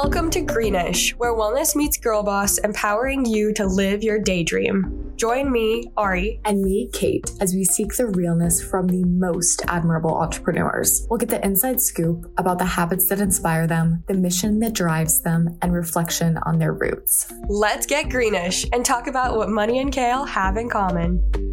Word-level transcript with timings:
Welcome 0.00 0.30
to 0.30 0.42
Greenish, 0.42 1.10
where 1.18 1.34
wellness 1.34 1.74
meets 1.74 1.96
girl 1.96 2.22
boss, 2.22 2.58
empowering 2.58 3.26
you 3.26 3.52
to 3.54 3.66
live 3.66 4.04
your 4.04 4.20
daydream. 4.20 5.12
Join 5.16 5.50
me, 5.50 5.90
Ari, 5.96 6.40
and 6.44 6.62
me, 6.62 6.88
Kate, 6.92 7.28
as 7.40 7.52
we 7.52 7.64
seek 7.64 7.96
the 7.96 8.06
realness 8.06 8.62
from 8.62 8.86
the 8.86 9.04
most 9.04 9.60
admirable 9.66 10.16
entrepreneurs. 10.16 11.04
We'll 11.10 11.18
get 11.18 11.30
the 11.30 11.44
inside 11.44 11.80
scoop 11.80 12.32
about 12.38 12.60
the 12.60 12.64
habits 12.64 13.08
that 13.08 13.20
inspire 13.20 13.66
them, 13.66 14.04
the 14.06 14.14
mission 14.14 14.60
that 14.60 14.72
drives 14.74 15.20
them, 15.22 15.58
and 15.62 15.72
reflection 15.72 16.38
on 16.44 16.60
their 16.60 16.74
roots. 16.74 17.32
Let's 17.48 17.84
get 17.84 18.08
greenish 18.08 18.64
and 18.72 18.84
talk 18.84 19.08
about 19.08 19.36
what 19.36 19.50
money 19.50 19.80
and 19.80 19.92
kale 19.92 20.24
have 20.26 20.56
in 20.56 20.70
common. 20.70 21.47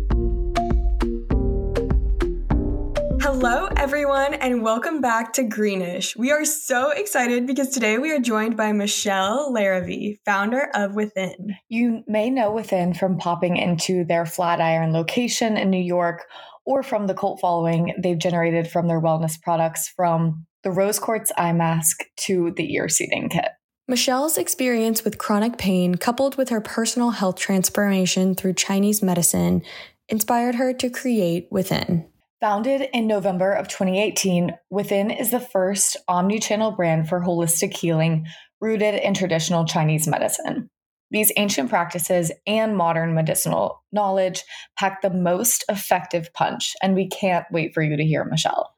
Hello, 3.28 3.68
everyone, 3.76 4.36
and 4.36 4.62
welcome 4.62 5.02
back 5.02 5.34
to 5.34 5.44
Greenish. 5.44 6.16
We 6.16 6.32
are 6.32 6.46
so 6.46 6.92
excited 6.92 7.48
because 7.48 7.70
today 7.70 7.98
we 7.98 8.12
are 8.12 8.20
joined 8.20 8.56
by 8.56 8.72
Michelle 8.72 9.52
Larivee, 9.52 10.20
founder 10.26 10.70
of 10.76 10.94
Within. 10.94 11.56
You 11.68 12.04
may 12.06 12.30
know 12.30 12.52
Within 12.52 12.94
from 12.94 13.18
popping 13.18 13.58
into 13.58 14.04
their 14.04 14.28
Flatiron 14.28 14.94
location 14.94 15.58
in 15.58 15.72
New 15.72 15.82
York 15.82 16.26
or 16.66 16.84
from 16.84 17.08
the 17.08 17.16
cult 17.16 17.40
following 17.42 17.96
they've 17.98 18.16
generated 18.16 18.68
from 18.68 18.88
their 18.88 19.02
wellness 19.02 19.42
products, 19.42 19.88
from 19.88 20.46
the 20.62 20.70
rose 20.70 21.00
quartz 21.00 21.32
eye 21.36 21.52
mask 21.52 22.04
to 22.18 22.54
the 22.56 22.76
ear 22.76 22.88
seeding 22.88 23.30
kit. 23.30 23.50
Michelle's 23.88 24.38
experience 24.38 25.04
with 25.04 25.18
chronic 25.18 25.58
pain, 25.58 25.96
coupled 25.96 26.38
with 26.38 26.50
her 26.50 26.62
personal 26.62 27.10
health 27.10 27.38
transformation 27.38 28.36
through 28.36 28.54
Chinese 28.54 29.02
medicine, 29.02 29.64
inspired 30.10 30.54
her 30.54 30.74
to 30.74 30.92
create 30.92 31.48
Within. 31.50 32.06
Founded 32.46 32.90
in 32.94 33.08
November 33.08 33.54
of 33.54 33.68
2018, 33.70 34.56
Within 34.70 35.10
is 35.10 35.32
the 35.32 35.40
first 35.40 35.98
omni 36.08 36.38
channel 36.38 36.70
brand 36.70 37.10
for 37.10 37.20
holistic 37.20 37.76
healing 37.76 38.28
rooted 38.62 38.94
in 38.94 39.16
traditional 39.16 39.66
Chinese 39.66 40.08
medicine. 40.08 40.70
These 41.10 41.32
ancient 41.38 41.72
practices 41.72 42.32
and 42.46 42.78
modern 42.78 43.16
medicinal 43.16 43.82
knowledge 43.92 44.44
pack 44.78 45.02
the 45.02 45.10
most 45.10 45.66
effective 45.70 46.32
punch, 46.36 46.76
and 46.84 46.94
we 46.94 47.10
can't 47.10 47.48
wait 47.50 47.74
for 47.74 47.82
you 47.82 47.98
to 47.98 48.06
hear 48.06 48.24
Michelle. 48.24 48.76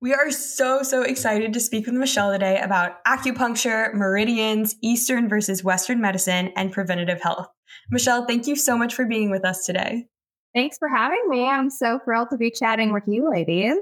We 0.00 0.12
are 0.12 0.32
so, 0.32 0.82
so 0.82 1.02
excited 1.02 1.52
to 1.52 1.60
speak 1.60 1.86
with 1.86 1.94
Michelle 1.94 2.32
today 2.32 2.58
about 2.58 2.96
acupuncture, 3.04 3.94
meridians, 3.94 4.74
Eastern 4.82 5.28
versus 5.28 5.62
Western 5.62 6.00
medicine, 6.00 6.50
and 6.56 6.72
preventative 6.72 7.22
health. 7.22 7.46
Michelle, 7.92 8.26
thank 8.26 8.48
you 8.48 8.56
so 8.56 8.76
much 8.76 8.92
for 8.92 9.06
being 9.06 9.30
with 9.30 9.44
us 9.44 9.64
today. 9.64 10.08
Thanks 10.54 10.78
for 10.78 10.88
having 10.88 11.28
me. 11.28 11.48
I'm 11.48 11.68
so 11.68 11.98
thrilled 12.04 12.30
to 12.30 12.36
be 12.36 12.50
chatting 12.50 12.92
with 12.92 13.02
you, 13.06 13.28
ladies. 13.30 13.76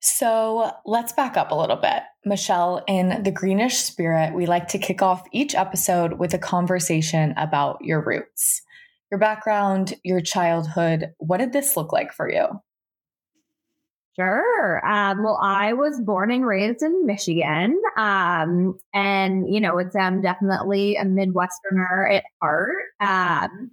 So 0.00 0.70
let's 0.84 1.12
back 1.12 1.36
up 1.36 1.50
a 1.50 1.54
little 1.54 1.76
bit. 1.76 2.02
Michelle, 2.24 2.84
in 2.86 3.22
the 3.22 3.32
greenish 3.32 3.76
spirit, 3.78 4.34
we 4.34 4.46
like 4.46 4.68
to 4.68 4.78
kick 4.78 5.02
off 5.02 5.26
each 5.32 5.54
episode 5.54 6.18
with 6.18 6.34
a 6.34 6.38
conversation 6.38 7.34
about 7.36 7.78
your 7.80 8.04
roots, 8.04 8.62
your 9.10 9.18
background, 9.18 9.94
your 10.04 10.20
childhood. 10.20 11.12
What 11.18 11.38
did 11.38 11.52
this 11.52 11.76
look 11.76 11.92
like 11.92 12.12
for 12.12 12.30
you? 12.30 12.46
Sure. 14.16 14.86
Um, 14.86 15.22
well, 15.22 15.38
I 15.40 15.72
was 15.72 16.00
born 16.00 16.30
and 16.30 16.44
raised 16.44 16.82
in 16.82 17.06
Michigan. 17.06 17.80
Um, 17.96 18.78
and, 18.92 19.52
you 19.52 19.60
know, 19.60 19.78
it's 19.78 19.96
um, 19.96 20.20
definitely 20.20 20.96
a 20.96 21.04
Midwesterner 21.04 22.16
at 22.16 22.24
heart. 22.42 22.74
Um, 23.00 23.70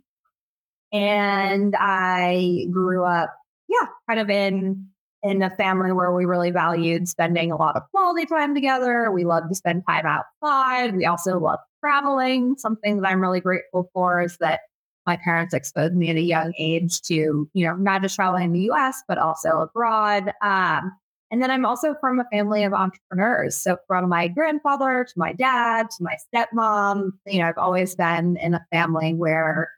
and 0.96 1.76
I 1.78 2.68
grew 2.72 3.04
up, 3.04 3.36
yeah, 3.68 3.88
kind 4.08 4.20
of 4.20 4.30
in 4.30 4.88
in 5.24 5.42
a 5.42 5.50
family 5.50 5.92
where 5.92 6.14
we 6.14 6.24
really 6.26 6.52
valued 6.52 7.08
spending 7.10 7.52
a 7.52 7.58
lot 7.58 7.76
of 7.76 7.82
quality 7.92 8.26
time 8.28 8.54
together. 8.54 9.12
We 9.12 9.26
loved 9.26 9.50
to 9.50 9.56
spend 9.56 9.84
time 9.88 10.06
outside. 10.06 10.96
We 10.96 11.06
also 11.06 11.40
loved 11.40 11.64
traveling. 11.84 12.56
Something 12.58 13.02
that 13.02 13.10
I'm 13.10 13.20
really 13.20 13.42
grateful 13.42 13.90
for 13.92 14.22
is 14.22 14.38
that 14.38 14.62
my 15.08 15.18
parents 15.18 15.54
exposed 15.54 15.96
me 15.96 16.12
at 16.12 16.16
a 16.16 16.22
young 16.22 16.54
age 16.60 17.02
to, 17.04 17.50
you 17.54 17.66
know, 17.66 17.76
not 17.76 18.04
just 18.04 18.16
traveling 18.16 18.46
in 18.46 18.54
the 18.54 18.72
US, 18.72 19.02
but 19.08 19.18
also 19.18 19.62
abroad. 19.62 20.32
Um, 20.42 20.92
and 21.32 21.42
then 21.42 21.52
I'm 21.52 21.66
also 21.66 21.96
from 22.00 22.20
a 22.20 22.26
family 22.32 22.64
of 22.64 22.74
entrepreneurs. 22.74 23.58
So 23.58 23.78
from 23.88 24.08
my 24.08 24.28
grandfather 24.28 25.06
to 25.06 25.14
my 25.18 25.34
dad 25.34 25.90
to 25.98 26.04
my 26.04 26.16
stepmom, 26.34 27.12
you 27.26 27.40
know, 27.40 27.48
I've 27.48 27.58
always 27.58 27.96
been 27.96 28.38
in 28.38 28.54
a 28.54 28.66
family 28.72 29.14
where 29.14 29.70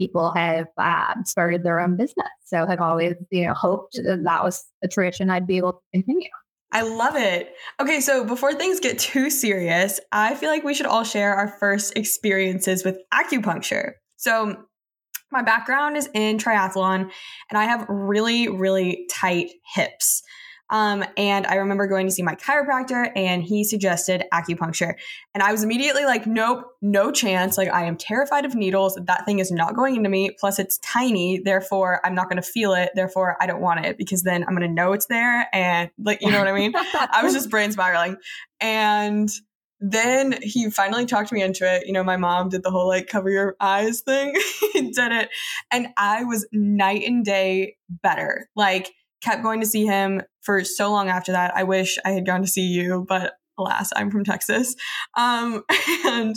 people 0.00 0.32
have 0.32 0.66
um, 0.78 1.24
started 1.26 1.62
their 1.62 1.78
own 1.78 1.96
business. 1.96 2.28
So 2.46 2.66
have 2.66 2.80
always, 2.80 3.14
you 3.30 3.46
know, 3.46 3.52
hoped 3.52 3.96
that, 4.02 4.24
that 4.24 4.42
was 4.42 4.64
a 4.82 4.88
tradition 4.88 5.28
I'd 5.28 5.46
be 5.46 5.58
able 5.58 5.74
to 5.74 5.78
continue. 5.92 6.30
I 6.72 6.82
love 6.82 7.16
it. 7.16 7.52
Okay, 7.80 8.00
so 8.00 8.24
before 8.24 8.54
things 8.54 8.80
get 8.80 8.98
too 8.98 9.28
serious, 9.28 10.00
I 10.10 10.34
feel 10.34 10.50
like 10.50 10.64
we 10.64 10.72
should 10.72 10.86
all 10.86 11.04
share 11.04 11.34
our 11.34 11.48
first 11.58 11.96
experiences 11.96 12.84
with 12.84 12.96
acupuncture. 13.12 13.92
So, 14.16 14.64
my 15.32 15.42
background 15.42 15.96
is 15.96 16.08
in 16.12 16.38
triathlon, 16.38 17.02
and 17.50 17.58
I 17.58 17.64
have 17.64 17.86
really, 17.88 18.48
really 18.48 19.06
tight 19.12 19.50
hips. 19.74 20.22
Um, 20.70 21.04
and 21.16 21.46
I 21.46 21.56
remember 21.56 21.86
going 21.86 22.06
to 22.06 22.12
see 22.12 22.22
my 22.22 22.36
chiropractor 22.36 23.10
and 23.16 23.42
he 23.42 23.64
suggested 23.64 24.24
acupuncture. 24.32 24.94
And 25.34 25.42
I 25.42 25.52
was 25.52 25.64
immediately 25.64 26.04
like, 26.04 26.26
nope, 26.26 26.64
no 26.80 27.10
chance. 27.10 27.58
Like, 27.58 27.68
I 27.68 27.84
am 27.84 27.96
terrified 27.96 28.44
of 28.44 28.54
needles. 28.54 28.98
That 29.06 29.26
thing 29.26 29.40
is 29.40 29.50
not 29.50 29.74
going 29.74 29.96
into 29.96 30.08
me. 30.08 30.30
Plus, 30.38 30.58
it's 30.58 30.78
tiny. 30.78 31.40
Therefore, 31.44 32.00
I'm 32.04 32.14
not 32.14 32.28
going 32.28 32.40
to 32.40 32.48
feel 32.48 32.72
it. 32.74 32.90
Therefore, 32.94 33.36
I 33.40 33.46
don't 33.46 33.60
want 33.60 33.84
it 33.84 33.98
because 33.98 34.22
then 34.22 34.44
I'm 34.44 34.56
going 34.56 34.68
to 34.68 34.72
know 34.74 34.92
it's 34.92 35.06
there. 35.06 35.48
And, 35.52 35.90
like, 35.98 36.22
you 36.22 36.30
know 36.30 36.38
what 36.38 36.48
I 36.48 36.52
mean? 36.52 36.72
I 36.74 37.22
was 37.22 37.34
just 37.34 37.50
brain 37.50 37.72
spiraling. 37.72 38.16
And 38.60 39.28
then 39.80 40.38
he 40.42 40.70
finally 40.70 41.06
talked 41.06 41.32
me 41.32 41.42
into 41.42 41.64
it. 41.64 41.86
You 41.86 41.94
know, 41.94 42.04
my 42.04 42.18
mom 42.18 42.50
did 42.50 42.62
the 42.62 42.70
whole 42.70 42.86
like 42.86 43.06
cover 43.06 43.30
your 43.30 43.56
eyes 43.60 44.02
thing, 44.02 44.34
did 44.74 45.12
it. 45.12 45.30
And 45.72 45.88
I 45.96 46.24
was 46.24 46.46
night 46.52 47.02
and 47.06 47.24
day 47.24 47.76
better. 47.88 48.48
Like, 48.54 48.92
kept 49.22 49.42
going 49.42 49.60
to 49.60 49.66
see 49.66 49.84
him 49.84 50.22
for 50.42 50.64
so 50.64 50.90
long 50.90 51.08
after 51.08 51.32
that. 51.32 51.56
I 51.56 51.64
wish 51.64 51.98
I 52.04 52.10
had 52.10 52.26
gone 52.26 52.42
to 52.42 52.48
see 52.48 52.66
you, 52.66 53.04
but 53.08 53.34
alas, 53.58 53.90
I'm 53.94 54.10
from 54.10 54.24
Texas. 54.24 54.74
Um, 55.16 55.62
and 56.06 56.34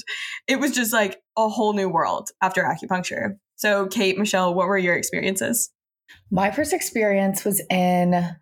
it 0.47 0.59
was 0.59 0.71
just 0.71 0.93
like 0.93 1.21
a 1.37 1.49
whole 1.49 1.73
new 1.73 1.89
world 1.89 2.29
after 2.41 2.63
acupuncture. 2.63 3.37
So, 3.55 3.87
Kate, 3.87 4.17
Michelle, 4.17 4.53
what 4.53 4.67
were 4.67 4.77
your 4.77 4.95
experiences? 4.95 5.71
My 6.29 6.51
first 6.51 6.73
experience 6.73 7.45
was 7.45 7.61
in 7.69 8.35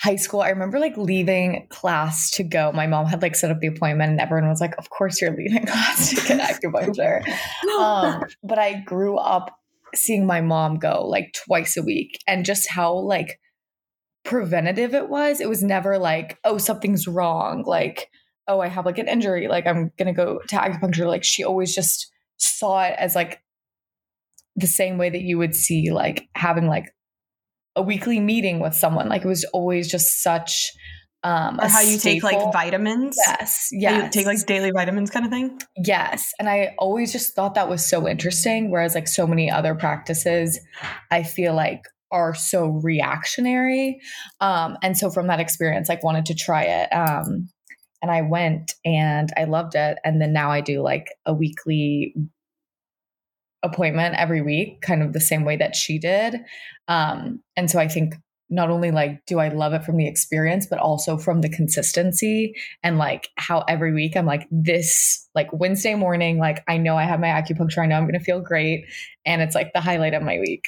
high 0.00 0.16
school. 0.16 0.40
I 0.40 0.50
remember 0.50 0.78
like 0.78 0.96
leaving 0.96 1.66
class 1.70 2.30
to 2.32 2.44
go. 2.44 2.72
My 2.72 2.86
mom 2.86 3.06
had 3.06 3.20
like 3.20 3.36
set 3.36 3.50
up 3.50 3.60
the 3.60 3.66
appointment, 3.66 4.12
and 4.12 4.20
everyone 4.20 4.48
was 4.48 4.60
like, 4.60 4.74
Of 4.78 4.90
course, 4.90 5.20
you're 5.20 5.36
leaving 5.36 5.66
class 5.66 6.10
to 6.10 6.26
get 6.26 6.40
acupuncture. 6.40 7.26
um, 7.78 8.24
but 8.42 8.58
I 8.58 8.80
grew 8.80 9.16
up 9.16 9.54
seeing 9.94 10.26
my 10.26 10.40
mom 10.40 10.78
go 10.78 11.06
like 11.06 11.34
twice 11.46 11.76
a 11.76 11.82
week 11.82 12.18
and 12.26 12.44
just 12.44 12.68
how 12.68 12.94
like 12.94 13.40
preventative 14.28 14.92
it 14.92 15.08
was. 15.08 15.40
It 15.40 15.48
was 15.48 15.62
never 15.62 15.98
like, 15.98 16.38
oh, 16.44 16.58
something's 16.58 17.08
wrong. 17.08 17.64
Like, 17.66 18.10
oh, 18.46 18.60
I 18.60 18.68
have 18.68 18.84
like 18.84 18.98
an 18.98 19.08
injury. 19.08 19.48
Like, 19.48 19.66
I'm 19.66 19.90
going 19.96 20.06
to 20.06 20.12
go 20.12 20.40
to 20.48 20.56
acupuncture. 20.56 21.06
Like, 21.06 21.24
she 21.24 21.44
always 21.44 21.74
just 21.74 22.12
saw 22.36 22.82
it 22.82 22.94
as 22.98 23.14
like 23.14 23.40
the 24.54 24.66
same 24.66 24.98
way 24.98 25.08
that 25.08 25.22
you 25.22 25.38
would 25.38 25.54
see 25.54 25.90
like 25.90 26.28
having 26.34 26.66
like 26.66 26.92
a 27.74 27.80
weekly 27.80 28.20
meeting 28.20 28.60
with 28.60 28.74
someone. 28.74 29.08
Like, 29.08 29.24
it 29.24 29.28
was 29.28 29.44
always 29.54 29.90
just 29.90 30.22
such. 30.22 30.72
Um, 31.24 31.58
or 31.58 31.66
how 31.66 31.80
you 31.80 31.98
staple. 31.98 32.28
take 32.28 32.38
like 32.38 32.52
vitamins. 32.52 33.16
Yes. 33.26 33.68
Yes. 33.72 34.12
take 34.12 34.26
like 34.26 34.44
daily 34.46 34.72
vitamins 34.72 35.10
kind 35.10 35.24
of 35.24 35.32
thing. 35.32 35.58
Yes. 35.74 36.32
And 36.38 36.50
I 36.50 36.74
always 36.78 37.12
just 37.12 37.34
thought 37.34 37.54
that 37.54 37.68
was 37.68 37.88
so 37.88 38.06
interesting. 38.06 38.70
Whereas 38.70 38.94
like 38.94 39.08
so 39.08 39.26
many 39.26 39.50
other 39.50 39.74
practices, 39.74 40.60
I 41.10 41.22
feel 41.22 41.54
like 41.54 41.80
are 42.10 42.34
so 42.34 42.68
reactionary. 42.68 44.00
Um, 44.40 44.76
and 44.82 44.96
so 44.96 45.10
from 45.10 45.26
that 45.26 45.40
experience, 45.40 45.88
like 45.88 46.02
wanted 46.02 46.26
to 46.26 46.34
try 46.34 46.64
it. 46.64 46.88
Um, 46.92 47.48
and 48.02 48.10
I 48.10 48.22
went 48.22 48.74
and 48.84 49.30
I 49.36 49.44
loved 49.44 49.74
it. 49.74 49.98
And 50.04 50.20
then 50.20 50.32
now 50.32 50.50
I 50.50 50.60
do 50.60 50.82
like 50.82 51.08
a 51.26 51.34
weekly 51.34 52.14
appointment 53.62 54.14
every 54.16 54.40
week, 54.40 54.80
kind 54.82 55.02
of 55.02 55.12
the 55.12 55.20
same 55.20 55.44
way 55.44 55.56
that 55.56 55.74
she 55.74 55.98
did. 55.98 56.36
Um, 56.86 57.40
and 57.56 57.70
so 57.70 57.78
I 57.78 57.88
think 57.88 58.14
not 58.50 58.70
only 58.70 58.90
like 58.90 59.24
do 59.26 59.38
I 59.38 59.48
love 59.48 59.74
it 59.74 59.84
from 59.84 59.96
the 59.96 60.08
experience, 60.08 60.66
but 60.66 60.78
also 60.78 61.18
from 61.18 61.42
the 61.42 61.50
consistency 61.50 62.54
and 62.82 62.96
like 62.96 63.28
how 63.36 63.64
every 63.68 63.92
week 63.92 64.16
I'm 64.16 64.24
like 64.24 64.46
this 64.50 65.28
like 65.34 65.52
Wednesday 65.52 65.94
morning, 65.94 66.38
like 66.38 66.64
I 66.66 66.78
know 66.78 66.96
I 66.96 67.04
have 67.04 67.20
my 67.20 67.28
acupuncture, 67.28 67.82
I 67.82 67.86
know 67.86 67.96
I'm 67.96 68.06
gonna 68.06 68.20
feel 68.20 68.40
great. 68.40 68.86
And 69.26 69.42
it's 69.42 69.54
like 69.54 69.72
the 69.74 69.80
highlight 69.80 70.14
of 70.14 70.22
my 70.22 70.38
week. 70.38 70.64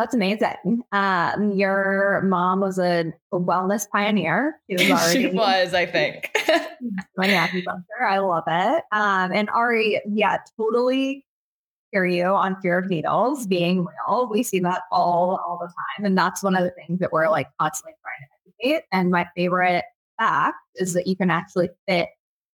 That's 0.00 0.14
amazing. 0.14 0.82
Um, 0.92 1.52
your 1.52 2.22
mom 2.22 2.60
was 2.60 2.78
a, 2.78 3.12
a 3.32 3.38
wellness 3.38 3.86
pioneer. 3.86 4.58
She 4.70 4.76
was, 4.76 4.90
already, 4.90 5.20
she 5.20 5.26
was 5.26 5.74
I 5.74 5.84
think. 5.84 6.30
acupuncture. 7.18 8.08
I 8.08 8.16
love 8.16 8.44
it. 8.46 8.84
Um, 8.92 9.30
and 9.30 9.50
Ari, 9.50 10.00
yeah, 10.08 10.38
totally 10.56 11.26
hear 11.92 12.06
you 12.06 12.24
on 12.24 12.58
fear 12.62 12.78
of 12.78 12.88
needles 12.88 13.46
being 13.46 13.84
real. 13.84 14.26
We 14.30 14.42
see 14.42 14.58
that 14.60 14.84
all 14.90 15.38
all 15.46 15.58
the 15.60 15.66
time, 15.66 16.06
and 16.06 16.16
that's 16.16 16.42
one 16.42 16.56
of 16.56 16.64
the 16.64 16.70
things 16.70 16.98
that 17.00 17.12
we're 17.12 17.28
like 17.28 17.48
constantly 17.60 17.92
trying 18.02 18.26
to 18.26 18.70
educate. 18.70 18.86
And 18.92 19.10
my 19.10 19.26
favorite 19.36 19.84
fact 20.18 20.56
is 20.76 20.94
that 20.94 21.08
you 21.08 21.14
can 21.14 21.30
actually 21.30 21.68
fit 21.86 22.08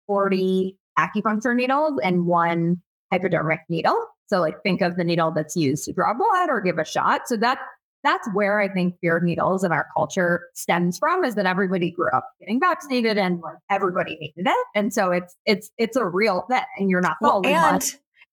40 0.07 0.75
acupuncture 0.97 1.55
needles 1.55 1.99
and 2.03 2.25
one 2.25 2.81
hypodermic 3.11 3.59
needle. 3.69 4.03
So 4.27 4.39
like 4.39 4.61
think 4.63 4.81
of 4.81 4.95
the 4.95 5.03
needle 5.03 5.31
that's 5.31 5.55
used 5.55 5.85
to 5.85 5.93
draw 5.93 6.13
blood 6.13 6.49
or 6.49 6.61
give 6.61 6.77
a 6.77 6.85
shot. 6.85 7.21
So 7.27 7.37
that 7.37 7.59
that's 8.03 8.27
where 8.33 8.59
I 8.59 8.67
think 8.67 8.99
fear 9.01 9.17
of 9.17 9.23
needles 9.23 9.63
in 9.63 9.71
our 9.71 9.87
culture 9.95 10.43
stems 10.53 10.99
from 10.99 11.23
is 11.25 11.33
that 11.35 11.47
everybody 11.47 11.89
grew 11.89 12.09
up 12.13 12.29
getting 12.39 12.59
vaccinated 12.59 13.17
and 13.17 13.39
like 13.41 13.57
everybody 13.71 14.15
hated 14.21 14.47
it. 14.47 14.67
And 14.75 14.93
so 14.93 15.11
it's 15.11 15.35
it's 15.45 15.71
it's 15.77 15.97
a 15.97 16.05
real 16.05 16.45
thing 16.49 16.61
and 16.77 16.89
you're 16.89 17.01
not 17.01 17.17
the 17.19 17.27
Well, 17.27 17.37
only 17.37 17.53
and 17.53 17.73
one. 17.73 17.81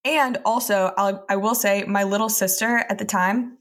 and 0.05 0.39
also 0.45 0.93
I'll, 0.99 1.25
I 1.29 1.37
will 1.37 1.55
say 1.55 1.85
my 1.85 2.05
little 2.05 2.29
sister 2.29 2.85
at 2.89 2.99
the 2.99 3.07
time 3.07 3.57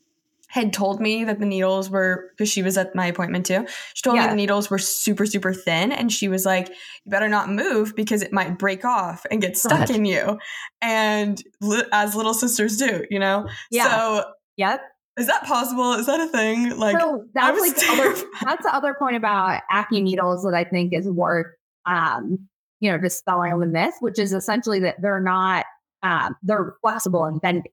had 0.51 0.73
told 0.73 0.99
me 0.99 1.23
that 1.23 1.39
the 1.39 1.45
needles 1.45 1.89
were 1.89 2.29
because 2.31 2.51
she 2.51 2.61
was 2.61 2.77
at 2.77 2.93
my 2.93 3.05
appointment 3.07 3.45
too. 3.45 3.65
She 3.93 4.01
told 4.03 4.17
me 4.17 4.27
the 4.27 4.35
needles 4.35 4.69
were 4.69 4.77
super 4.77 5.25
super 5.25 5.53
thin, 5.53 5.91
and 5.93 6.11
she 6.11 6.27
was 6.27 6.45
like, 6.45 6.67
"You 6.69 7.09
better 7.11 7.29
not 7.29 7.49
move 7.49 7.95
because 7.95 8.21
it 8.21 8.33
might 8.33 8.59
break 8.59 8.83
off 8.83 9.25
and 9.31 9.41
get 9.41 9.57
stuck 9.57 9.87
God. 9.87 9.89
in 9.91 10.03
you." 10.05 10.37
And 10.81 11.41
li- 11.61 11.85
as 11.93 12.15
little 12.15 12.33
sisters 12.33 12.77
do, 12.77 13.05
you 13.09 13.17
know. 13.17 13.47
Yeah. 13.71 13.89
So 13.89 14.23
Yep. 14.57 14.81
is 15.17 15.27
that 15.27 15.43
possible? 15.45 15.93
Is 15.93 16.05
that 16.07 16.19
a 16.19 16.27
thing? 16.27 16.77
Like, 16.77 16.99
so 16.99 17.23
that's 17.33 17.59
was 17.59 17.69
like 17.69 17.77
the 17.79 17.87
other, 17.91 18.29
that's 18.43 18.63
the 18.63 18.75
other 18.75 18.93
point 18.93 19.15
about 19.15 19.61
acu 19.71 20.03
needles 20.03 20.43
that 20.43 20.53
I 20.53 20.65
think 20.65 20.93
is 20.93 21.07
worth 21.09 21.47
um, 21.85 22.37
you 22.81 22.91
know, 22.91 22.97
dispelling 22.97 23.57
the 23.59 23.65
myth, 23.67 23.95
which 24.01 24.19
is 24.19 24.33
essentially 24.33 24.79
that 24.81 25.01
they're 25.01 25.21
not 25.21 25.65
um, 26.03 26.35
they're 26.43 26.73
flexible 26.81 27.23
and 27.23 27.39
bending. 27.39 27.71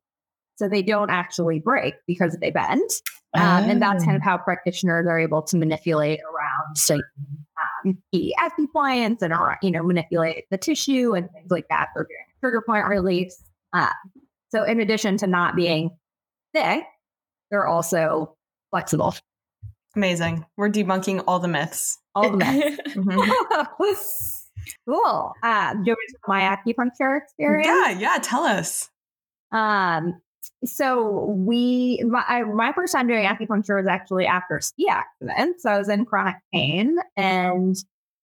So 0.59 0.69
they 0.69 0.83
don't 0.83 1.09
actually 1.09 1.61
break 1.61 1.95
because 2.07 2.37
they 2.41 2.51
bend. 2.51 2.91
Um, 3.35 3.71
and 3.71 3.81
that's 3.81 4.05
kind 4.05 4.17
of 4.17 4.23
how 4.23 4.39
practitioners 4.39 5.07
are 5.07 5.19
able 5.19 5.43
to 5.43 5.57
manipulate 5.57 6.19
around 6.21 6.77
certain 6.77 7.05
um, 7.87 7.99
key 8.11 8.35
acupoints 8.41 9.23
and 9.23 9.33
around, 9.33 9.59
you 9.63 9.71
know, 9.71 9.85
manipulate 9.85 10.47
the 10.51 10.59
tissue 10.59 11.15
and 11.15 11.31
things 11.31 11.51
like 11.51 11.67
that 11.69 11.89
for 11.93 12.05
doing 12.05 12.27
trigger 12.41 12.63
point 12.67 12.87
release. 12.89 13.41
Uh, 13.73 13.91
so 14.51 14.65
in 14.65 14.81
addition 14.81 15.17
to 15.19 15.29
not 15.29 15.55
being 15.55 15.91
thick, 16.55 16.85
they're 17.51 17.67
also 17.67 18.35
flexible. 18.71 19.15
amazing. 19.95 20.45
We're 20.57 20.71
debunking 20.71 21.23
all 21.29 21.39
the 21.39 21.49
myths. 21.49 21.99
All 22.17 22.31
the 22.31 22.37
myths. 22.39 22.81
Mhm. 22.95 23.67
cool. 24.89 25.35
Uh, 25.43 25.75
do 25.75 25.83
you 25.85 25.93
want 25.93 25.99
to 26.09 26.19
my 26.27 26.41
acupuncture 26.41 27.21
experience? 27.23 27.67
yeah, 27.67 27.91
yeah. 27.91 28.19
Tell 28.21 28.43
us. 28.43 28.89
Um, 29.53 30.21
so 30.65 31.27
we, 31.37 32.03
my, 32.07 32.43
my 32.43 32.73
first 32.73 32.93
time 32.93 33.07
doing 33.07 33.25
acupuncture 33.25 33.77
was 33.77 33.87
actually 33.87 34.27
after 34.27 34.57
a 34.57 34.63
ski 34.63 34.89
accident. 34.89 35.61
So 35.61 35.71
I 35.71 35.79
was 35.79 35.89
in 35.89 36.05
chronic 36.05 36.37
pain 36.53 36.97
and 37.17 37.77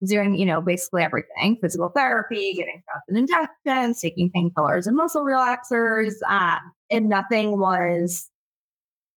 doing, 0.06 0.36
you 0.36 0.46
know, 0.46 0.62
basically 0.62 1.04
everything: 1.04 1.58
physical 1.62 1.90
therapy, 1.90 2.54
getting 2.54 2.82
shots 2.86 3.06
and 3.08 3.18
injections, 3.18 4.02
taking 4.02 4.32
painkillers 4.32 4.88
and 4.88 4.96
muscle 4.96 5.24
relaxers, 5.24 6.14
um, 6.28 6.60
and 6.90 7.10
nothing 7.10 7.60
was, 7.60 8.30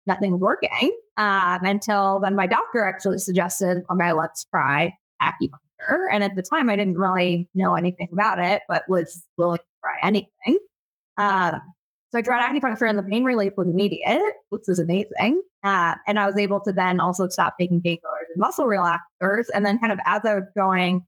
nothing 0.06 0.39
working 0.39 0.97
um, 1.17 1.61
until 1.65 2.21
then. 2.21 2.37
My 2.37 2.47
doctor 2.47 2.85
actually 2.85 3.19
suggested, 3.19 3.83
"Okay, 3.91 4.12
let's 4.12 4.45
try 4.45 4.95
acupuncture." 5.23 6.06
And 6.11 6.25
at 6.25 6.37
the 6.37 6.43
time, 6.43 6.71
I 6.71 6.77
didn't 6.77 6.99
really 6.99 7.49
know 7.55 7.75
anything 7.75 8.09
about 8.12 8.39
it, 8.39 8.62
but 8.69 8.85
was 8.89 9.25
willing 9.37 9.59
to 9.59 9.65
try 9.83 9.97
anything. 10.03 10.59
Um, 11.17 11.61
so 12.10 12.19
I 12.19 12.22
tried 12.22 12.43
acupuncture 12.43 12.88
and 12.88 12.99
the 12.99 13.02
pain 13.02 13.25
relief 13.25 13.52
was 13.56 13.69
immediate, 13.69 14.34
which 14.49 14.62
was 14.66 14.78
amazing. 14.78 15.43
Uh, 15.62 15.94
and 16.06 16.19
I 16.19 16.26
was 16.26 16.38
able 16.38 16.60
to 16.60 16.72
then 16.72 17.00
also 17.00 17.28
stop 17.28 17.56
taking 17.58 17.82
painkillers 17.82 18.28
and 18.32 18.38
muscle 18.38 18.64
relaxers. 18.64 19.46
And 19.55 19.66
then 19.66 19.78
kind 19.78 19.93
of 19.93 19.99
as 20.06 20.25
I 20.25 20.37
was 20.37 20.44
going, 20.56 21.05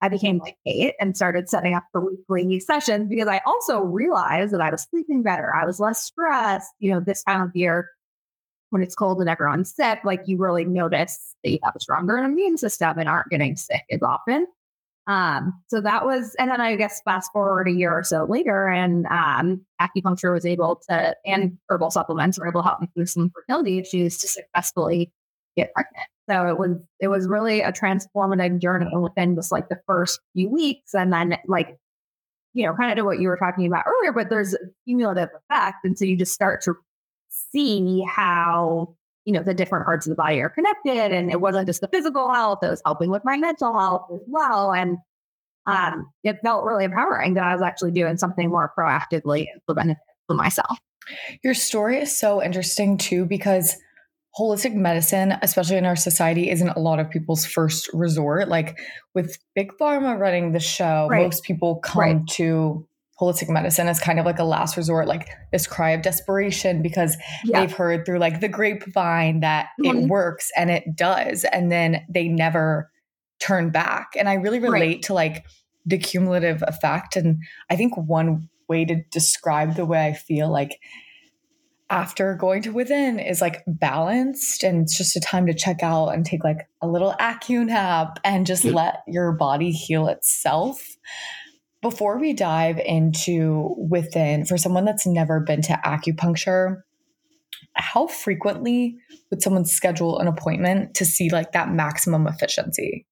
I 0.00 0.08
became 0.08 0.38
like 0.38 0.56
Kate 0.66 0.94
and 0.98 1.16
started 1.16 1.48
setting 1.48 1.74
up 1.74 1.84
for 1.92 2.00
weekly 2.00 2.58
sessions 2.58 3.08
because 3.08 3.28
I 3.28 3.40
also 3.46 3.82
realized 3.82 4.52
that 4.52 4.60
I 4.60 4.70
was 4.70 4.82
sleeping 4.90 5.22
better. 5.22 5.54
I 5.54 5.64
was 5.64 5.78
less 5.78 6.02
stressed. 6.02 6.72
You 6.80 6.92
know, 6.92 7.00
this 7.00 7.22
time 7.22 7.40
of 7.40 7.54
year 7.54 7.88
when 8.70 8.82
it's 8.82 8.96
cold 8.96 9.20
and 9.20 9.30
everyone's 9.30 9.72
sick, 9.72 10.00
like 10.02 10.22
you 10.26 10.38
really 10.38 10.64
notice 10.64 11.36
that 11.44 11.50
you 11.50 11.58
have 11.62 11.76
a 11.76 11.80
stronger 11.80 12.16
immune 12.16 12.56
system 12.58 12.98
and 12.98 13.08
aren't 13.08 13.28
getting 13.28 13.54
sick 13.54 13.84
as 13.92 14.02
often. 14.02 14.46
Um, 15.08 15.52
so 15.66 15.80
that 15.80 16.04
was, 16.04 16.36
and 16.38 16.48
then 16.48 16.60
I 16.60 16.76
guess 16.76 17.02
fast 17.04 17.32
forward 17.32 17.66
a 17.66 17.72
year 17.72 17.92
or 17.92 18.04
so 18.04 18.24
later, 18.24 18.68
and 18.68 19.04
um, 19.06 19.60
acupuncture 19.80 20.32
was 20.32 20.46
able 20.46 20.80
to, 20.88 21.16
and 21.26 21.58
herbal 21.68 21.90
supplements 21.90 22.38
were 22.38 22.46
able 22.46 22.62
to 22.62 22.68
help 22.68 22.80
me 22.80 22.88
through 22.94 23.06
some 23.06 23.30
fertility 23.30 23.78
issues 23.78 24.16
to 24.18 24.28
successfully 24.28 25.10
get 25.56 25.72
pregnant. 25.74 26.06
So 26.30 26.46
it 26.46 26.56
was, 26.56 26.76
it 27.00 27.08
was 27.08 27.26
really 27.26 27.62
a 27.62 27.72
transformative 27.72 28.60
journey 28.60 28.96
within 28.96 29.34
just 29.34 29.50
like 29.50 29.68
the 29.68 29.80
first 29.88 30.20
few 30.34 30.48
weeks, 30.48 30.94
and 30.94 31.12
then 31.12 31.36
like, 31.48 31.76
you 32.54 32.64
know, 32.64 32.74
kind 32.74 32.92
of 32.92 32.96
to 32.96 33.04
what 33.04 33.18
you 33.18 33.26
were 33.26 33.36
talking 33.36 33.66
about 33.66 33.84
earlier. 33.86 34.12
But 34.12 34.30
there's 34.30 34.54
a 34.54 34.58
cumulative 34.86 35.30
effect, 35.50 35.78
and 35.84 35.98
so 35.98 36.04
you 36.04 36.16
just 36.16 36.32
start 36.32 36.62
to 36.62 36.74
see 37.28 38.04
how 38.08 38.94
you 39.24 39.32
know 39.32 39.42
the 39.42 39.54
different 39.54 39.84
parts 39.84 40.06
of 40.06 40.10
the 40.10 40.16
body 40.16 40.40
are 40.40 40.48
connected 40.50 41.12
and 41.12 41.30
it 41.30 41.40
wasn't 41.40 41.66
just 41.66 41.80
the 41.80 41.88
physical 41.88 42.32
health 42.32 42.58
it 42.62 42.68
was 42.70 42.82
helping 42.84 43.10
with 43.10 43.22
my 43.24 43.36
mental 43.36 43.72
health 43.78 44.06
as 44.12 44.20
well 44.26 44.72
and 44.72 44.98
um, 45.66 46.10
it 46.24 46.38
felt 46.42 46.64
really 46.64 46.84
empowering 46.84 47.34
that 47.34 47.44
i 47.44 47.52
was 47.52 47.62
actually 47.62 47.92
doing 47.92 48.16
something 48.16 48.48
more 48.50 48.72
proactively 48.76 49.46
for 49.66 49.74
benefit 49.74 50.02
for 50.26 50.34
myself 50.34 50.78
Your 51.44 51.54
story 51.54 51.98
is 51.98 52.16
so 52.18 52.42
interesting 52.42 52.96
too 52.98 53.24
because 53.26 53.76
holistic 54.38 54.72
medicine, 54.74 55.34
especially 55.42 55.76
in 55.76 55.84
our 55.84 55.94
society, 55.96 56.48
isn't 56.48 56.70
a 56.70 56.78
lot 56.78 56.98
of 56.98 57.10
people's 57.10 57.44
first 57.44 57.90
resort. 57.92 58.48
Like 58.48 58.78
with 59.14 59.36
Big 59.54 59.72
Pharma 59.78 60.18
running 60.18 60.52
the 60.52 60.58
show, 60.60 61.06
Right. 61.10 61.24
most 61.24 61.42
people 61.42 61.80
come 61.80 62.00
Right. 62.00 62.26
to 62.36 62.88
holistic 63.22 63.48
medicine 63.48 63.86
as 63.88 63.98
kind 64.00 64.18
of 64.18 64.26
like 64.26 64.38
a 64.38 64.44
last 64.44 64.76
resort, 64.76 65.06
like 65.06 65.28
this 65.52 65.66
cry 65.66 65.90
of 65.90 66.02
desperation 66.02 66.82
because 66.82 67.16
yeah 67.44 67.60
they've 67.60 67.72
heard 67.76 68.04
through 68.04 68.18
like 68.18 68.40
the 68.40 68.48
grapevine 68.48 69.40
that 69.40 69.68
Mhm. 69.80 70.04
it 70.04 70.08
works 70.08 70.50
and 70.56 70.70
it 70.70 70.96
does. 70.96 71.44
And 71.44 71.70
then 71.70 72.04
they 72.08 72.26
never 72.28 72.90
turn 73.40 73.70
back. 73.70 74.08
And 74.18 74.28
I 74.28 74.34
really 74.34 74.58
Right. 74.58 74.72
relate 74.72 75.02
to 75.04 75.14
like 75.14 75.44
the 75.86 75.98
cumulative 75.98 76.62
effect. 76.66 77.16
And 77.16 77.38
I 77.70 77.76
think 77.76 77.96
one 77.96 78.48
way 78.68 78.84
to 78.84 79.02
describe 79.10 79.74
the 79.74 79.84
way 79.86 80.06
I 80.06 80.12
feel 80.12 80.50
like 80.50 80.78
after 81.90 82.34
going 82.34 82.62
to 82.62 82.72
within 82.72 83.18
is 83.18 83.42
like 83.42 83.62
balanced 83.66 84.62
and 84.62 84.82
it's 84.82 84.96
just 84.96 85.14
a 85.16 85.20
time 85.20 85.46
to 85.46 85.52
check 85.52 85.82
out 85.82 86.08
and 86.08 86.24
take 86.24 86.42
like 86.42 86.66
a 86.80 86.86
little 86.88 87.12
acu 87.20 87.66
nap 87.66 88.18
and 88.24 88.46
just 88.46 88.64
let 88.64 89.02
your 89.06 89.32
body 89.32 89.70
heal 89.70 90.08
itself 90.08 90.82
before 91.82 92.18
we 92.18 92.32
dive 92.32 92.78
into 92.78 93.74
within 93.76 94.46
for 94.46 94.56
someone 94.56 94.84
that's 94.84 95.06
never 95.06 95.40
been 95.40 95.60
to 95.62 95.72
acupuncture 95.84 96.82
how 97.74 98.06
frequently 98.06 98.96
would 99.30 99.42
someone 99.42 99.64
schedule 99.64 100.18
an 100.18 100.26
appointment 100.26 100.94
to 100.94 101.04
see 101.04 101.30
like 101.30 101.52
that 101.52 101.70
maximum 101.70 102.26
efficiency 102.26 103.06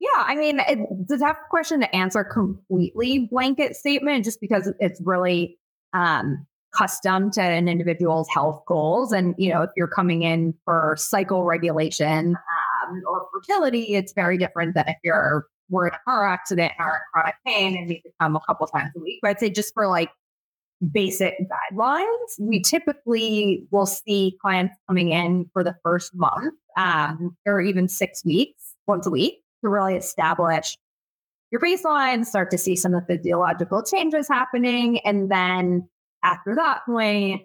Yeah, 0.00 0.08
I 0.14 0.34
mean, 0.36 0.60
it's 0.66 1.10
a 1.10 1.18
tough 1.18 1.38
question 1.50 1.80
to 1.80 1.94
answer 1.94 2.22
completely 2.24 3.28
blanket 3.30 3.76
statement 3.76 4.24
just 4.24 4.40
because 4.40 4.72
it's 4.78 5.00
really 5.04 5.58
um, 5.94 6.46
custom 6.76 7.30
to 7.32 7.42
an 7.42 7.68
individual's 7.68 8.28
health 8.28 8.62
goals. 8.66 9.12
And, 9.12 9.34
you 9.38 9.52
know, 9.52 9.62
if 9.62 9.70
you're 9.76 9.88
coming 9.88 10.22
in 10.22 10.54
for 10.64 10.94
cycle 10.98 11.44
regulation 11.44 12.36
um, 12.36 13.02
or 13.08 13.26
fertility, 13.32 13.94
it's 13.94 14.12
very 14.12 14.36
different 14.38 14.74
than 14.74 14.84
if 14.88 14.96
you're 15.02 15.46
were 15.68 15.88
in 15.88 15.94
a 15.94 15.98
car 16.04 16.26
accident 16.26 16.72
and 16.78 16.86
are 16.86 16.96
in 16.96 17.00
chronic 17.12 17.34
pain 17.46 17.76
and 17.76 17.88
need 17.88 18.02
to 18.02 18.10
come 18.20 18.36
a 18.36 18.40
couple 18.46 18.66
times 18.66 18.92
a 18.96 19.00
week. 19.00 19.18
But 19.22 19.30
I'd 19.32 19.40
say 19.40 19.50
just 19.50 19.74
for 19.74 19.86
like 19.88 20.10
basic 20.92 21.34
guidelines, 21.72 22.06
we 22.38 22.60
typically 22.60 23.66
will 23.70 23.86
see 23.86 24.36
clients 24.40 24.74
coming 24.88 25.10
in 25.10 25.48
for 25.52 25.64
the 25.64 25.74
first 25.82 26.12
month 26.14 26.54
um, 26.76 27.36
or 27.46 27.60
even 27.60 27.88
six 27.88 28.24
weeks, 28.24 28.74
once 28.86 29.06
a 29.06 29.10
week 29.10 29.42
to 29.62 29.70
really 29.70 29.94
establish 29.94 30.76
your 31.50 31.60
baseline, 31.60 32.24
start 32.24 32.50
to 32.50 32.58
see 32.58 32.76
some 32.76 32.94
of 32.94 33.06
the 33.06 33.16
physiological 33.16 33.82
changes 33.82 34.28
happening. 34.28 34.98
And 35.00 35.30
then 35.30 35.88
after 36.22 36.54
that 36.54 36.80
point, 36.86 37.42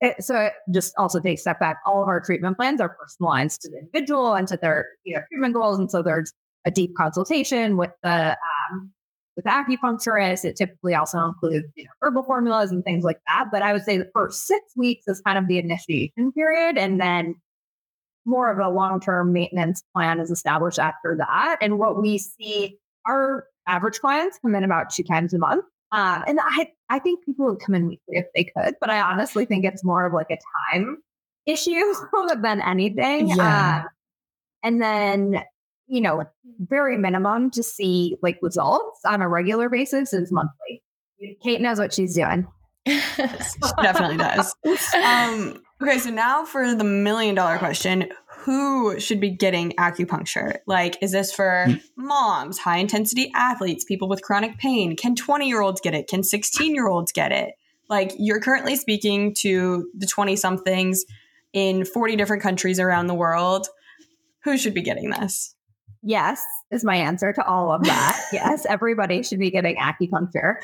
it, 0.00 0.22
so 0.24 0.36
it 0.36 0.52
just 0.72 0.94
also 0.96 1.20
take 1.20 1.38
a 1.38 1.40
step 1.40 1.60
back. 1.60 1.78
All 1.84 2.02
of 2.02 2.08
our 2.08 2.20
treatment 2.20 2.56
plans 2.56 2.80
are 2.80 2.88
personalized 2.88 3.60
to 3.62 3.70
the 3.70 3.78
individual 3.80 4.34
and 4.34 4.48
to 4.48 4.56
their 4.56 4.86
you 5.04 5.14
know, 5.14 5.22
treatment 5.30 5.54
goals. 5.54 5.78
And 5.78 5.90
so 5.90 6.02
there's 6.02 6.32
a 6.64 6.70
deep 6.70 6.94
consultation 6.96 7.76
with 7.76 7.90
the 8.02 8.36
um, 8.70 8.90
with 9.36 9.44
the 9.44 9.50
acupuncturist. 9.50 10.44
It 10.44 10.56
typically 10.56 10.94
also 10.94 11.24
includes 11.24 11.66
you 11.76 11.84
know, 11.84 11.90
herbal 12.02 12.24
formulas 12.24 12.70
and 12.70 12.84
things 12.84 13.04
like 13.04 13.20
that. 13.26 13.46
But 13.50 13.62
I 13.62 13.72
would 13.72 13.82
say 13.82 13.96
the 13.96 14.10
first 14.14 14.46
six 14.46 14.60
weeks 14.76 15.06
is 15.08 15.20
kind 15.20 15.38
of 15.38 15.48
the 15.48 15.58
initiation 15.58 16.32
period, 16.32 16.78
and 16.78 17.00
then 17.00 17.34
more 18.26 18.50
of 18.50 18.58
a 18.58 18.68
long 18.68 19.00
term 19.00 19.32
maintenance 19.32 19.82
plan 19.94 20.20
is 20.20 20.30
established 20.30 20.78
after 20.78 21.16
that. 21.18 21.56
And 21.60 21.78
what 21.78 22.00
we 22.00 22.18
see, 22.18 22.78
our 23.06 23.46
average 23.66 24.00
clients 24.00 24.38
come 24.42 24.54
in 24.54 24.64
about 24.64 24.90
two 24.90 25.02
times 25.02 25.32
a 25.34 25.38
month. 25.38 25.64
Um, 25.92 26.22
and 26.26 26.38
I, 26.40 26.70
I 26.88 26.98
think 27.00 27.24
people 27.24 27.46
would 27.46 27.60
come 27.60 27.74
in 27.74 27.88
weekly 27.88 28.18
if 28.18 28.26
they 28.34 28.44
could, 28.44 28.76
but 28.80 28.90
I 28.90 29.00
honestly 29.00 29.44
think 29.44 29.64
it's 29.64 29.82
more 29.82 30.06
of 30.06 30.12
like 30.12 30.30
a 30.30 30.38
time 30.70 30.98
issue 31.46 31.94
than 32.42 32.60
anything. 32.60 33.28
Yeah. 33.28 33.82
Um, 33.82 33.88
and 34.62 34.82
then, 34.82 35.42
you 35.90 36.00
know, 36.00 36.24
very 36.60 36.96
minimum 36.96 37.50
to 37.50 37.62
see 37.62 38.16
like 38.22 38.38
results 38.42 39.00
on 39.04 39.20
a 39.20 39.28
regular 39.28 39.68
basis 39.68 40.12
is 40.12 40.30
monthly. 40.30 40.82
Kate 41.42 41.60
knows 41.60 41.78
what 41.78 41.92
she's 41.92 42.14
doing. 42.14 42.46
she 42.86 42.94
definitely 43.82 44.16
does. 44.16 44.54
Um, 44.94 45.60
okay, 45.82 45.98
so 45.98 46.10
now 46.10 46.44
for 46.44 46.74
the 46.74 46.84
million 46.84 47.34
dollar 47.34 47.58
question 47.58 48.08
who 48.44 48.98
should 48.98 49.20
be 49.20 49.30
getting 49.30 49.72
acupuncture? 49.72 50.58
Like, 50.66 50.96
is 51.02 51.12
this 51.12 51.32
for 51.32 51.66
hmm. 51.68 51.74
moms, 51.96 52.58
high 52.58 52.78
intensity 52.78 53.30
athletes, 53.34 53.84
people 53.84 54.08
with 54.08 54.22
chronic 54.22 54.56
pain? 54.58 54.96
Can 54.96 55.14
20 55.14 55.46
year 55.46 55.60
olds 55.60 55.80
get 55.80 55.94
it? 55.94 56.08
Can 56.08 56.22
16 56.22 56.74
year 56.74 56.88
olds 56.88 57.12
get 57.12 57.32
it? 57.32 57.50
Like, 57.88 58.12
you're 58.18 58.40
currently 58.40 58.76
speaking 58.76 59.34
to 59.40 59.90
the 59.94 60.06
20 60.06 60.36
somethings 60.36 61.04
in 61.52 61.84
40 61.84 62.16
different 62.16 62.42
countries 62.42 62.78
around 62.78 63.08
the 63.08 63.14
world. 63.14 63.66
Who 64.44 64.56
should 64.56 64.74
be 64.74 64.82
getting 64.82 65.10
this? 65.10 65.54
Yes, 66.02 66.42
is 66.70 66.84
my 66.84 66.96
answer 66.96 67.32
to 67.32 67.46
all 67.46 67.72
of 67.72 67.84
that. 67.84 68.18
yes, 68.32 68.64
everybody 68.66 69.22
should 69.22 69.38
be 69.38 69.50
getting 69.50 69.76
acupuncture. 69.76 70.54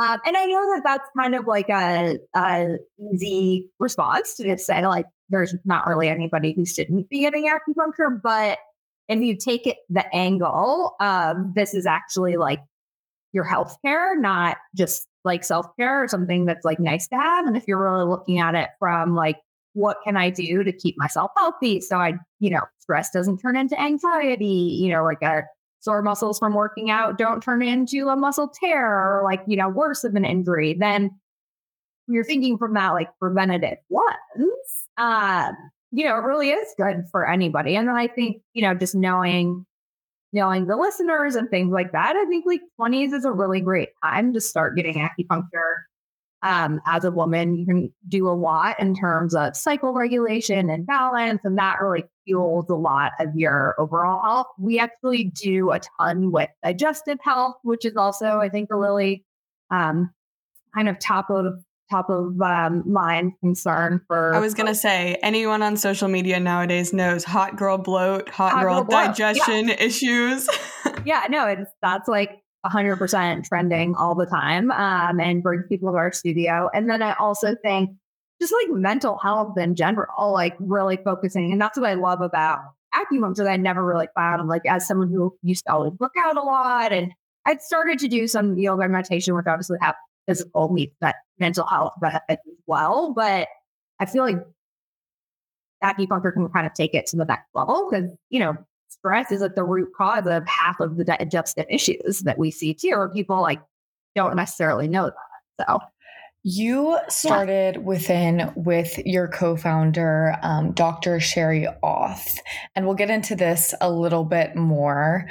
Um, 0.00 0.20
and 0.26 0.36
I 0.36 0.44
know 0.46 0.74
that 0.74 0.82
that's 0.84 1.08
kind 1.16 1.34
of 1.34 1.46
like 1.46 1.68
a, 1.68 2.18
a 2.36 2.76
easy 3.12 3.70
response 3.80 4.34
to 4.36 4.44
just 4.44 4.66
say, 4.66 4.86
like, 4.86 5.06
there's 5.30 5.54
not 5.64 5.86
really 5.86 6.08
anybody 6.08 6.52
who 6.52 6.64
shouldn't 6.64 7.08
be 7.08 7.20
getting 7.20 7.48
acupuncture. 7.48 8.20
But 8.22 8.58
if 9.08 9.20
you 9.20 9.36
take 9.36 9.66
it 9.66 9.78
the 9.88 10.04
angle, 10.14 10.94
um, 11.00 11.52
this 11.56 11.74
is 11.74 11.86
actually 11.86 12.36
like 12.36 12.60
your 13.32 13.44
health 13.44 13.76
care, 13.84 14.18
not 14.18 14.58
just 14.76 15.06
like 15.24 15.44
self 15.44 15.66
care 15.76 16.04
or 16.04 16.08
something 16.08 16.44
that's 16.44 16.64
like 16.64 16.78
nice 16.78 17.08
to 17.08 17.16
have. 17.16 17.46
And 17.46 17.56
if 17.56 17.64
you're 17.66 17.82
really 17.82 18.08
looking 18.08 18.38
at 18.38 18.54
it 18.54 18.70
from 18.78 19.14
like, 19.14 19.38
what 19.72 19.98
can 20.04 20.16
I 20.16 20.30
do 20.30 20.62
to 20.62 20.72
keep 20.72 20.94
myself 20.98 21.32
healthy? 21.36 21.80
So 21.80 21.96
I, 21.96 22.14
you 22.38 22.50
know, 22.50 22.62
stress 22.84 23.10
doesn't 23.10 23.38
turn 23.38 23.56
into 23.56 23.80
anxiety, 23.80 24.44
you 24.44 24.90
know, 24.90 25.02
like 25.02 25.22
a 25.22 25.42
sore 25.80 26.02
muscles 26.02 26.38
from 26.38 26.54
working 26.54 26.90
out 26.90 27.18
don't 27.18 27.42
turn 27.42 27.62
into 27.62 28.08
a 28.08 28.16
muscle 28.16 28.48
tear 28.48 28.86
or 28.86 29.22
like, 29.24 29.42
you 29.46 29.56
know, 29.56 29.68
worse 29.68 30.04
of 30.04 30.14
an 30.14 30.24
injury, 30.24 30.76
then 30.78 31.10
you're 32.06 32.24
thinking 32.24 32.58
from 32.58 32.74
that 32.74 32.90
like 32.90 33.08
preventative 33.18 33.78
ones, 33.88 34.14
um, 34.98 35.56
you 35.92 36.04
know, 36.04 36.16
it 36.16 36.24
really 36.24 36.50
is 36.50 36.68
good 36.76 37.04
for 37.10 37.28
anybody. 37.28 37.76
And 37.76 37.88
then 37.88 37.96
I 37.96 38.06
think, 38.06 38.42
you 38.52 38.62
know, 38.62 38.74
just 38.74 38.94
knowing 38.94 39.64
knowing 40.32 40.66
the 40.66 40.76
listeners 40.76 41.36
and 41.36 41.48
things 41.48 41.72
like 41.72 41.92
that, 41.92 42.16
I 42.16 42.24
think 42.26 42.44
like 42.44 42.60
20s 42.80 43.12
is 43.14 43.24
a 43.24 43.30
really 43.30 43.60
great 43.60 43.90
time 44.02 44.34
to 44.34 44.40
start 44.40 44.76
getting 44.76 44.96
acupuncture 44.96 45.84
um, 46.44 46.80
as 46.86 47.04
a 47.04 47.10
woman, 47.10 47.56
you 47.56 47.64
can 47.64 47.92
do 48.06 48.28
a 48.28 48.36
lot 48.36 48.78
in 48.78 48.94
terms 48.94 49.34
of 49.34 49.56
cycle 49.56 49.94
regulation 49.94 50.68
and 50.68 50.86
balance, 50.86 51.40
and 51.42 51.56
that 51.56 51.80
really 51.80 52.04
fuels 52.26 52.68
a 52.68 52.74
lot 52.74 53.12
of 53.18 53.34
your 53.34 53.74
overall 53.78 54.22
health. 54.22 54.46
We 54.58 54.78
actually 54.78 55.32
do 55.42 55.70
a 55.70 55.80
ton 55.98 56.30
with 56.30 56.50
digestive 56.62 57.18
health, 57.22 57.54
which 57.62 57.86
is 57.86 57.96
also, 57.96 58.40
I 58.40 58.50
think, 58.50 58.68
a 58.70 58.76
really 58.76 59.24
um, 59.70 60.10
kind 60.74 60.88
of 60.88 60.98
top 60.98 61.30
of 61.30 61.64
top 61.90 62.10
of 62.10 62.38
um, 62.42 62.82
mind 62.86 63.32
concern 63.40 64.02
for. 64.06 64.34
I 64.34 64.38
was 64.38 64.52
gonna 64.52 64.74
say 64.74 65.16
anyone 65.22 65.62
on 65.62 65.78
social 65.78 66.08
media 66.08 66.38
nowadays 66.40 66.92
knows 66.92 67.24
hot 67.24 67.56
girl 67.56 67.78
bloat, 67.78 68.28
hot, 68.28 68.52
hot 68.52 68.62
girl, 68.62 68.84
girl 68.84 69.06
digestion 69.06 69.68
yeah. 69.68 69.82
issues. 69.82 70.46
yeah, 71.06 71.24
no, 71.30 71.46
it's 71.46 71.70
that's 71.80 72.06
like 72.06 72.43
100% 72.64 73.44
trending 73.48 73.94
all 73.94 74.14
the 74.14 74.26
time 74.26 74.70
um, 74.70 75.20
and 75.20 75.42
brings 75.42 75.64
people 75.68 75.92
to 75.92 75.98
our 75.98 76.12
studio. 76.12 76.70
And 76.74 76.88
then 76.88 77.02
I 77.02 77.14
also 77.14 77.54
think 77.62 77.90
just 78.40 78.52
like 78.52 78.76
mental 78.76 79.18
health 79.18 79.56
in 79.58 79.74
general, 79.74 80.32
like 80.32 80.56
really 80.58 80.98
focusing. 81.04 81.52
And 81.52 81.60
that's 81.60 81.78
what 81.78 81.88
I 81.88 81.94
love 81.94 82.20
about 82.20 82.60
acupuncture 82.94 83.38
that 83.38 83.48
I 83.48 83.56
never 83.56 83.84
really 83.84 84.08
found. 84.14 84.48
Like 84.48 84.62
as 84.66 84.86
someone 84.86 85.08
who 85.08 85.36
used 85.42 85.64
to 85.66 85.72
always 85.72 85.92
book 85.92 86.12
out 86.18 86.36
a 86.36 86.42
lot 86.42 86.92
and 86.92 87.12
I'd 87.46 87.60
started 87.60 87.98
to 88.00 88.08
do 88.08 88.26
some 88.26 88.56
yoga 88.58 88.88
meditation, 88.88 89.34
which 89.34 89.46
obviously 89.46 89.78
have 89.80 89.94
physical 90.26 90.72
meet 90.72 90.92
that 91.00 91.16
mental 91.38 91.66
health 91.66 91.92
benefits 92.00 92.42
as 92.46 92.58
well. 92.66 93.12
But 93.14 93.48
I 94.00 94.06
feel 94.06 94.24
like 94.24 94.38
acupuncture 95.82 96.32
can 96.32 96.48
kind 96.48 96.66
of 96.66 96.72
take 96.72 96.94
it 96.94 97.06
to 97.06 97.16
the 97.16 97.24
next 97.24 97.48
level 97.54 97.88
because, 97.90 98.10
you 98.30 98.40
know, 98.40 98.56
stress 99.04 99.30
is 99.30 99.42
at 99.42 99.54
the 99.54 99.64
root 99.64 99.90
cause 99.94 100.26
of 100.26 100.46
half 100.46 100.80
of 100.80 100.96
the 100.96 101.04
digestive 101.04 101.66
issues 101.68 102.20
that 102.20 102.38
we 102.38 102.50
see 102.50 102.72
too, 102.72 102.92
or 102.94 103.10
people 103.10 103.42
like 103.42 103.60
don't 104.14 104.34
necessarily 104.34 104.88
know 104.88 105.10
that. 105.58 105.66
So 105.68 105.78
you 106.42 106.98
started 107.08 107.74
yeah. 107.74 107.80
within 107.80 108.52
with 108.56 108.98
your 109.04 109.28
co-founder, 109.28 110.36
um, 110.42 110.72
Dr. 110.72 111.20
Shari 111.20 111.66
Auth, 111.82 112.38
and 112.74 112.86
we'll 112.86 112.94
get 112.94 113.10
into 113.10 113.36
this 113.36 113.74
a 113.80 113.90
little 113.90 114.24
bit 114.24 114.56
more. 114.56 115.28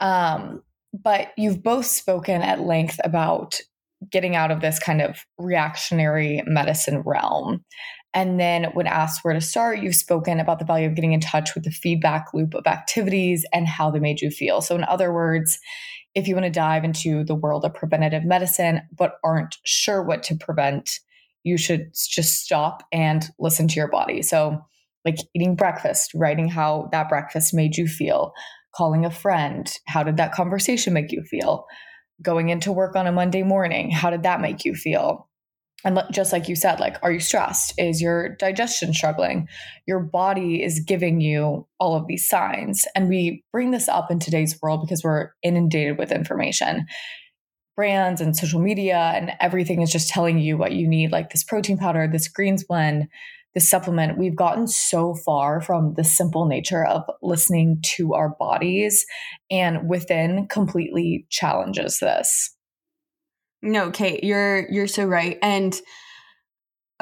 Um, 0.00 0.62
but 0.92 1.32
you've 1.38 1.62
both 1.62 1.86
spoken 1.86 2.42
at 2.42 2.60
length 2.60 3.00
about 3.04 3.58
getting 4.10 4.36
out 4.36 4.50
of 4.50 4.60
this 4.60 4.78
kind 4.78 5.00
of 5.00 5.24
reactionary 5.38 6.42
medicine 6.46 7.00
realm 7.00 7.64
and 8.14 8.38
then, 8.38 8.66
when 8.74 8.86
asked 8.86 9.24
where 9.24 9.34
to 9.34 9.40
start, 9.40 9.80
you've 9.80 9.96
spoken 9.96 10.38
about 10.38 10.60
the 10.60 10.64
value 10.64 10.86
of 10.86 10.94
getting 10.94 11.12
in 11.12 11.20
touch 11.20 11.54
with 11.54 11.64
the 11.64 11.72
feedback 11.72 12.28
loop 12.32 12.54
of 12.54 12.64
activities 12.66 13.44
and 13.52 13.66
how 13.66 13.90
they 13.90 13.98
made 13.98 14.20
you 14.20 14.30
feel. 14.30 14.60
So, 14.60 14.76
in 14.76 14.84
other 14.84 15.12
words, 15.12 15.58
if 16.14 16.28
you 16.28 16.36
want 16.36 16.44
to 16.44 16.50
dive 16.50 16.84
into 16.84 17.24
the 17.24 17.34
world 17.34 17.64
of 17.64 17.74
preventative 17.74 18.24
medicine, 18.24 18.82
but 18.96 19.16
aren't 19.24 19.56
sure 19.64 20.00
what 20.00 20.22
to 20.24 20.36
prevent, 20.36 21.00
you 21.42 21.58
should 21.58 21.90
just 21.92 22.44
stop 22.44 22.84
and 22.92 23.28
listen 23.40 23.66
to 23.66 23.74
your 23.74 23.88
body. 23.88 24.22
So, 24.22 24.64
like 25.04 25.16
eating 25.34 25.56
breakfast, 25.56 26.12
writing 26.14 26.48
how 26.48 26.88
that 26.92 27.08
breakfast 27.08 27.52
made 27.52 27.76
you 27.76 27.88
feel, 27.88 28.32
calling 28.76 29.04
a 29.04 29.10
friend, 29.10 29.70
how 29.88 30.04
did 30.04 30.18
that 30.18 30.32
conversation 30.32 30.92
make 30.92 31.10
you 31.10 31.24
feel? 31.24 31.66
Going 32.22 32.48
into 32.48 32.70
work 32.70 32.94
on 32.94 33.08
a 33.08 33.12
Monday 33.12 33.42
morning, 33.42 33.90
how 33.90 34.10
did 34.10 34.22
that 34.22 34.40
make 34.40 34.64
you 34.64 34.76
feel? 34.76 35.28
And 35.84 36.02
just 36.12 36.32
like 36.32 36.48
you 36.48 36.56
said 36.56 36.80
like 36.80 36.96
are 37.02 37.12
you 37.12 37.20
stressed? 37.20 37.74
Is 37.78 38.00
your 38.00 38.36
digestion 38.36 38.92
struggling? 38.94 39.48
Your 39.86 40.00
body 40.00 40.62
is 40.62 40.80
giving 40.80 41.20
you 41.20 41.66
all 41.78 41.94
of 41.94 42.06
these 42.06 42.28
signs. 42.28 42.86
And 42.94 43.08
we 43.08 43.44
bring 43.52 43.70
this 43.70 43.88
up 43.88 44.10
in 44.10 44.18
today's 44.18 44.58
world 44.62 44.80
because 44.82 45.04
we're 45.04 45.30
inundated 45.42 45.98
with 45.98 46.12
information. 46.12 46.86
Brands 47.76 48.20
and 48.20 48.36
social 48.36 48.60
media 48.60 49.12
and 49.14 49.32
everything 49.40 49.82
is 49.82 49.90
just 49.90 50.08
telling 50.08 50.38
you 50.38 50.56
what 50.56 50.72
you 50.72 50.88
need 50.88 51.10
like 51.12 51.30
this 51.30 51.44
protein 51.44 51.76
powder 51.76 52.08
this 52.10 52.28
greens 52.28 52.64
blend 52.64 53.08
this 53.54 53.70
supplement. 53.70 54.18
We've 54.18 54.36
gotten 54.36 54.66
so 54.66 55.14
far 55.14 55.60
from 55.60 55.94
the 55.96 56.04
simple 56.04 56.46
nature 56.46 56.84
of 56.84 57.04
listening 57.22 57.78
to 57.96 58.14
our 58.14 58.30
bodies 58.30 59.06
and 59.50 59.88
within 59.88 60.48
completely 60.48 61.26
challenges 61.30 61.98
this 62.00 62.53
no, 63.64 63.90
Kate, 63.90 64.22
you're 64.22 64.70
you're 64.70 64.86
so 64.86 65.04
right. 65.04 65.38
And 65.42 65.74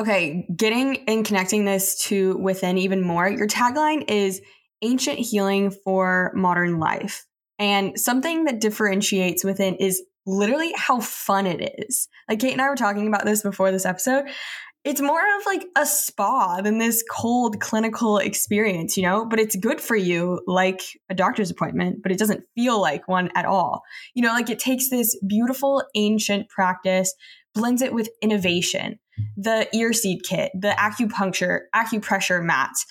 okay, 0.00 0.47
getting 0.54 1.04
and 1.09 1.25
connecting 1.25 1.64
this 1.64 1.99
to 2.07 2.37
within 2.38 2.78
even 2.78 3.02
more, 3.02 3.28
your 3.28 3.49
tagline 3.49 4.09
is 4.09 4.40
ancient 4.81 5.19
healing 5.19 5.71
for 5.71 6.33
modern 6.35 6.78
life. 6.78 7.26
And 7.59 7.99
something 7.99 8.45
that 8.45 8.61
differentiates 8.61 9.45
within 9.45 9.76
is 9.76 10.02
literally 10.26 10.73
how 10.76 11.00
fun 11.00 11.47
it 11.47 11.75
is. 11.78 12.09
Like 12.28 12.40
Kate 12.40 12.52
and 12.52 12.62
I 12.62 12.69
were 12.69 12.76
talking 12.76 13.07
about 13.07 13.25
this 13.25 13.42
before 13.42 13.71
this 13.71 13.87
episode 13.87 14.25
it's 14.85 15.01
more 15.01 15.21
of 15.21 15.47
like 15.47 15.65
a 15.77 15.87
spa 15.87 16.61
than 16.61 16.79
this 16.79 17.05
cold 17.09 17.61
clinical 17.61 18.19
experience, 18.19 18.97
you 18.97 19.03
know, 19.05 19.25
but 19.25 19.39
it's 19.39 19.55
good 19.55 19.81
for 19.81 19.95
you 19.95 20.41
like 20.47 20.83
a 21.09 21.15
doctor's 21.15 21.51
appointment, 21.51 22.03
but 22.03 22.11
it 22.11 22.19
doesn't 22.19 22.45
feel 22.57 22.81
like 22.81 23.07
one 23.07 23.31
at 23.37 23.45
all. 23.45 23.83
You 24.15 24.23
know, 24.23 24.33
like 24.33 24.51
it 24.51 24.59
takes 24.59 24.91
this 24.91 25.17
beautiful 25.27 25.85
ancient 25.95 26.49
practice, 26.49 27.15
blends 27.55 27.81
it 27.81 27.95
with 27.95 28.09
innovation, 28.21 28.99
the 29.37 29.69
ear 29.75 29.93
seed 29.93 30.23
kit, 30.25 30.51
the 30.55 30.71
acupuncture, 30.71 31.61
acupressure 31.75 32.43
mats, 32.43 32.85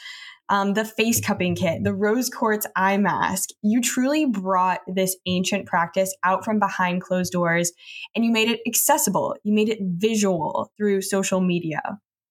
um, 0.51 0.73
the 0.73 0.83
face 0.83 1.21
cupping 1.21 1.55
kit, 1.55 1.83
the 1.83 1.93
rose 1.93 2.29
quartz 2.29 2.67
eye 2.75 2.97
mask. 2.97 3.49
You 3.63 3.81
truly 3.81 4.25
brought 4.25 4.81
this 4.85 5.15
ancient 5.25 5.65
practice 5.65 6.13
out 6.25 6.43
from 6.43 6.59
behind 6.59 7.01
closed 7.01 7.31
doors 7.31 7.71
and 8.13 8.25
you 8.25 8.31
made 8.31 8.49
it 8.49 8.59
accessible. 8.67 9.35
You 9.43 9.53
made 9.53 9.69
it 9.69 9.79
visual 9.81 10.69
through 10.77 11.03
social 11.03 11.39
media, 11.39 11.81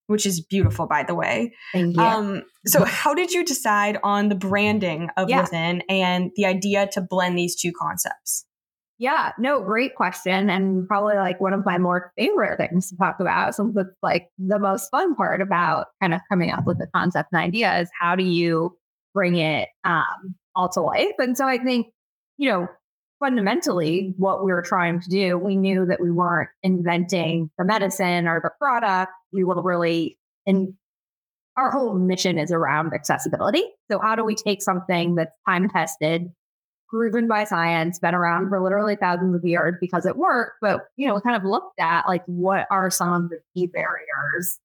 which 0.06 0.26
is 0.26 0.42
beautiful, 0.42 0.86
by 0.86 1.02
the 1.02 1.14
way. 1.14 1.54
Thank 1.72 1.96
you. 1.96 2.02
Um, 2.02 2.42
so, 2.66 2.84
how 2.84 3.14
did 3.14 3.32
you 3.32 3.42
decide 3.42 3.98
on 4.04 4.28
the 4.28 4.34
branding 4.34 5.08
of 5.16 5.30
yeah. 5.30 5.40
Within 5.40 5.82
and 5.88 6.30
the 6.36 6.44
idea 6.44 6.88
to 6.92 7.00
blend 7.00 7.38
these 7.38 7.56
two 7.56 7.72
concepts? 7.72 8.44
Yeah, 9.00 9.32
no, 9.38 9.62
great 9.62 9.94
question. 9.94 10.50
And 10.50 10.86
probably 10.86 11.16
like 11.16 11.40
one 11.40 11.54
of 11.54 11.64
my 11.64 11.78
more 11.78 12.12
favorite 12.18 12.58
things 12.58 12.90
to 12.90 12.96
talk 12.98 13.16
about. 13.18 13.54
Something 13.54 13.74
that's 13.82 13.96
like 14.02 14.28
the 14.36 14.58
most 14.58 14.90
fun 14.90 15.14
part 15.14 15.40
about 15.40 15.86
kind 16.02 16.12
of 16.12 16.20
coming 16.28 16.50
up 16.50 16.66
with 16.66 16.76
the 16.76 16.86
concept 16.94 17.30
and 17.32 17.40
idea 17.40 17.80
is 17.80 17.88
how 17.98 18.14
do 18.14 18.22
you 18.22 18.76
bring 19.14 19.36
it 19.36 19.70
um, 19.84 20.34
all 20.54 20.68
to 20.68 20.82
life? 20.82 21.14
And 21.18 21.34
so 21.34 21.48
I 21.48 21.56
think, 21.56 21.86
you 22.36 22.50
know, 22.50 22.68
fundamentally 23.20 24.12
what 24.18 24.44
we 24.44 24.52
were 24.52 24.60
trying 24.60 25.00
to 25.00 25.08
do, 25.08 25.38
we 25.38 25.56
knew 25.56 25.86
that 25.86 26.02
we 26.02 26.10
weren't 26.10 26.50
inventing 26.62 27.50
the 27.56 27.64
medicine 27.64 28.28
or 28.28 28.38
the 28.44 28.50
product. 28.60 29.12
We 29.32 29.44
were 29.44 29.62
really 29.62 30.18
in 30.44 30.76
our 31.56 31.70
whole 31.70 31.94
mission 31.94 32.38
is 32.38 32.52
around 32.52 32.92
accessibility. 32.92 33.64
So 33.90 33.98
how 33.98 34.14
do 34.14 34.24
we 34.24 34.34
take 34.34 34.60
something 34.60 35.14
that's 35.14 35.32
time 35.48 35.70
tested 35.70 36.28
proven 36.90 37.28
by 37.28 37.44
science, 37.44 37.98
been 37.98 38.14
around 38.14 38.48
for 38.48 38.60
literally 38.62 38.96
thousands 38.96 39.34
of 39.34 39.44
years 39.44 39.74
because 39.80 40.04
it 40.04 40.16
worked. 40.16 40.56
But, 40.60 40.88
you 40.96 41.06
know, 41.06 41.14
we 41.14 41.20
kind 41.20 41.36
of 41.36 41.44
looked 41.44 41.78
at 41.78 42.06
like 42.08 42.22
what 42.26 42.66
are 42.70 42.90
some 42.90 43.24
of 43.24 43.30
the 43.30 43.40
key 43.54 43.66
barriers? 43.66 44.58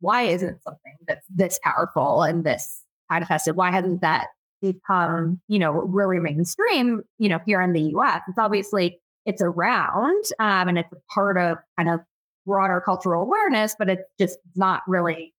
Why 0.00 0.22
isn't 0.22 0.62
something 0.62 0.96
that's 1.06 1.26
this 1.28 1.58
powerful 1.62 2.22
and 2.22 2.44
this 2.44 2.82
of 3.10 3.28
tested? 3.28 3.56
Why 3.56 3.70
hasn't 3.70 4.00
that 4.00 4.28
become, 4.60 5.40
you 5.48 5.58
know, 5.58 5.72
really 5.72 6.18
mainstream, 6.18 7.02
you 7.18 7.28
know, 7.28 7.38
here 7.44 7.60
in 7.60 7.72
the 7.72 7.92
US? 7.96 8.22
It's 8.28 8.38
obviously 8.38 9.00
it's 9.26 9.42
around 9.42 10.24
um, 10.38 10.68
and 10.68 10.78
it's 10.78 10.92
a 10.92 11.12
part 11.12 11.36
of 11.36 11.58
kind 11.76 11.90
of 11.90 12.00
broader 12.46 12.80
cultural 12.80 13.22
awareness, 13.22 13.74
but 13.78 13.90
it's 13.90 14.02
just 14.18 14.38
not 14.54 14.82
really 14.86 15.34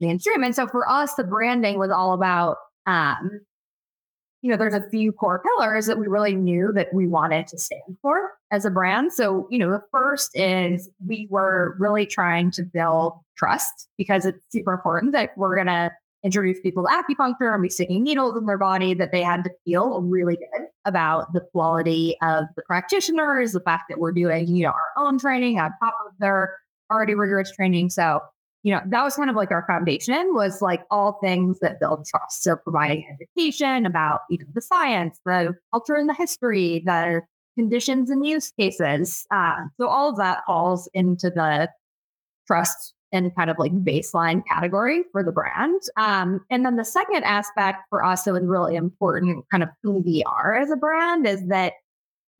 mainstream. 0.00 0.42
And 0.42 0.54
so 0.54 0.66
for 0.66 0.88
us, 0.88 1.14
the 1.14 1.24
branding 1.24 1.78
was 1.78 1.90
all 1.90 2.12
about 2.12 2.56
um, 2.86 3.40
you 4.42 4.50
know, 4.50 4.56
there's 4.56 4.74
a 4.74 4.88
few 4.90 5.12
core 5.12 5.40
pillars 5.40 5.86
that 5.86 5.98
we 5.98 6.08
really 6.08 6.34
knew 6.34 6.72
that 6.74 6.92
we 6.92 7.06
wanted 7.06 7.46
to 7.46 7.58
stand 7.58 7.96
for 8.02 8.32
as 8.50 8.64
a 8.64 8.70
brand. 8.70 9.12
So, 9.12 9.46
you 9.50 9.58
know, 9.58 9.70
the 9.70 9.82
first 9.92 10.30
is 10.34 10.90
we 11.06 11.28
were 11.30 11.76
really 11.78 12.06
trying 12.06 12.50
to 12.52 12.64
build 12.64 13.14
trust 13.36 13.88
because 13.96 14.26
it's 14.26 14.44
super 14.50 14.72
important 14.72 15.12
that 15.12 15.30
we're 15.36 15.54
going 15.54 15.68
to 15.68 15.92
introduce 16.24 16.60
people 16.60 16.84
to 16.84 16.88
acupuncture 16.88 17.52
and 17.52 17.62
be 17.62 17.68
sticking 17.68 18.02
needles 18.02 18.36
in 18.36 18.46
their 18.46 18.58
body, 18.58 18.94
that 18.94 19.10
they 19.12 19.22
had 19.22 19.44
to 19.44 19.50
feel 19.64 20.02
really 20.02 20.36
good 20.36 20.66
about 20.84 21.32
the 21.32 21.40
quality 21.52 22.16
of 22.22 22.44
the 22.56 22.62
practitioners, 22.62 23.52
the 23.52 23.60
fact 23.60 23.84
that 23.88 23.98
we're 23.98 24.12
doing, 24.12 24.48
you 24.48 24.64
know, 24.64 24.72
our 24.72 25.04
own 25.04 25.18
training 25.18 25.58
on 25.58 25.70
top 25.82 25.94
of 26.06 26.12
their 26.18 26.56
already 26.90 27.14
rigorous 27.14 27.50
training. 27.50 27.90
So 27.90 28.20
you 28.62 28.72
know, 28.72 28.80
that 28.86 29.02
was 29.02 29.16
kind 29.16 29.28
of 29.28 29.36
like 29.36 29.50
our 29.50 29.64
foundation 29.66 30.34
was 30.34 30.62
like 30.62 30.84
all 30.90 31.18
things 31.22 31.58
that 31.60 31.80
build 31.80 32.06
trust. 32.06 32.44
So 32.44 32.56
providing 32.56 33.04
education 33.20 33.86
about 33.86 34.20
you 34.30 34.38
know, 34.38 34.44
the 34.54 34.60
science, 34.60 35.18
the 35.24 35.54
culture 35.72 35.94
and 35.94 36.08
the 36.08 36.14
history, 36.14 36.82
the 36.84 37.22
conditions 37.58 38.08
and 38.08 38.24
use 38.24 38.52
cases. 38.58 39.26
Uh, 39.30 39.56
so 39.78 39.88
all 39.88 40.10
of 40.10 40.16
that 40.16 40.44
falls 40.46 40.88
into 40.94 41.28
the 41.30 41.68
trust 42.46 42.94
and 43.12 43.34
kind 43.36 43.50
of 43.50 43.58
like 43.58 43.72
baseline 43.72 44.42
category 44.48 45.04
for 45.12 45.22
the 45.22 45.32
brand. 45.32 45.80
Um, 45.96 46.40
and 46.50 46.64
then 46.64 46.76
the 46.76 46.84
second 46.84 47.24
aspect 47.24 47.80
for 47.90 48.02
us 48.04 48.22
that 48.24 48.32
was 48.32 48.44
really 48.44 48.74
important, 48.74 49.44
kind 49.50 49.62
of 49.62 49.68
who 49.82 49.98
we 49.98 50.24
are 50.24 50.56
as 50.56 50.70
a 50.70 50.76
brand, 50.76 51.26
is 51.26 51.46
that 51.48 51.74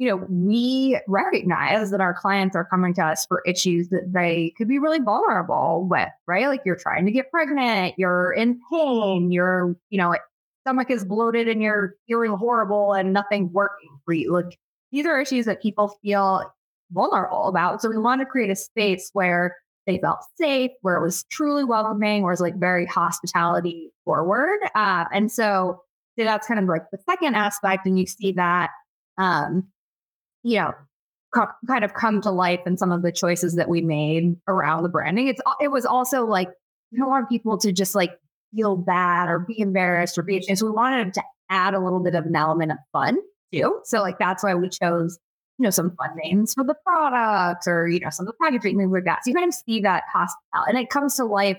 you 0.03 0.09
know, 0.09 0.27
we 0.29 0.99
recognize 1.07 1.93
that 1.93 2.01
our 2.01 2.13
clients 2.13 2.57
are 2.57 2.65
coming 2.65 2.93
to 2.93 3.05
us 3.05 3.25
for 3.25 3.41
issues 3.47 3.89
that 3.91 4.13
they 4.13 4.53
could 4.59 4.67
be 4.67 4.81
really 4.81 4.99
vulnerable 4.99 5.87
with, 5.89 6.09
right? 6.27 6.49
Like 6.49 6.63
you're 6.65 6.75
trying 6.75 7.07
to 7.07 7.13
get 7.13 7.31
pregnant, 7.31 7.95
you're 7.97 8.33
in 8.33 8.61
pain, 8.69 9.31
your, 9.31 9.77
you 9.91 9.99
know, 9.99 10.17
stomach 10.63 10.91
is 10.91 11.05
bloated 11.05 11.47
and 11.47 11.63
you're 11.63 11.95
feeling 12.09 12.33
horrible 12.33 12.95
and 12.95 13.13
nothing's 13.13 13.53
working 13.53 13.91
for 14.05 14.13
you. 14.13 14.33
Like 14.33 14.59
these 14.91 15.07
are 15.07 15.21
issues 15.21 15.45
that 15.45 15.63
people 15.63 15.97
feel 16.03 16.53
vulnerable 16.91 17.47
about. 17.47 17.81
So 17.81 17.89
we 17.89 17.97
want 17.97 18.23
to 18.23 18.27
create 18.27 18.51
a 18.51 18.57
space 18.57 19.11
where 19.13 19.55
they 19.87 19.99
felt 19.99 20.19
safe, 20.37 20.73
where 20.81 20.97
it 20.97 21.03
was 21.05 21.23
truly 21.31 21.63
welcoming, 21.63 22.25
where 22.25 22.33
it's 22.33 22.43
like 22.43 22.59
very 22.59 22.87
hospitality 22.87 23.93
forward. 24.05 24.59
Uh, 24.75 25.05
and 25.13 25.31
so, 25.31 25.81
so 26.19 26.25
that's 26.25 26.49
kind 26.49 26.59
of 26.59 26.67
like 26.67 26.91
the 26.91 26.99
second 27.09 27.37
aspect. 27.37 27.87
And 27.87 28.01
you 28.01 28.07
see 28.07 28.33
that 28.33 28.71
um, 29.17 29.69
you 30.43 30.59
know, 30.59 30.73
co- 31.35 31.47
kind 31.67 31.85
of 31.85 31.95
come 31.95 32.21
to 32.23 32.31
life 32.31 32.61
in 32.67 32.77
some 32.77 32.93
of 32.93 33.03
the 33.03 33.13
choices 33.13 33.57
that 33.57 33.69
we 33.69 33.81
made 33.81 34.37
around 34.49 34.83
the 34.83 34.89
branding. 34.89 35.29
It's 35.29 35.41
it 35.61 35.69
was 35.69 35.87
also 35.87 36.25
like 36.27 36.49
we 36.91 36.99
don't 36.99 37.09
want 37.09 37.29
people 37.29 37.59
to 37.59 37.73
just 37.73 37.95
like 37.95 38.13
feel 38.55 38.77
bad 38.77 39.29
or 39.29 39.39
be 39.41 39.59
embarrassed 39.59 40.19
or 40.19 40.23
be 40.23 40.39
ashamed. 40.39 40.59
So 40.59 40.67
we 40.67 40.73
wanted 40.73 41.15
to 41.15 41.23
add 41.51 41.75
a 41.75 41.81
little 41.81 42.01
bit 42.01 42.15
of 42.15 42.27
an 42.27 42.37
element 42.37 42.73
of 42.73 42.79
fun 42.93 43.19
too. 43.53 43.81
So 43.85 44.01
like 44.01 44.19
that's 44.19 44.43
why 44.43 44.55
we 44.55 44.69
chose 44.69 45.19
you 45.59 45.65
know 45.65 45.71
some 45.71 45.95
fun 45.97 46.11
names 46.25 46.55
for 46.55 46.65
the 46.65 46.75
products 46.85 47.67
or 47.67 47.87
you 47.89 48.01
know 48.01 48.11
some 48.11 48.27
of 48.27 48.33
the 48.33 48.45
packaging 48.45 48.79
things 48.79 48.93
like 48.93 49.05
that. 49.05 49.21
So 49.25 49.31
you 49.31 49.35
kind 49.35 49.49
of 49.49 49.55
see 49.55 49.81
that 49.81 50.05
hospitality, 50.13 50.71
and 50.71 50.79
it 50.79 50.91
comes 50.91 51.17
to 51.17 51.25
life 51.25 51.59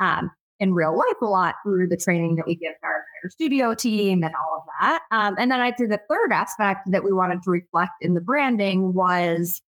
um, 0.00 0.30
in 0.58 0.72
real 0.72 0.96
life 0.96 1.20
a 1.22 1.26
lot 1.26 1.56
through 1.62 1.88
the 1.88 1.96
training 1.96 2.36
that 2.36 2.46
we 2.46 2.54
give 2.54 2.72
our 2.82 2.90
entire 2.90 3.30
studio 3.30 3.74
team 3.74 4.22
and 4.22 4.34
all 4.34 4.58
of 4.58 4.62
that. 4.80 5.02
Um, 5.10 5.36
and 5.38 5.50
then 5.50 5.60
I'd 5.60 5.76
say 5.78 5.86
the 5.86 6.00
third 6.08 6.32
aspect 6.32 6.90
that 6.90 7.04
we 7.04 7.12
wanted 7.12 7.42
to 7.42 7.50
reflect 7.50 7.92
in 8.00 8.14
the 8.14 8.20
branding 8.20 8.94
was 8.94 9.60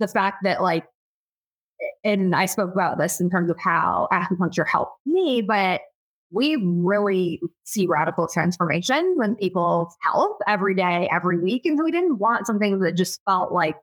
the 0.00 0.08
fact 0.08 0.38
that, 0.44 0.62
like, 0.62 0.84
and 2.02 2.34
I 2.34 2.46
spoke 2.46 2.72
about 2.72 2.98
this 2.98 3.20
in 3.20 3.30
terms 3.30 3.50
of 3.50 3.58
how 3.58 4.08
acupuncture 4.12 4.66
helped 4.66 4.98
me, 5.06 5.42
but 5.42 5.82
we 6.30 6.56
really 6.56 7.40
see 7.64 7.86
radical 7.86 8.26
transformation 8.26 9.16
in 9.22 9.36
people's 9.36 9.94
health 10.02 10.36
every 10.48 10.74
day, 10.74 11.08
every 11.12 11.38
week. 11.38 11.66
And 11.66 11.78
so 11.78 11.84
we 11.84 11.92
didn't 11.92 12.18
want 12.18 12.46
something 12.46 12.80
that 12.80 12.96
just 12.96 13.20
felt 13.24 13.52
like 13.52 13.76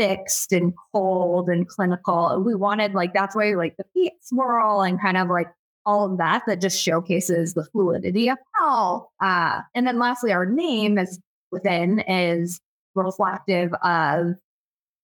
fixed 0.00 0.50
and 0.52 0.72
cold 0.92 1.48
and 1.48 1.68
clinical. 1.68 2.42
We 2.44 2.54
wanted 2.54 2.94
like 2.94 3.12
that's 3.12 3.36
why 3.36 3.52
like 3.52 3.76
the 3.76 3.84
feet 3.92 4.14
swirl 4.22 4.80
and 4.80 5.00
kind 5.00 5.18
of 5.18 5.28
like 5.28 5.48
all 5.84 6.10
of 6.10 6.18
that 6.18 6.42
that 6.46 6.60
just 6.60 6.80
showcases 6.80 7.54
the 7.54 7.64
fluidity 7.64 8.28
of 8.28 8.38
health. 8.54 9.08
Uh, 9.22 9.60
and 9.74 9.86
then 9.86 9.98
lastly, 9.98 10.32
our 10.32 10.46
name 10.46 10.98
is 10.98 11.20
within 11.52 12.00
is 12.00 12.60
reflective 12.94 13.72
of 13.82 14.34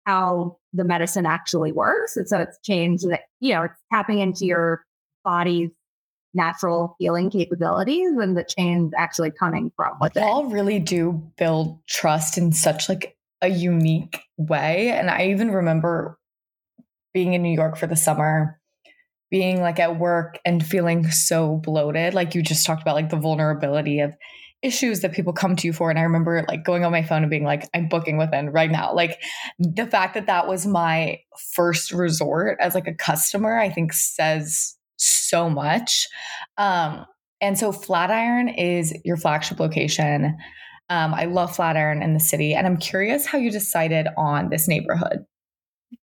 how 0.06 0.58
the 0.74 0.84
medicine 0.84 1.26
actually 1.26 1.72
works. 1.72 2.18
And 2.18 2.28
so 2.28 2.40
it's 2.40 2.58
changed 2.64 3.10
that, 3.10 3.22
you 3.40 3.54
know, 3.54 3.64
it's 3.64 3.80
tapping 3.94 4.20
into 4.20 4.46
your 4.46 4.84
body's 5.24 5.70
natural 6.34 6.96
healing 7.00 7.30
capabilities 7.30 8.12
and 8.18 8.36
the 8.36 8.44
change 8.44 8.94
actually 8.98 9.32
coming 9.32 9.72
from 9.76 9.98
within. 10.02 10.24
Y'all 10.24 10.46
really 10.46 10.80
do 10.80 11.14
build 11.38 11.78
trust 11.88 12.38
in 12.38 12.52
such 12.52 12.90
like 12.90 13.16
a 13.42 13.48
unique 13.48 14.20
way. 14.38 14.90
And 14.90 15.10
I 15.10 15.28
even 15.28 15.52
remember 15.52 16.18
being 17.14 17.34
in 17.34 17.42
New 17.42 17.54
York 17.54 17.78
for 17.78 17.88
the 17.88 17.96
summer, 17.96 18.60
being 19.30 19.62
like 19.62 19.80
at 19.80 19.98
work 19.98 20.40
and 20.46 20.66
feeling 20.66 21.10
so 21.12 21.58
bloated. 21.58 22.14
Like 22.14 22.36
you 22.36 22.42
just 22.42 22.66
talked 22.66 22.82
about, 22.82 22.96
like 22.96 23.10
the 23.10 23.18
vulnerability 23.18 24.00
of 24.00 24.14
issues 24.62 25.00
that 25.00 25.14
people 25.14 25.34
come 25.34 25.56
to 25.56 25.68
you 25.68 25.74
for. 25.74 25.90
And 25.90 25.98
I 25.98 26.04
remember 26.04 26.46
like 26.48 26.64
going 26.64 26.86
on 26.86 26.92
my 26.92 27.02
phone 27.02 27.24
and 27.24 27.30
being 27.30 27.44
like, 27.44 27.68
I'm 27.74 27.88
booking 27.88 28.18
within 28.18 28.52
right 28.52 28.70
now. 28.70 28.94
Like 28.94 29.20
the 29.58 29.88
fact 29.88 30.14
that 30.14 30.28
that 30.28 30.48
was 30.48 30.68
my 30.68 31.20
first 31.54 31.92
resort 31.92 32.58
as 32.62 32.76
like 32.76 32.88
a 32.88 32.94
customer, 32.94 33.58
I 33.58 33.70
think 33.70 33.94
says 33.94 34.76
so 34.98 35.50
much. 35.50 36.08
Um, 36.58 37.06
and 37.42 37.58
so 37.58 37.72
Flatiron 37.72 38.50
is 38.50 38.94
your 39.04 39.18
flagship 39.18 39.60
location. 39.60 40.38
Um, 40.92 41.14
I 41.14 41.24
love 41.24 41.56
Flatiron 41.56 42.02
in 42.02 42.14
the 42.14 42.20
city, 42.20 42.54
and 42.54 42.68
I'm 42.68 42.76
curious 42.76 43.26
how 43.26 43.38
you 43.38 43.50
decided 43.50 44.08
on 44.18 44.50
this 44.50 44.68
neighborhood. 44.68 45.26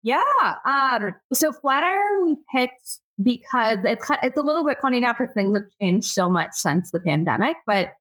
Yeah. 0.02 0.22
Um, 0.64 1.14
so 1.34 1.52
Flatiron 1.52 2.24
we 2.24 2.36
picked 2.50 2.98
because 3.22 3.78
it's 3.84 4.10
it's 4.22 4.38
a 4.38 4.42
little 4.42 4.64
bit 4.64 4.78
funny 4.80 5.00
now 5.00 5.12
because 5.12 5.34
things 5.34 5.54
have 5.54 5.66
changed 5.78 6.08
so 6.08 6.30
much 6.30 6.52
since 6.54 6.90
the 6.90 7.00
pandemic, 7.00 7.58
but 7.66 7.92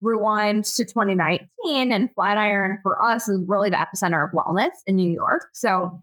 rewind 0.00 0.64
to 0.64 0.86
2019 0.86 1.92
and 1.92 2.08
Flatiron 2.14 2.78
for 2.82 3.02
us 3.02 3.28
is 3.28 3.42
really 3.46 3.68
the 3.68 3.76
epicenter 3.76 4.24
of 4.24 4.32
wellness 4.32 4.70
in 4.86 4.96
New 4.96 5.10
York. 5.10 5.48
So 5.52 6.02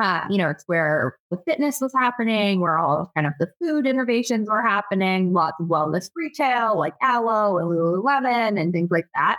uh, 0.00 0.24
you 0.30 0.38
know, 0.38 0.48
it's 0.48 0.64
where 0.66 1.16
the 1.30 1.38
fitness 1.46 1.80
was 1.80 1.92
happening, 1.92 2.60
where 2.60 2.78
all 2.78 3.10
kind 3.16 3.26
of 3.26 3.32
the 3.40 3.48
food 3.60 3.86
innovations 3.86 4.48
were 4.48 4.62
happening, 4.62 5.32
lots 5.32 5.56
of 5.60 5.66
wellness 5.66 6.10
retail 6.14 6.78
like 6.78 6.94
Alo 7.02 7.58
and 7.58 7.68
Lululemon 7.68 8.60
and 8.60 8.72
things 8.72 8.90
like 8.90 9.06
that. 9.14 9.38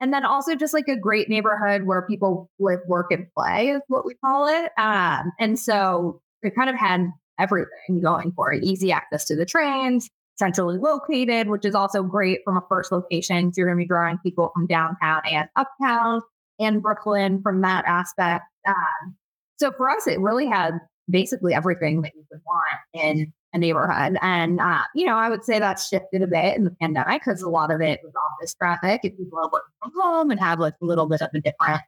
And 0.00 0.14
then 0.14 0.24
also 0.24 0.54
just 0.54 0.72
like 0.72 0.88
a 0.88 0.96
great 0.96 1.28
neighborhood 1.28 1.84
where 1.84 2.02
people 2.02 2.48
live, 2.58 2.80
work, 2.86 3.10
and 3.10 3.26
play 3.36 3.70
is 3.70 3.82
what 3.88 4.06
we 4.06 4.14
call 4.14 4.46
it. 4.46 4.70
Um, 4.78 5.32
and 5.38 5.58
so 5.58 6.22
it 6.42 6.54
kind 6.54 6.70
of 6.70 6.76
had 6.76 7.06
everything 7.38 8.00
going 8.00 8.32
for 8.32 8.52
it. 8.52 8.62
Easy 8.62 8.92
access 8.92 9.24
to 9.26 9.36
the 9.36 9.44
trains, 9.44 10.08
centrally 10.38 10.78
located, 10.78 11.48
which 11.48 11.64
is 11.64 11.74
also 11.74 12.02
great 12.02 12.40
from 12.44 12.56
a 12.56 12.62
first 12.68 12.92
location. 12.92 13.52
So 13.52 13.58
you're 13.58 13.68
going 13.68 13.78
to 13.78 13.84
be 13.84 13.88
drawing 13.88 14.18
people 14.18 14.52
from 14.54 14.66
downtown 14.66 15.20
and 15.30 15.48
uptown 15.56 16.22
and 16.58 16.80
Brooklyn 16.82 17.42
from 17.42 17.60
that 17.62 17.84
aspect. 17.86 18.44
Um, 18.66 19.16
so 19.60 19.70
for 19.72 19.90
us, 19.90 20.06
it 20.06 20.18
really 20.18 20.46
had 20.46 20.78
basically 21.10 21.52
everything 21.52 22.00
that 22.00 22.12
you 22.14 22.24
would 22.30 22.40
want 22.46 22.80
in 22.94 23.32
a 23.52 23.58
neighborhood. 23.58 24.16
And, 24.22 24.58
uh, 24.58 24.82
you 24.94 25.04
know, 25.04 25.16
I 25.16 25.28
would 25.28 25.44
say 25.44 25.58
that 25.58 25.78
shifted 25.78 26.22
a 26.22 26.26
bit 26.26 26.56
in 26.56 26.64
the 26.64 26.70
pandemic 26.80 27.22
because 27.22 27.42
a 27.42 27.48
lot 27.50 27.70
of 27.70 27.80
it 27.80 28.00
was 28.02 28.12
office 28.14 28.54
traffic 28.54 29.00
and 29.04 29.16
people 29.18 29.38
working 29.52 29.72
from 29.82 29.92
home 30.00 30.30
and 30.30 30.40
have 30.40 30.60
like 30.60 30.74
a 30.80 30.84
little 30.84 31.06
bit 31.06 31.20
of 31.20 31.28
a 31.34 31.40
different 31.40 31.82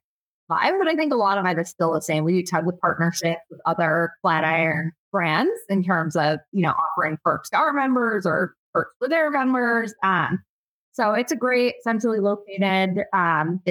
vibe. 0.51 0.79
But 0.79 0.89
I 0.89 0.97
think 0.97 1.15
a 1.15 1.17
lot 1.17 1.39
of 1.39 1.47
it 1.47 1.59
is 1.59 1.71
still 1.71 1.95
the 1.95 2.03
same. 2.03 2.25
We 2.25 2.33
do 2.33 2.45
tug 2.45 2.67
with 2.67 2.79
partnerships 2.81 3.41
with 3.49 3.61
other 3.65 4.13
Flatiron 4.21 4.93
brands 5.11 5.53
in 5.71 5.83
terms 5.83 6.15
of, 6.15 6.41
you 6.53 6.63
know, 6.63 6.73
offering 6.73 7.19
perks 7.25 7.49
to 7.51 7.57
our 7.57 7.73
members 7.73 8.27
or 8.27 8.55
perks 8.75 8.95
for 8.99 9.09
their 9.09 9.31
members. 9.31 9.95
Um, 10.03 10.43
so 10.93 11.15
it's 11.15 11.33
a 11.33 11.37
great 11.37 11.77
centrally 11.83 12.19
located 12.19 13.05
um, 13.15 13.63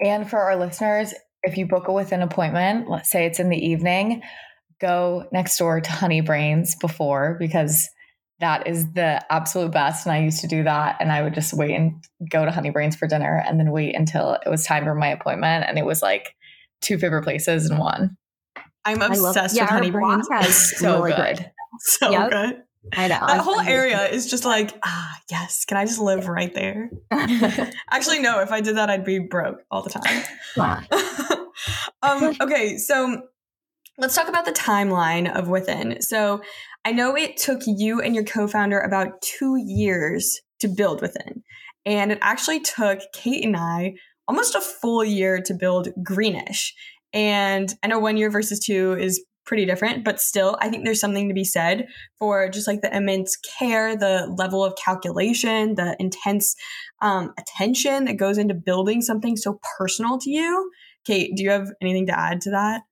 And 0.00 0.28
for 0.28 0.38
our 0.38 0.56
listeners, 0.56 1.14
if 1.44 1.56
you 1.56 1.66
book 1.66 1.84
it 1.88 1.92
with 1.92 2.12
an 2.12 2.22
appointment, 2.22 2.88
let's 2.88 3.10
say 3.10 3.26
it's 3.26 3.38
in 3.38 3.48
the 3.48 3.56
evening, 3.56 4.22
go 4.80 5.28
next 5.32 5.58
door 5.58 5.80
to 5.80 5.90
Honeybrains 5.90 6.78
before 6.80 7.36
because 7.38 7.88
that 8.40 8.66
is 8.66 8.92
the 8.92 9.24
absolute 9.32 9.70
best. 9.70 10.06
And 10.06 10.12
I 10.14 10.22
used 10.22 10.40
to 10.40 10.48
do 10.48 10.64
that. 10.64 10.96
And 11.00 11.12
I 11.12 11.22
would 11.22 11.34
just 11.34 11.54
wait 11.54 11.74
and 11.74 12.04
go 12.30 12.44
to 12.44 12.50
Honeybrains 12.50 12.96
for 12.96 13.06
dinner 13.06 13.42
and 13.46 13.58
then 13.60 13.70
wait 13.70 13.94
until 13.94 14.36
it 14.44 14.48
was 14.48 14.64
time 14.64 14.84
for 14.84 14.94
my 14.94 15.08
appointment. 15.08 15.64
And 15.68 15.78
it 15.78 15.84
was 15.84 16.02
like 16.02 16.34
two 16.80 16.98
favorite 16.98 17.22
places 17.22 17.70
in 17.70 17.78
one. 17.78 18.16
I'm 18.84 19.00
obsessed 19.00 19.56
yeah, 19.56 19.74
with 19.74 19.92
Honeybrains. 19.92 20.24
Has 20.30 20.78
So 20.78 21.00
really 21.00 21.12
good. 21.12 21.36
good. 21.38 21.50
So 21.80 22.10
Yep. 22.12 22.30
good. 22.30 22.62
I 22.92 23.08
know. 23.08 23.20
That 23.26 23.40
whole 23.40 23.60
area 23.60 24.06
is 24.08 24.30
just 24.30 24.44
like, 24.44 24.76
ah, 24.84 25.18
yes. 25.30 25.64
Can 25.64 25.76
I 25.76 25.84
just 25.84 26.00
live 26.00 26.28
right 26.28 26.52
there? 26.54 26.90
Actually, 27.90 28.20
no. 28.20 28.40
If 28.40 28.52
I 28.52 28.60
did 28.60 28.76
that, 28.76 28.90
I'd 28.90 29.04
be 29.04 29.18
broke 29.18 29.62
all 29.70 29.82
the 29.82 29.90
time. 29.90 30.22
um, 32.02 32.36
okay, 32.40 32.76
so 32.76 33.22
let's 33.98 34.14
talk 34.14 34.28
about 34.28 34.44
the 34.44 34.52
timeline 34.52 35.32
of 35.34 35.48
Within. 35.48 36.02
So 36.02 36.42
I 36.84 36.92
know 36.92 37.16
it 37.16 37.36
took 37.36 37.62
you 37.66 38.00
and 38.00 38.14
your 38.14 38.24
co 38.24 38.46
founder 38.46 38.80
about 38.80 39.22
two 39.22 39.56
years 39.56 40.40
to 40.60 40.68
build 40.68 41.00
Within. 41.00 41.42
And 41.86 42.12
it 42.12 42.18
actually 42.20 42.60
took 42.60 43.00
Kate 43.12 43.44
and 43.44 43.56
I 43.56 43.94
almost 44.28 44.54
a 44.54 44.60
full 44.60 45.04
year 45.04 45.40
to 45.42 45.54
build 45.54 45.88
Greenish. 46.02 46.74
And 47.12 47.72
I 47.82 47.86
know 47.86 47.98
one 47.98 48.16
year 48.16 48.30
versus 48.30 48.58
two 48.58 48.96
is 48.98 49.24
pretty 49.46 49.66
different, 49.66 50.04
but 50.04 50.20
still, 50.20 50.56
I 50.60 50.68
think 50.68 50.84
there's 50.84 51.00
something 51.00 51.28
to 51.28 51.34
be 51.34 51.44
said 51.44 51.86
for 52.18 52.48
just 52.48 52.66
like 52.66 52.80
the 52.80 52.94
immense 52.94 53.36
care, 53.36 53.96
the 53.96 54.32
level 54.38 54.64
of 54.64 54.74
calculation, 54.82 55.74
the 55.74 55.96
intense 55.98 56.54
um, 57.02 57.32
attention 57.38 58.04
that 58.06 58.16
goes 58.16 58.38
into 58.38 58.54
building 58.54 59.02
something 59.02 59.36
so 59.36 59.60
personal 59.78 60.18
to 60.18 60.30
you. 60.30 60.70
Kate, 61.04 61.32
do 61.36 61.42
you 61.42 61.50
have 61.50 61.68
anything 61.82 62.06
to 62.06 62.18
add 62.18 62.40
to 62.42 62.50
that? 62.50 62.82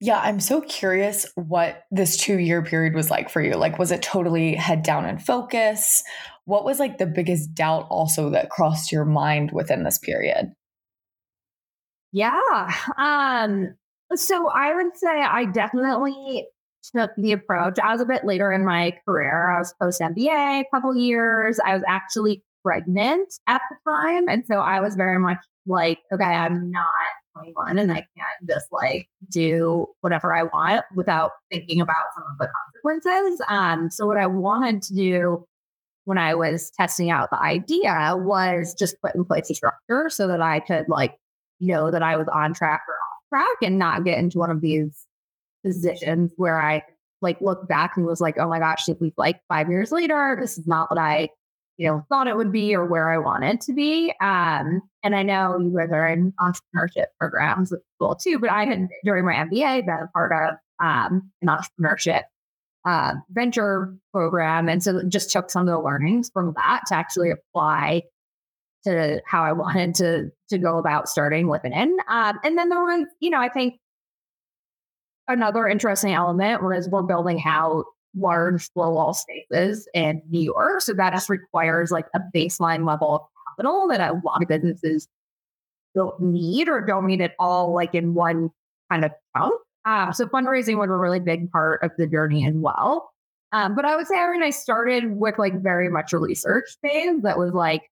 Yeah, 0.00 0.20
I'm 0.20 0.40
so 0.40 0.60
curious 0.60 1.24
what 1.34 1.84
this 1.90 2.16
two 2.16 2.38
year 2.38 2.62
period 2.62 2.94
was 2.94 3.10
like 3.10 3.30
for 3.30 3.40
you. 3.40 3.54
Like, 3.54 3.78
was 3.78 3.92
it 3.92 4.02
totally 4.02 4.54
head 4.54 4.82
down 4.82 5.06
and 5.06 5.24
focus? 5.24 6.02
What 6.44 6.64
was 6.64 6.78
like 6.78 6.98
the 6.98 7.06
biggest 7.06 7.54
doubt 7.54 7.86
also 7.88 8.28
that 8.30 8.50
crossed 8.50 8.92
your 8.92 9.04
mind 9.04 9.50
within 9.52 9.84
this 9.84 9.98
period? 9.98 10.52
Yeah. 12.12 12.70
Um, 12.98 13.76
so 14.16 14.48
I 14.48 14.74
would 14.74 14.96
say 14.96 15.08
I 15.08 15.44
definitely 15.46 16.46
took 16.94 17.10
the 17.16 17.32
approach. 17.32 17.78
I 17.78 17.92
was 17.92 18.00
a 18.00 18.06
bit 18.06 18.24
later 18.24 18.52
in 18.52 18.64
my 18.64 18.96
career. 19.06 19.50
I 19.50 19.58
was 19.58 19.74
post 19.80 20.00
MBA 20.00 20.60
a 20.60 20.64
couple 20.72 20.94
years. 20.96 21.58
I 21.64 21.74
was 21.74 21.82
actually 21.88 22.42
pregnant 22.62 23.34
at 23.46 23.60
the 23.70 23.90
time. 23.90 24.28
And 24.28 24.44
so 24.46 24.56
I 24.56 24.80
was 24.80 24.94
very 24.94 25.18
much 25.18 25.38
like, 25.66 25.98
okay, 26.12 26.24
I'm 26.24 26.70
not 26.70 26.86
21 27.36 27.78
and 27.78 27.92
I 27.92 27.96
can't 27.96 28.48
just 28.48 28.66
like 28.70 29.08
do 29.30 29.86
whatever 30.00 30.34
I 30.34 30.44
want 30.44 30.84
without 30.94 31.32
thinking 31.50 31.80
about 31.80 32.04
some 32.14 32.24
of 32.30 32.38
the 32.38 32.48
consequences. 32.48 33.40
Um, 33.48 33.90
so 33.90 34.06
what 34.06 34.16
I 34.16 34.26
wanted 34.26 34.82
to 34.82 34.94
do 34.94 35.46
when 36.04 36.18
I 36.18 36.34
was 36.34 36.70
testing 36.70 37.10
out 37.10 37.30
the 37.30 37.40
idea 37.40 38.14
was 38.14 38.74
just 38.78 39.00
put 39.00 39.14
in 39.14 39.24
place 39.24 39.50
a 39.50 39.54
structure 39.54 40.08
so 40.10 40.28
that 40.28 40.40
I 40.40 40.60
could 40.60 40.86
like 40.88 41.16
know 41.60 41.90
that 41.90 42.02
I 42.02 42.16
was 42.16 42.28
on 42.28 42.52
track 42.52 42.82
or 42.88 42.94
and 43.62 43.78
not 43.78 44.04
get 44.04 44.18
into 44.18 44.38
one 44.38 44.50
of 44.50 44.60
these 44.60 45.06
positions 45.64 46.32
where 46.36 46.60
I 46.60 46.82
like 47.22 47.40
look 47.40 47.66
back 47.66 47.96
and 47.96 48.06
was 48.06 48.20
like, 48.20 48.38
oh 48.38 48.48
my 48.48 48.58
gosh, 48.58 48.88
if 48.88 49.00
we 49.00 49.12
like 49.16 49.40
five 49.48 49.68
years 49.68 49.90
later, 49.90 50.36
this 50.40 50.58
is 50.58 50.66
not 50.66 50.90
what 50.90 50.98
I, 50.98 51.30
you 51.78 51.88
know, 51.88 52.04
thought 52.08 52.28
it 52.28 52.36
would 52.36 52.52
be 52.52 52.74
or 52.74 52.84
where 52.84 53.10
I 53.10 53.18
wanted 53.18 53.60
to 53.62 53.72
be. 53.72 54.12
Um, 54.20 54.82
and 55.02 55.16
I 55.16 55.22
know 55.22 55.58
you 55.58 55.74
guys 55.76 55.90
are 55.90 56.06
in 56.06 56.32
entrepreneurship 56.38 57.06
programs 57.18 57.72
at 57.72 57.80
school 57.96 58.14
too, 58.14 58.38
but 58.38 58.50
I 58.50 58.66
had 58.66 58.88
during 59.04 59.24
my 59.24 59.34
MBA 59.34 59.86
been 59.86 59.94
a 59.94 60.08
part 60.12 60.32
of 60.32 60.56
um, 60.80 61.30
an 61.42 61.48
entrepreneurship 61.48 62.22
uh, 62.84 63.14
venture 63.30 63.94
program. 64.12 64.68
And 64.68 64.82
so 64.82 65.02
just 65.08 65.30
took 65.30 65.50
some 65.50 65.66
of 65.66 65.74
the 65.74 65.80
learnings 65.80 66.30
from 66.32 66.52
that 66.56 66.82
to 66.88 66.94
actually 66.94 67.30
apply 67.30 68.02
to 68.84 69.20
how 69.26 69.42
I 69.42 69.52
wanted 69.64 69.94
to 69.96 70.30
to 70.50 70.58
go 70.58 70.78
about 70.78 71.08
starting 71.08 71.48
with 71.48 71.64
an 71.64 71.72
N. 71.72 71.96
Um, 72.08 72.38
and 72.44 72.56
then 72.56 72.68
there 72.68 72.82
was, 72.82 73.06
you 73.20 73.30
know, 73.30 73.40
I 73.40 73.48
think 73.48 73.80
another 75.28 75.66
interesting 75.66 76.12
element 76.12 76.62
was 76.62 76.88
we're 76.88 77.02
building 77.02 77.42
out 77.44 77.84
large 78.16 78.70
flow 78.72 78.90
wall 78.92 79.14
spaces 79.14 79.88
in 79.94 80.22
New 80.30 80.40
York. 80.40 80.80
So 80.80 80.92
that 80.94 81.12
just 81.12 81.28
requires 81.28 81.90
like 81.90 82.06
a 82.14 82.20
baseline 82.34 82.86
level 82.86 83.16
of 83.16 83.22
capital 83.48 83.88
that 83.88 84.00
a 84.00 84.20
lot 84.24 84.42
of 84.42 84.48
businesses 84.48 85.08
don't 85.94 86.20
need 86.20 86.68
or 86.68 86.80
don't 86.80 87.06
need 87.06 87.20
at 87.20 87.34
all 87.38 87.72
like 87.72 87.94
in 87.94 88.14
one 88.14 88.50
kind 88.90 89.04
of 89.04 89.12
chunk. 89.36 89.60
Um, 89.86 90.12
so 90.12 90.26
fundraising 90.26 90.78
was 90.78 90.88
a 90.88 90.96
really 90.96 91.20
big 91.20 91.50
part 91.50 91.82
of 91.82 91.90
the 91.98 92.06
journey 92.06 92.46
as 92.46 92.54
well. 92.54 93.10
Um, 93.52 93.76
but 93.76 93.84
I 93.84 93.96
would 93.96 94.06
say 94.06 94.18
I 94.18 94.30
mean 94.30 94.42
I 94.42 94.50
started 94.50 95.16
with 95.16 95.38
like 95.38 95.60
very 95.62 95.88
much 95.88 96.12
a 96.12 96.18
research 96.18 96.76
phase 96.82 97.22
that 97.22 97.38
was 97.38 97.52
like, 97.52 97.82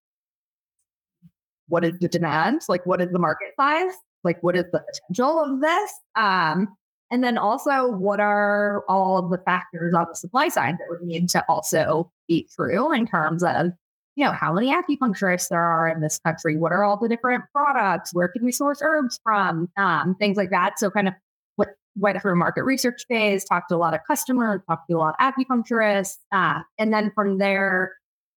what 1.72 1.86
is 1.86 1.98
the 2.00 2.08
demand? 2.08 2.60
Like, 2.68 2.84
what 2.84 3.00
is 3.00 3.10
the 3.12 3.18
market 3.18 3.54
size? 3.58 3.94
Like, 4.24 4.42
what 4.42 4.54
is 4.54 4.66
the 4.72 4.84
potential 4.92 5.42
of 5.42 5.62
this? 5.62 5.90
Um, 6.16 6.68
and 7.10 7.24
then 7.24 7.38
also, 7.38 7.88
what 7.88 8.20
are 8.20 8.84
all 8.90 9.16
of 9.16 9.30
the 9.30 9.38
factors 9.38 9.94
on 9.94 10.04
the 10.06 10.14
supply 10.14 10.48
side 10.48 10.74
that 10.74 10.84
would 10.90 11.00
need 11.00 11.30
to 11.30 11.42
also 11.48 12.12
be 12.28 12.46
true 12.54 12.92
in 12.92 13.06
terms 13.06 13.42
of, 13.42 13.72
you 14.16 14.24
know, 14.26 14.32
how 14.32 14.52
many 14.52 14.70
acupuncturists 14.70 15.48
there 15.48 15.62
are 15.62 15.88
in 15.88 16.02
this 16.02 16.18
country? 16.18 16.58
What 16.58 16.72
are 16.72 16.84
all 16.84 16.98
the 16.98 17.08
different 17.08 17.44
products? 17.52 18.12
Where 18.12 18.28
can 18.28 18.44
we 18.44 18.52
source 18.52 18.82
herbs 18.82 19.18
from? 19.22 19.70
Um, 19.78 20.14
things 20.16 20.36
like 20.36 20.50
that. 20.50 20.78
So, 20.78 20.90
kind 20.90 21.08
of 21.08 21.14
what 21.56 21.70
went 21.96 22.20
through 22.20 22.36
market 22.36 22.64
research 22.64 23.06
phase, 23.08 23.46
talked 23.46 23.70
to 23.70 23.76
a 23.76 23.78
lot 23.78 23.94
of 23.94 24.00
customers, 24.06 24.60
talked 24.68 24.90
to 24.90 24.96
a 24.96 24.98
lot 24.98 25.14
of 25.18 25.32
acupuncturists, 25.34 26.18
uh, 26.32 26.60
and 26.78 26.92
then 26.92 27.10
from 27.14 27.38
there, 27.38 27.92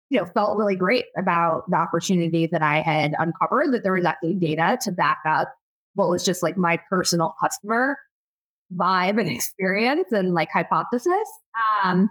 you 0.09 0.19
know, 0.19 0.25
felt 0.25 0.57
really 0.57 0.75
great 0.75 1.05
about 1.17 1.69
the 1.69 1.77
opportunity 1.77 2.47
that 2.47 2.61
I 2.61 2.81
had 2.81 3.13
uncovered. 3.17 3.73
That 3.73 3.83
there 3.83 3.93
was 3.93 4.05
actually 4.05 4.35
data 4.35 4.77
to 4.81 4.91
back 4.91 5.19
up 5.25 5.53
what 5.95 6.09
was 6.09 6.23
just 6.23 6.43
like 6.43 6.57
my 6.57 6.79
personal 6.89 7.33
customer 7.39 7.97
vibe 8.73 9.19
and 9.19 9.29
experience 9.29 10.11
and 10.11 10.33
like 10.33 10.49
hypothesis. 10.51 11.29
Um, 11.83 12.09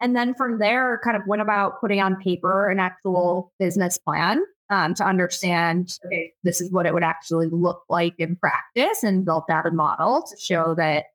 and 0.00 0.16
then 0.16 0.34
from 0.34 0.58
there, 0.58 1.00
kind 1.04 1.16
of 1.16 1.22
went 1.26 1.42
about 1.42 1.80
putting 1.80 2.00
on 2.00 2.16
paper 2.16 2.68
an 2.68 2.80
actual 2.80 3.52
business 3.58 3.96
plan 3.96 4.42
um, 4.70 4.94
to 4.94 5.04
understand, 5.04 5.98
okay, 6.06 6.32
this 6.42 6.60
is 6.60 6.70
what 6.72 6.86
it 6.86 6.94
would 6.94 7.04
actually 7.04 7.48
look 7.50 7.82
like 7.88 8.14
in 8.18 8.36
practice 8.36 9.02
and 9.02 9.24
built 9.24 9.44
out 9.50 9.66
a 9.66 9.70
model 9.70 10.22
to 10.22 10.36
show 10.36 10.74
that 10.74 11.06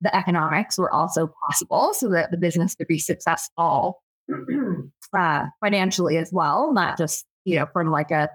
the 0.00 0.14
economics 0.14 0.78
were 0.78 0.92
also 0.92 1.32
possible 1.46 1.92
so 1.94 2.08
that 2.08 2.30
the 2.30 2.36
business 2.36 2.74
could 2.74 2.86
be 2.86 2.98
successful 2.98 4.00
uh, 5.16 5.44
financially 5.60 6.16
as 6.16 6.30
well, 6.32 6.72
not 6.72 6.98
just, 6.98 7.26
you 7.44 7.56
know, 7.56 7.66
from 7.72 7.90
like 7.90 8.10
a 8.10 8.28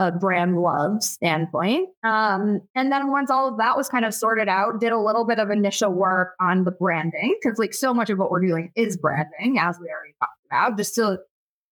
a 0.00 0.12
brand 0.12 0.60
love 0.60 1.02
standpoint. 1.02 1.88
Um, 2.04 2.60
and 2.76 2.92
then 2.92 3.10
once 3.10 3.30
all 3.30 3.48
of 3.48 3.58
that 3.58 3.76
was 3.76 3.88
kind 3.88 4.04
of 4.04 4.14
sorted 4.14 4.48
out, 4.48 4.80
did 4.80 4.92
a 4.92 4.98
little 4.98 5.26
bit 5.26 5.40
of 5.40 5.50
initial 5.50 5.92
work 5.92 6.34
on 6.40 6.64
the 6.64 6.70
branding 6.70 7.36
because 7.42 7.58
like 7.58 7.74
so 7.74 7.92
much 7.92 8.08
of 8.08 8.18
what 8.18 8.30
we're 8.30 8.46
doing 8.46 8.70
is 8.76 8.96
branding, 8.96 9.58
as 9.58 9.76
we 9.80 9.88
already 9.88 10.14
talked 10.20 10.38
about, 10.46 10.76
just 10.76 10.94
to 10.94 11.18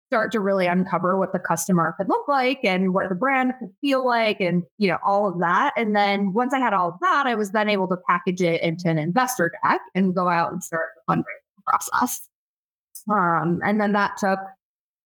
start 0.09 0.31
to 0.31 0.39
really 0.39 0.65
uncover 0.67 1.17
what 1.17 1.33
the 1.33 1.39
customer 1.39 1.93
could 1.97 2.09
look 2.09 2.27
like 2.27 2.59
and 2.63 2.93
what 2.93 3.09
the 3.09 3.15
brand 3.15 3.53
could 3.59 3.69
feel 3.81 4.05
like 4.05 4.39
and 4.39 4.63
you 4.77 4.87
know 4.87 4.97
all 5.03 5.27
of 5.27 5.39
that 5.39 5.73
and 5.75 5.95
then 5.95 6.31
once 6.31 6.53
i 6.53 6.59
had 6.59 6.73
all 6.73 6.89
of 6.89 6.95
that 7.01 7.25
i 7.25 7.33
was 7.33 7.51
then 7.51 7.67
able 7.67 7.87
to 7.87 7.97
package 8.07 8.39
it 8.39 8.61
into 8.61 8.87
an 8.87 8.99
investor 8.99 9.51
deck 9.63 9.81
and 9.95 10.13
go 10.13 10.29
out 10.29 10.51
and 10.51 10.63
start 10.63 10.89
the 10.95 11.13
fundraising 11.13 11.63
process 11.65 12.29
um, 13.09 13.61
and 13.63 13.79
then 13.79 13.93
that 13.93 14.17
took 14.17 14.39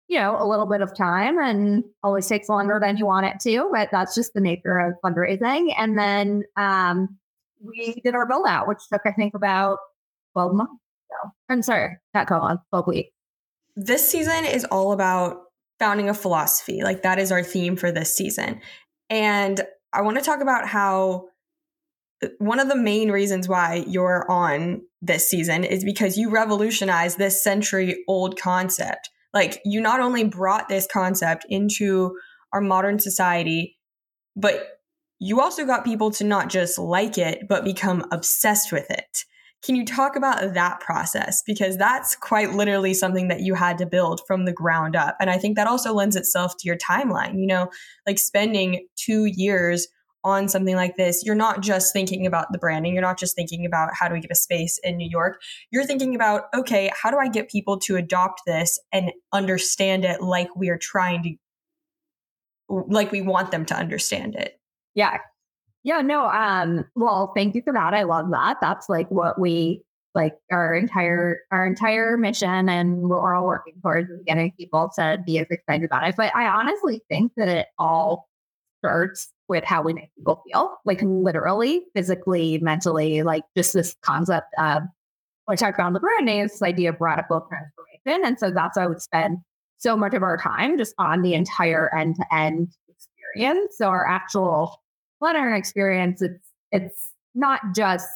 you 0.09 0.19
know, 0.19 0.43
a 0.43 0.49
little 0.49 0.67
bit 0.67 0.81
of 0.81 0.97
time 0.97 1.39
and 1.39 1.85
always 2.03 2.27
takes 2.27 2.49
longer 2.49 2.79
than 2.81 2.97
you 2.97 3.05
want 3.05 3.27
it 3.27 3.39
to, 3.41 3.69
but 3.71 3.91
that's 3.93 4.15
just 4.15 4.33
the 4.33 4.41
nature 4.41 4.79
of 4.79 4.95
fundraising. 5.05 5.73
And 5.77 5.99
then 5.99 6.45
um, 6.57 7.19
we 7.61 8.01
did 8.03 8.15
our 8.15 8.27
build 8.27 8.47
out, 8.49 8.67
which 8.67 8.79
took, 8.91 9.03
I 9.05 9.13
think, 9.13 9.35
about 9.35 9.79
12 10.33 10.55
months. 10.55 10.73
So, 11.11 11.31
I'm 11.51 11.63
sorry, 11.63 11.99
not 12.15 12.27
12 12.27 12.43
months, 12.43 12.65
12 12.71 12.87
weeks. 12.87 13.11
This 13.77 14.09
season 14.09 14.47
is 14.47 14.65
all 14.65 14.93
about 14.93 15.43
founding 15.79 16.09
a 16.09 16.15
philosophy. 16.15 16.83
Like 16.83 17.03
that 17.03 17.19
is 17.19 17.31
our 17.31 17.43
theme 17.43 17.77
for 17.77 17.93
this 17.93 18.15
season. 18.17 18.61
And 19.11 19.61
I 19.93 20.01
want 20.01 20.19
to 20.19 20.25
talk 20.25 20.41
about 20.41 20.67
how 20.67 21.29
one 22.38 22.59
of 22.61 22.68
the 22.68 22.76
main 22.76 23.11
reasons 23.11 23.48
why 23.48 23.85
you're 23.87 24.31
on 24.31 24.83
this 25.00 25.31
season 25.31 25.64
is 25.64 25.85
because 25.85 26.16
you 26.16 26.31
revolutionized 26.31 27.18
this 27.18 27.42
century 27.42 28.04
old 28.09 28.38
concept 28.38 29.11
like 29.35 29.61
you 29.64 29.81
not 29.81 30.00
only 30.00 30.24
brought 30.24 30.68
this 30.68 30.87
concept 30.90 31.46
into 31.48 32.16
our 32.52 32.61
modern 32.61 32.98
society, 32.98 33.76
but 34.37 34.66
you 35.18 35.40
also 35.40 35.66
got 35.66 35.85
people 35.85 36.11
to 36.12 36.24
not 36.24 36.48
just 36.48 36.78
like 36.78 37.18
it, 37.18 37.46
but 37.48 37.64
become 37.64 38.04
obsessed 38.11 38.72
with 38.72 38.90
it. 38.90 39.24
Can 39.62 39.74
you 39.74 39.85
talk 39.85 40.14
about 40.14 40.54
that 40.54 40.81
process? 40.81 41.42
Because 41.44 41.76
that's 41.76 42.14
quite 42.14 42.52
literally 42.52 42.94
something 42.94 43.26
that 43.28 43.40
you 43.40 43.54
had 43.54 43.76
to 43.78 43.87
build 43.87 44.20
from 44.26 44.44
the 44.44 44.52
ground 44.52 44.94
up. 44.94 45.16
And 45.20 45.28
I 45.28 45.37
think 45.37 45.57
that 45.57 45.66
also 45.66 45.92
lends 45.92 46.14
itself 46.14 46.57
to 46.59 46.66
your 46.66 46.76
timeline, 46.76 47.40
you 47.40 47.46
know, 47.46 47.68
like 48.07 48.20
spending 48.20 48.87
two 48.96 49.24
years 49.24 49.88
on 50.29 50.49
something 50.49 50.77
like 50.77 50.97
this, 50.97 51.25
you're 51.25 51.35
not 51.35 51.61
just 51.61 51.93
thinking 51.93 52.27
about 52.27 52.53
the 52.53 52.59
branding. 52.59 52.93
You're 52.93 53.03
not 53.03 53.19
just 53.19 53.35
thinking 53.35 53.67
about 53.67 53.91
how 53.93 54.09
do 54.09 54.14
we 54.14 54.21
get 54.21 54.31
a 54.31 54.37
space 54.37 54.79
in 54.85 54.97
New 54.97 55.09
York. 55.09 55.41
You're 55.71 55.85
thinking 55.85 56.14
about, 56.14 56.45
okay, 56.57 56.91
how 57.01 57.11
do 57.11 57.19
I 57.19 57.29
get 57.29 57.51
people 57.51 57.79
to 57.81 57.97
adopt 57.97 58.43
this 58.47 58.79
and 58.93 59.12
understand 59.33 60.05
it 60.05 60.23
like 60.23 60.55
we 60.57 60.69
are 60.69 60.79
trying 60.79 61.23
to, 61.25 61.35
like 62.69 63.11
we 63.11 63.23
want 63.23 63.51
them 63.51 63.64
to 63.67 63.75
understand 63.75 64.35
it? 64.37 64.61
Yeah. 64.95 65.19
Yeah, 65.85 66.03
no, 66.03 66.27
um, 66.29 66.85
well, 66.97 67.33
thank 67.35 67.55
you 67.55 67.62
for 67.62 67.73
that. 67.73 67.95
I 67.95 68.03
love 68.03 68.31
that. 68.33 68.59
That's 68.61 68.88
like 68.88 69.11
what 69.11 69.41
we 69.41 69.83
like 70.14 70.35
our 70.51 70.75
entire 70.75 71.41
our 71.53 71.67
entire 71.67 72.17
mission 72.17 72.69
and 72.69 73.03
we're 73.03 73.35
all 73.35 73.47
working 73.47 73.75
towards 73.83 74.11
getting 74.27 74.53
people 74.59 74.91
to 74.97 75.23
be 75.25 75.38
as 75.38 75.47
excited 75.51 75.85
about 75.85 76.09
it. 76.09 76.17
But 76.17 76.35
I 76.35 76.47
honestly 76.49 77.03
think 77.09 77.33
that 77.37 77.49
it 77.49 77.67
all 77.79 78.29
starts 78.79 79.29
with 79.49 79.64
how 79.64 79.83
we 79.83 79.95
make 79.95 80.14
people 80.17 80.43
feel, 80.47 80.77
like 80.85 81.01
literally, 81.03 81.83
physically, 81.95 82.59
mentally, 82.59 83.23
like 83.23 83.45
just 83.57 83.73
this 83.73 83.97
concept 84.03 84.49
of 84.59 84.83
when 85.47 85.57
I 85.62 85.73
found 85.73 85.97
the 85.97 86.01
brand 86.01 86.27
name 86.27 86.45
is 86.45 86.53
this 86.53 86.62
idea 86.62 86.91
of 86.91 87.01
radical 87.01 87.41
transformation. 87.41 88.27
And 88.27 88.38
so 88.38 88.51
that's 88.51 88.77
why 88.77 88.85
I 88.85 88.87
would 88.87 89.01
spend 89.01 89.38
so 89.79 89.97
much 89.97 90.12
of 90.12 90.23
our 90.23 90.37
time 90.37 90.77
just 90.77 90.95
on 90.99 91.23
the 91.23 91.35
entire 91.35 91.95
end 91.95 92.17
to 92.17 92.35
end 92.35 92.69
experience. 92.88 93.77
So 93.79 93.87
our 93.87 94.07
actual 94.07 94.83
planner 95.19 95.55
experience, 95.55 96.21
it's 96.21 96.49
it's 96.71 97.12
not 97.35 97.61
just 97.75 98.09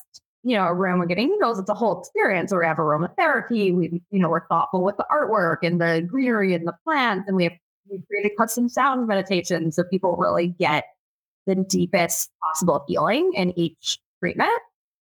you 0.44 0.56
know, 0.56 0.64
a 0.64 0.74
room 0.74 0.98
we're 0.98 1.06
getting 1.06 1.30
needles, 1.30 1.58
it's 1.58 1.70
a 1.70 1.74
whole 1.74 2.00
experience. 2.00 2.52
We 2.52 2.64
have 2.64 2.78
aromatherapy. 2.78 3.74
We, 3.74 4.02
you 4.10 4.18
know, 4.18 4.28
we're 4.28 4.46
thoughtful 4.48 4.82
with 4.82 4.96
the 4.96 5.06
artwork 5.10 5.58
and 5.62 5.80
the 5.80 6.06
greenery 6.08 6.54
and 6.54 6.66
the 6.66 6.74
plants. 6.84 7.28
And 7.28 7.36
we 7.36 7.44
have 7.44 7.52
we 7.90 8.02
created 8.08 8.32
custom 8.38 8.68
sound 8.68 9.06
meditations 9.06 9.76
so 9.76 9.84
people 9.84 10.16
really 10.16 10.48
get 10.48 10.84
the 11.46 11.56
deepest 11.56 12.30
possible 12.42 12.84
feeling 12.86 13.32
in 13.34 13.58
each 13.58 13.98
treatment. 14.20 14.50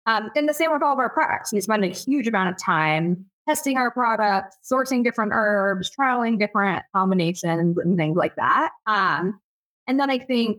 Um, 0.06 0.30
and 0.36 0.48
the 0.48 0.54
same 0.54 0.72
with 0.72 0.82
all 0.82 0.92
of 0.92 0.98
our 0.98 1.10
products. 1.10 1.52
We 1.52 1.60
spend 1.60 1.84
a 1.84 1.88
huge 1.88 2.28
amount 2.28 2.50
of 2.50 2.58
time 2.58 3.26
testing 3.48 3.76
our 3.76 3.90
products, 3.90 4.56
sourcing 4.70 5.02
different 5.02 5.32
herbs, 5.34 5.90
trialing 5.90 6.38
different 6.38 6.84
combinations 6.94 7.76
and 7.78 7.96
things 7.96 8.16
like 8.16 8.36
that. 8.36 8.70
Um, 8.86 9.40
and 9.86 9.98
then 9.98 10.10
I 10.10 10.18
think 10.18 10.58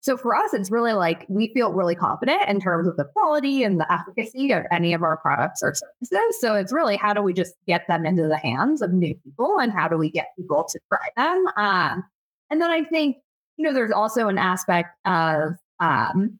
so 0.00 0.16
for 0.16 0.36
us, 0.36 0.54
it's 0.54 0.70
really 0.70 0.92
like 0.92 1.26
we 1.28 1.52
feel 1.52 1.72
really 1.72 1.96
confident 1.96 2.42
in 2.48 2.60
terms 2.60 2.86
of 2.86 2.96
the 2.96 3.04
quality 3.04 3.64
and 3.64 3.80
the 3.80 3.92
efficacy 3.92 4.52
of 4.52 4.64
any 4.70 4.94
of 4.94 5.02
our 5.02 5.16
products 5.16 5.62
or 5.62 5.74
services. 5.74 6.36
So 6.40 6.54
it's 6.54 6.72
really 6.72 6.96
how 6.96 7.12
do 7.12 7.22
we 7.22 7.32
just 7.32 7.54
get 7.66 7.86
them 7.88 8.06
into 8.06 8.28
the 8.28 8.36
hands 8.36 8.82
of 8.82 8.92
new 8.92 9.14
people 9.24 9.58
and 9.58 9.72
how 9.72 9.88
do 9.88 9.96
we 9.96 10.10
get 10.10 10.28
people 10.38 10.64
to 10.70 10.80
try 10.88 11.08
them? 11.16 11.46
Um, 11.56 12.04
and 12.50 12.62
then 12.62 12.70
I 12.70 12.84
think, 12.84 13.16
you 13.56 13.66
know, 13.66 13.72
there's 13.72 13.90
also 13.90 14.28
an 14.28 14.38
aspect 14.38 14.90
of, 15.06 15.54
um, 15.80 16.38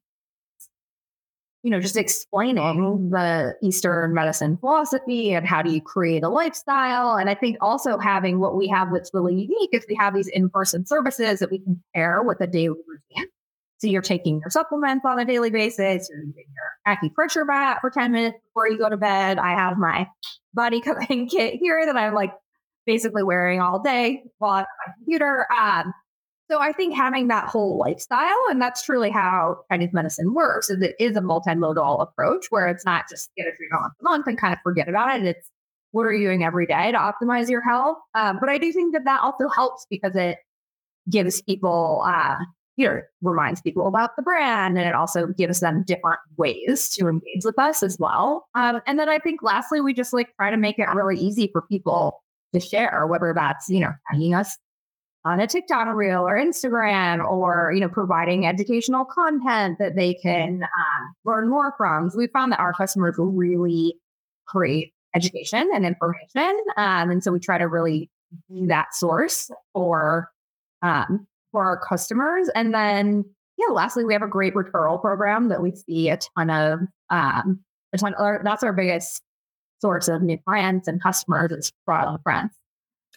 you 1.64 1.70
know, 1.70 1.80
just 1.80 1.96
explaining 1.96 3.10
the 3.10 3.56
Eastern 3.60 4.14
medicine 4.14 4.56
philosophy 4.58 5.32
and 5.32 5.44
how 5.44 5.62
do 5.62 5.72
you 5.72 5.80
create 5.80 6.22
a 6.22 6.28
lifestyle. 6.28 7.16
And 7.16 7.28
I 7.28 7.34
think 7.34 7.56
also 7.60 7.98
having 7.98 8.38
what 8.38 8.56
we 8.56 8.68
have 8.68 8.92
that's 8.92 9.10
really 9.12 9.34
unique 9.34 9.70
is 9.72 9.84
we 9.88 9.96
have 9.96 10.14
these 10.14 10.28
in 10.28 10.48
person 10.48 10.86
services 10.86 11.40
that 11.40 11.50
we 11.50 11.58
can 11.58 11.82
pair 11.92 12.22
with 12.22 12.40
a 12.40 12.46
daily 12.46 12.76
routine. 12.86 13.26
So 13.78 13.88
you're 13.88 14.02
taking 14.02 14.40
your 14.40 14.50
supplements 14.50 15.04
on 15.04 15.18
a 15.18 15.24
daily 15.24 15.50
basis. 15.50 16.08
You're 16.10 16.24
using 16.24 16.44
your 16.54 16.96
acupressure 16.96 17.46
mat 17.46 17.78
for 17.80 17.90
10 17.90 18.12
minutes 18.12 18.38
before 18.44 18.68
you 18.68 18.78
go 18.78 18.88
to 18.88 18.96
bed. 18.96 19.38
I 19.38 19.50
have 19.50 19.76
my 19.76 20.06
body 20.54 20.80
cupping 20.82 21.28
kit 21.28 21.54
here 21.54 21.84
that 21.84 21.96
I'm 21.96 22.14
like 22.14 22.32
basically 22.86 23.22
wearing 23.22 23.60
all 23.60 23.82
day 23.82 24.22
while 24.38 24.52
I'm 24.52 24.60
on 24.60 24.66
my 24.86 24.92
computer. 24.96 25.46
Um, 25.52 25.92
so 26.50 26.60
I 26.60 26.72
think 26.72 26.94
having 26.94 27.28
that 27.28 27.48
whole 27.48 27.76
lifestyle, 27.76 28.38
and 28.48 28.62
that's 28.62 28.84
truly 28.84 29.10
how 29.10 29.58
Chinese 29.70 29.92
medicine 29.92 30.32
works, 30.32 30.70
is 30.70 30.80
it 30.80 30.94
is 31.00 31.16
a 31.16 31.20
multimodal 31.20 32.00
approach 32.00 32.46
where 32.50 32.68
it's 32.68 32.84
not 32.84 33.06
just 33.10 33.30
get 33.36 33.48
a 33.48 33.50
treatment 33.50 33.82
once 33.82 33.94
a 34.00 34.04
month 34.04 34.26
and 34.28 34.38
kind 34.38 34.52
of 34.52 34.60
forget 34.62 34.88
about 34.88 35.18
it. 35.18 35.26
It's 35.26 35.50
what 35.90 36.02
are 36.02 36.12
you 36.12 36.28
doing 36.28 36.44
every 36.44 36.66
day 36.66 36.92
to 36.92 36.98
optimize 36.98 37.50
your 37.50 37.62
health? 37.62 37.96
Um, 38.14 38.38
but 38.38 38.48
I 38.48 38.58
do 38.58 38.72
think 38.72 38.94
that 38.94 39.04
that 39.06 39.22
also 39.22 39.48
helps 39.48 39.86
because 39.90 40.14
it 40.14 40.38
gives 41.10 41.42
people 41.42 42.04
uh, 42.06 42.36
you 42.76 42.86
know, 42.86 43.00
reminds 43.22 43.62
people 43.62 43.88
about 43.88 44.16
the 44.16 44.22
brand 44.22 44.78
and 44.78 44.86
it 44.86 44.94
also 44.94 45.26
gives 45.28 45.60
them 45.60 45.82
different 45.86 46.20
ways 46.36 46.88
to 46.90 47.08
engage 47.08 47.44
with 47.44 47.58
us 47.58 47.82
as 47.82 47.98
well. 47.98 48.48
Um, 48.54 48.80
and 48.86 48.98
then 48.98 49.08
I 49.08 49.18
think 49.18 49.42
lastly, 49.42 49.80
we 49.80 49.94
just 49.94 50.12
like 50.12 50.34
try 50.36 50.50
to 50.50 50.56
make 50.56 50.78
it 50.78 50.88
really 50.94 51.18
easy 51.18 51.48
for 51.52 51.62
people 51.62 52.22
to 52.52 52.60
share, 52.60 53.06
whether 53.06 53.32
that's, 53.34 53.68
you 53.68 53.80
know, 53.80 53.92
tagging 54.10 54.34
us 54.34 54.56
on 55.24 55.40
a 55.40 55.46
TikTok 55.46 55.92
reel 55.94 56.20
or 56.20 56.36
Instagram 56.36 57.26
or, 57.28 57.72
you 57.74 57.80
know, 57.80 57.88
providing 57.88 58.46
educational 58.46 59.04
content 59.04 59.78
that 59.78 59.96
they 59.96 60.14
can 60.14 60.62
um, 60.62 61.14
learn 61.24 61.48
more 61.48 61.74
from. 61.76 62.10
So 62.10 62.18
we 62.18 62.28
found 62.28 62.52
that 62.52 62.60
our 62.60 62.72
customers 62.72 63.16
really 63.18 63.96
create 64.46 64.92
education 65.14 65.68
and 65.74 65.84
information. 65.84 66.56
Um, 66.76 67.10
and 67.10 67.24
so 67.24 67.32
we 67.32 67.40
try 67.40 67.58
to 67.58 67.66
really 67.66 68.10
be 68.48 68.66
that 68.66 68.94
source 68.94 69.50
for 69.72 70.30
um, 70.82 71.26
for 71.56 71.64
our 71.64 71.80
customers. 71.80 72.50
And 72.54 72.74
then, 72.74 73.24
yeah, 73.56 73.72
lastly, 73.72 74.04
we 74.04 74.12
have 74.12 74.20
a 74.20 74.28
great 74.28 74.52
referral 74.52 75.00
program 75.00 75.48
that 75.48 75.62
we 75.62 75.74
see 75.74 76.10
a 76.10 76.18
ton 76.36 76.50
of, 76.50 76.80
um, 77.08 77.60
a 77.94 77.98
ton, 77.98 78.12
of, 78.12 78.44
that's 78.44 78.62
our 78.62 78.74
biggest 78.74 79.22
source 79.80 80.06
of 80.08 80.20
new 80.20 80.36
clients 80.46 80.86
and 80.86 81.02
customers 81.02 81.50
is 81.52 81.72
from 81.86 82.18
friends. 82.22 82.52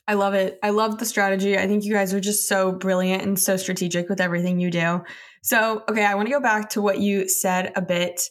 I 0.07 0.13
love 0.13 0.35
it. 0.35 0.57
I 0.63 0.69
love 0.69 0.99
the 0.99 1.05
strategy. 1.05 1.57
I 1.57 1.67
think 1.67 1.83
you 1.83 1.91
guys 1.91 2.13
are 2.13 2.21
just 2.21 2.47
so 2.47 2.71
brilliant 2.71 3.23
and 3.23 3.37
so 3.37 3.57
strategic 3.57 4.07
with 4.07 4.21
everything 4.21 4.57
you 4.61 4.71
do. 4.71 5.01
So, 5.43 5.83
okay, 5.89 6.05
I 6.05 6.15
want 6.15 6.29
to 6.29 6.33
go 6.33 6.39
back 6.39 6.69
to 6.69 6.81
what 6.81 6.99
you 6.99 7.27
said 7.27 7.73
a 7.75 7.81
bit, 7.81 8.21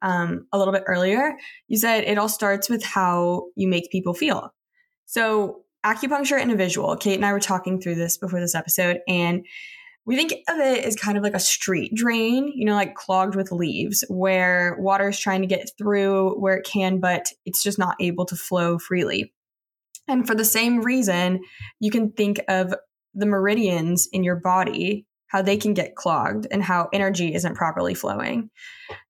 um, 0.00 0.46
a 0.52 0.58
little 0.58 0.72
bit 0.72 0.84
earlier. 0.86 1.32
You 1.66 1.76
said 1.76 2.04
it 2.04 2.18
all 2.18 2.28
starts 2.28 2.70
with 2.70 2.84
how 2.84 3.46
you 3.56 3.66
make 3.66 3.90
people 3.90 4.14
feel. 4.14 4.54
So, 5.06 5.64
acupuncture 5.86 6.40
and 6.40 6.50
a 6.50 6.56
visual. 6.56 6.96
Kate 6.96 7.14
and 7.14 7.24
I 7.24 7.32
were 7.32 7.40
talking 7.40 7.80
through 7.80 7.94
this 7.94 8.18
before 8.18 8.40
this 8.40 8.54
episode, 8.54 8.98
and 9.06 9.46
we 10.04 10.16
think 10.16 10.32
of 10.48 10.58
it 10.58 10.84
as 10.84 10.96
kind 10.96 11.16
of 11.16 11.24
like 11.24 11.34
a 11.34 11.40
street 11.40 11.92
drain, 11.94 12.52
you 12.54 12.64
know, 12.64 12.74
like 12.74 12.94
clogged 12.94 13.34
with 13.34 13.52
leaves, 13.52 14.04
where 14.08 14.76
water 14.78 15.08
is 15.08 15.18
trying 15.18 15.42
to 15.42 15.48
get 15.48 15.70
through 15.78 16.38
where 16.40 16.56
it 16.56 16.66
can, 16.66 17.00
but 17.00 17.26
it's 17.44 17.62
just 17.62 17.78
not 17.78 17.96
able 18.00 18.24
to 18.26 18.36
flow 18.36 18.78
freely. 18.78 19.32
And 20.08 20.26
for 20.26 20.34
the 20.34 20.44
same 20.44 20.82
reason, 20.82 21.40
you 21.80 21.90
can 21.90 22.12
think 22.12 22.40
of 22.48 22.74
the 23.14 23.26
meridians 23.26 24.08
in 24.12 24.22
your 24.22 24.36
body, 24.36 25.06
how 25.28 25.42
they 25.42 25.56
can 25.56 25.74
get 25.74 25.96
clogged 25.96 26.46
and 26.50 26.62
how 26.62 26.88
energy 26.92 27.34
isn't 27.34 27.56
properly 27.56 27.94
flowing. 27.94 28.50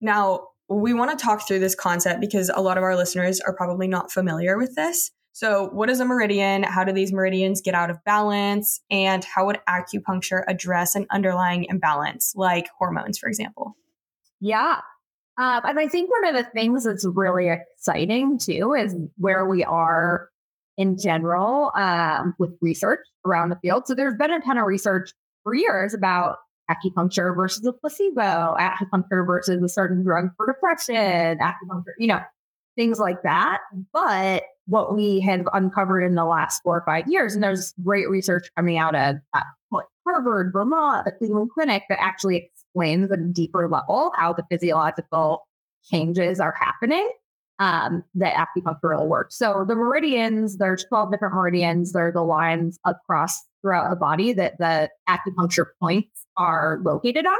Now, 0.01 0.49
we 0.69 0.95
want 0.95 1.17
to 1.17 1.23
talk 1.23 1.47
through 1.47 1.59
this 1.59 1.75
concept 1.75 2.21
because 2.21 2.51
a 2.53 2.62
lot 2.62 2.79
of 2.79 2.85
our 2.85 2.97
listeners 2.97 3.41
are 3.41 3.55
probably 3.55 3.87
not 3.87 4.11
familiar 4.11 4.57
with 4.57 4.75
this. 4.75 5.11
So, 5.37 5.68
what 5.68 5.90
is 5.90 6.01
a 6.01 6.07
meridian? 6.07 6.62
How 6.62 6.83
do 6.83 6.92
these 6.92 7.12
meridians 7.12 7.61
get 7.61 7.75
out 7.75 7.90
of 7.90 8.03
balance? 8.05 8.81
And 8.90 9.22
how 9.22 9.44
would 9.44 9.61
acupuncture 9.68 10.42
address 10.49 10.94
an 10.94 11.07
underlying 11.11 11.66
imbalance, 11.68 12.33
like 12.35 12.70
hormones, 12.79 13.18
for 13.18 13.29
example? 13.29 13.77
Yeah. 14.40 14.81
Um, 15.37 15.61
and 15.62 15.79
I 15.79 15.88
think 15.88 16.11
one 16.11 16.35
of 16.35 16.42
the 16.42 16.51
things 16.53 16.85
that's 16.85 17.05
really 17.05 17.51
exciting 17.51 18.38
too 18.38 18.72
is 18.72 18.96
where 19.18 19.44
we 19.44 19.62
are 19.62 20.31
in 20.79 20.96
general 20.96 21.70
um, 21.77 22.35
with 22.38 22.57
research 22.62 23.01
around 23.27 23.51
the 23.51 23.59
field. 23.61 23.87
So, 23.87 23.94
there's 23.94 24.16
been 24.16 24.33
a 24.33 24.40
ton 24.40 24.57
of 24.57 24.64
research 24.64 25.11
for 25.42 25.55
years 25.55 25.92
about 25.92 26.38
acupuncture 26.70 27.37
versus 27.37 27.66
a 27.66 27.75
placebo, 27.75 28.57
acupuncture 28.59 29.27
versus 29.27 29.62
a 29.62 29.68
certain 29.68 30.03
drug 30.03 30.31
for 30.38 30.46
depression, 30.46 31.37
acupuncture, 31.40 31.92
you 31.99 32.07
know, 32.07 32.22
things 32.77 32.99
like 32.99 33.23
that. 33.23 33.61
But 33.93 34.45
what 34.67 34.95
we 34.95 35.21
have 35.21 35.49
uncovered 35.53 36.03
in 36.03 36.15
the 36.15 36.25
last 36.25 36.62
four 36.62 36.77
or 36.77 36.85
five 36.85 37.09
years, 37.09 37.35
and 37.35 37.43
there's 37.43 37.75
great 37.83 38.09
research 38.09 38.49
coming 38.57 38.79
out 38.79 38.95
of 38.95 39.17
uh, 39.35 39.41
Harvard, 40.07 40.53
Vermont, 40.53 41.05
the 41.05 41.12
Cleveland 41.12 41.51
Clinic 41.53 41.83
that 41.89 42.01
actually 42.01 42.37
explains 42.37 43.11
at 43.11 43.19
a 43.19 43.23
deeper 43.25 43.69
level 43.69 44.12
how 44.17 44.33
the 44.33 44.45
physiological 44.49 45.47
changes 45.91 46.39
are 46.39 46.55
happening 46.59 47.11
um, 47.59 48.05
that 48.15 48.35
acupuncture 48.35 48.97
will 48.97 49.09
work. 49.09 49.33
So 49.33 49.65
the 49.67 49.75
meridians, 49.75 50.59
there's 50.59 50.85
12 50.85 51.11
different 51.11 51.35
meridians. 51.35 51.93
They're 51.93 52.12
the 52.12 52.23
lines 52.23 52.79
across 52.85 53.43
throughout 53.62 53.91
the 53.91 53.97
body 53.97 54.33
that 54.35 54.59
the 54.59 54.91
acupuncture 55.09 55.67
points 55.81 56.27
are 56.37 56.79
located 56.85 57.27
on. 57.27 57.39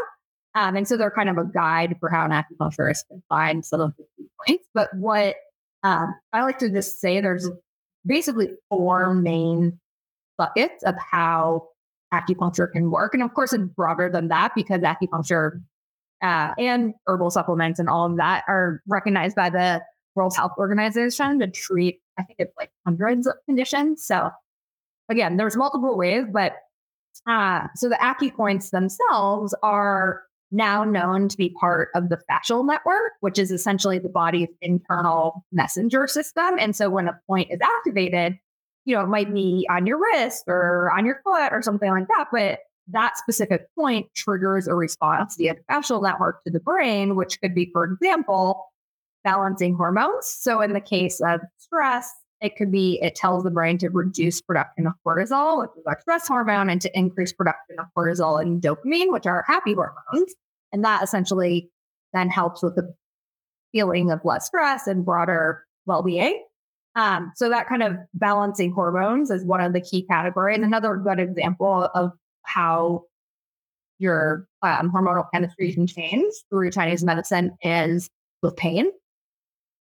Um, 0.57 0.75
and 0.75 0.89
so 0.89 0.97
they're 0.97 1.11
kind 1.11 1.29
of 1.29 1.37
a 1.37 1.45
guide 1.45 1.97
for 2.01 2.09
how 2.09 2.25
an 2.25 2.31
acupuncturist 2.31 3.07
can 3.09 3.23
find 3.29 3.65
some 3.65 3.81
of 3.83 3.93
the 3.99 4.05
points. 4.47 4.67
But 4.73 4.89
what 4.95 5.37
um, 5.83 6.15
I 6.33 6.43
like 6.43 6.59
to 6.61 6.71
just 6.71 6.99
say 6.99 7.21
there's 7.21 7.49
basically 8.07 8.51
four 8.71 9.15
main 9.15 9.79
buckets 10.39 10.83
of 10.83 10.95
how 10.99 11.69
acupuncture 12.13 12.73
can 12.73 12.91
work. 12.91 13.13
And 13.13 13.23
of 13.23 13.35
course, 13.35 13.53
it's 13.53 13.65
broader 13.65 14.09
than 14.11 14.29
that 14.29 14.53
because 14.55 14.81
acupuncture 14.81 15.61
uh, 16.23 16.55
and 16.59 16.95
herbal 17.07 17.31
supplements 17.31 17.79
and 17.79 17.91
all 17.91 18.07
of 18.07 18.17
that 18.17 18.45
are 18.49 18.83
recognized 18.89 19.37
by 19.37 19.51
the 19.51 19.83
World 20.15 20.35
Health 20.35 20.53
Organization 20.57 21.39
to 21.41 21.49
treat, 21.49 22.01
I 22.19 22.23
think 22.23 22.37
it's 22.39 22.57
like 22.57 22.71
hundreds 22.87 23.27
of 23.27 23.35
conditions. 23.45 24.07
So 24.07 24.31
again, 25.11 25.37
there's 25.37 25.57
multiple 25.57 25.99
ways, 25.99 26.25
but 26.33 26.55
uh, 27.29 27.67
so 27.75 27.91
the 27.91 27.97
acupoints 27.97 28.71
themselves 28.71 29.55
are 29.63 30.23
now 30.51 30.85
known 30.85 31.29
to 31.29 31.37
be 31.37 31.51
part 31.61 31.89
of 31.95 32.09
the 32.09 32.19
fascial 32.31 32.67
network, 32.67 33.13
which 33.21 33.39
is 33.39 33.51
essentially 33.51 33.99
the 33.99 34.09
body's 34.09 34.49
internal 34.61 35.45
messenger 35.53 36.07
system. 36.07 36.59
And 36.59 36.75
so 36.75 36.89
when 36.89 37.09
a 37.09 37.19
point 37.27 37.51
is 37.51 37.61
activated, 37.63 38.39
you 38.85 38.95
know, 38.95 39.03
it 39.03 39.09
might 39.09 39.33
be 39.35 39.67
on 39.69 39.87
your 39.87 39.99
wrist 40.01 40.45
or 40.47 40.93
on 40.97 41.05
your 41.05 41.21
foot 41.25 41.53
or 41.53 41.63
something 41.63 41.91
like 41.91 42.07
that, 42.09 42.27
but 42.31 42.61
that 42.89 43.19
specific 43.19 43.67
point 43.75 44.07
triggers 44.15 44.69
a 44.69 44.75
response 44.75 45.35
via 45.37 45.55
the 45.55 45.61
fascial 45.69 46.01
network 46.03 46.45
to 46.45 46.53
the 46.53 46.61
brain, 46.61 47.17
which 47.17 47.41
could 47.41 47.55
be, 47.55 47.69
for 47.73 47.85
example, 47.85 48.67
balancing 49.25 49.75
hormones. 49.75 50.27
So 50.27 50.61
in 50.61 50.73
the 50.73 50.81
case 50.81 51.21
of 51.21 51.41
stress, 51.59 52.09
it 52.41 52.57
could 52.57 52.71
be 52.71 52.99
it 53.03 53.15
tells 53.15 53.45
the 53.45 53.51
brain 53.51 53.79
to 53.79 53.89
reduce 53.89 54.41
production 54.41 54.87
of 54.87 54.93
cortisol, 55.07 55.61
which 55.61 55.71
is 55.77 55.85
our 55.87 55.99
stress 56.01 56.29
hormone, 56.29 56.69
and 56.71 56.81
to 56.83 56.99
increase 56.99 57.33
production 57.33 57.79
of 57.79 57.87
cortisol 57.97 58.41
and 58.41 58.61
dopamine, 58.61 59.13
which 59.13 59.27
are 59.27 59.45
happy 59.47 59.75
hormones. 59.75 60.35
And 60.73 60.85
that 60.85 61.03
essentially 61.03 61.71
then 62.13 62.29
helps 62.29 62.63
with 62.63 62.77
the 62.77 62.95
feeling 63.73 64.11
of 64.11 64.25
less 64.25 64.47
stress 64.47 64.87
and 64.87 65.05
broader 65.05 65.65
well 65.87 66.03
being. 66.03 66.45
Um, 66.95 67.33
so 67.37 67.51
that 67.51 67.69
kind 67.69 67.83
of 67.83 67.97
balancing 68.15 68.73
hormones 68.73 69.31
is 69.31 69.45
one 69.45 69.61
of 69.61 69.73
the 69.73 69.81
key 69.81 70.03
categories. 70.03 70.57
And 70.57 70.65
another 70.65 70.97
good 70.97 71.21
example 71.21 71.91
of 71.95 72.13
how 72.43 73.05
your 73.99 74.47
um, 74.63 74.91
hormonal 74.91 75.27
chemistry 75.33 75.73
can 75.73 75.87
change 75.87 76.33
through 76.51 76.71
Chinese 76.71 77.05
medicine 77.05 77.57
is 77.63 78.09
with 78.43 78.57
pain. 78.57 78.91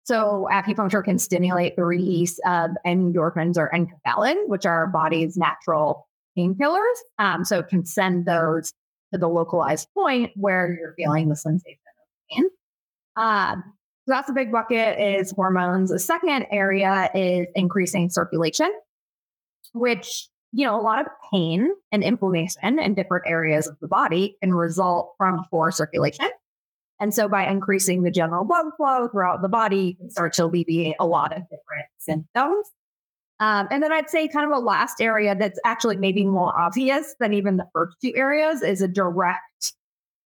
So 0.04 0.48
acupuncture 0.50 1.04
can 1.04 1.18
stimulate 1.18 1.76
the 1.76 1.84
release 1.84 2.38
of 2.46 2.70
endorphins 2.86 3.56
or 3.56 3.70
enkephalin, 3.72 4.48
which 4.48 4.66
are 4.66 4.80
our 4.80 4.86
body's 4.88 5.36
natural 5.36 6.08
painkillers. 6.36 6.96
Um, 7.18 7.44
so 7.44 7.60
it 7.60 7.68
can 7.68 7.84
send 7.84 8.26
those 8.26 8.72
to 9.12 9.18
the 9.18 9.28
localized 9.28 9.88
point 9.94 10.32
where 10.34 10.76
you're 10.78 10.94
feeling 10.96 11.28
the 11.28 11.36
sensation 11.36 11.78
of 12.00 12.36
pain. 12.36 12.44
Um, 13.16 13.62
so 14.06 14.14
that's 14.14 14.28
a 14.28 14.32
big 14.32 14.50
bucket 14.50 14.98
is 14.98 15.30
hormones. 15.30 15.90
The 15.90 15.98
second 15.98 16.46
area 16.50 17.08
is 17.14 17.46
increasing 17.54 18.10
circulation, 18.10 18.72
which, 19.74 20.28
you 20.52 20.66
know, 20.66 20.80
a 20.80 20.82
lot 20.82 21.00
of 21.00 21.06
pain 21.32 21.70
and 21.92 22.02
inflammation 22.02 22.80
in 22.80 22.94
different 22.94 23.26
areas 23.28 23.68
of 23.68 23.78
the 23.80 23.86
body 23.86 24.36
can 24.42 24.52
result 24.54 25.14
from 25.18 25.44
poor 25.50 25.70
circulation. 25.70 26.28
And 27.02 27.12
so 27.12 27.28
by 27.28 27.48
increasing 27.48 28.04
the 28.04 28.12
general 28.12 28.44
blood 28.44 28.66
flow 28.76 29.08
throughout 29.08 29.42
the 29.42 29.48
body, 29.48 29.76
you 29.76 29.96
can 29.96 30.08
start 30.08 30.34
to 30.34 30.44
alleviate 30.44 30.94
a 31.00 31.04
lot 31.04 31.32
of 31.32 31.42
different 31.42 31.88
symptoms. 31.98 32.70
Um, 33.40 33.66
and 33.72 33.82
then 33.82 33.90
I'd 33.92 34.08
say 34.08 34.28
kind 34.28 34.46
of 34.46 34.56
a 34.56 34.60
last 34.60 35.00
area 35.00 35.34
that's 35.34 35.58
actually 35.64 35.96
maybe 35.96 36.24
more 36.24 36.56
obvious 36.56 37.16
than 37.18 37.32
even 37.32 37.56
the 37.56 37.66
first 37.72 37.96
two 38.00 38.12
areas 38.14 38.62
is 38.62 38.82
a 38.82 38.86
direct 38.86 39.72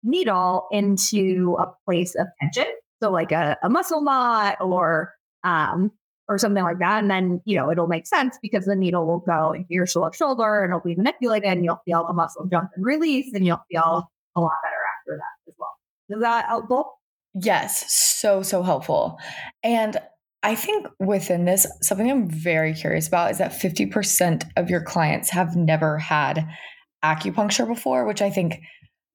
needle 0.04 0.68
into 0.70 1.56
a 1.58 1.66
place 1.84 2.14
of 2.14 2.28
tension. 2.40 2.72
So 3.02 3.10
like 3.10 3.32
a, 3.32 3.56
a 3.64 3.68
muscle 3.68 4.02
knot 4.02 4.58
or 4.60 5.12
um, 5.42 5.90
or 6.28 6.38
something 6.38 6.62
like 6.62 6.78
that. 6.78 7.02
And 7.02 7.10
then, 7.10 7.40
you 7.46 7.56
know, 7.56 7.72
it'll 7.72 7.88
make 7.88 8.06
sense 8.06 8.38
because 8.40 8.66
the 8.66 8.76
needle 8.76 9.08
will 9.08 9.18
go 9.18 9.50
into 9.54 9.66
your 9.70 9.88
shoulder 9.88 10.62
and 10.62 10.70
it'll 10.70 10.78
be 10.78 10.94
manipulated 10.94 11.48
and 11.48 11.64
you'll 11.64 11.82
feel 11.84 12.06
the 12.06 12.12
muscle 12.12 12.46
jump 12.46 12.70
and 12.76 12.86
release 12.86 13.34
and 13.34 13.44
you'll 13.44 13.64
feel 13.68 14.08
a 14.36 14.40
lot 14.40 14.52
better 14.62 14.76
after 15.00 15.16
that 15.16 15.50
as 15.50 15.54
well. 15.58 15.79
Is 16.10 16.20
that 16.20 16.46
helpful? 16.46 16.98
Yes, 17.34 17.92
so, 18.18 18.42
so 18.42 18.62
helpful. 18.62 19.18
And 19.62 19.96
I 20.42 20.54
think 20.54 20.86
within 20.98 21.44
this, 21.44 21.66
something 21.82 22.10
I'm 22.10 22.28
very 22.28 22.74
curious 22.74 23.06
about 23.06 23.30
is 23.30 23.38
that 23.38 23.52
50% 23.52 24.50
of 24.56 24.70
your 24.70 24.82
clients 24.82 25.30
have 25.30 25.54
never 25.54 25.98
had 25.98 26.46
acupuncture 27.04 27.66
before, 27.66 28.04
which 28.06 28.22
I 28.22 28.30
think 28.30 28.60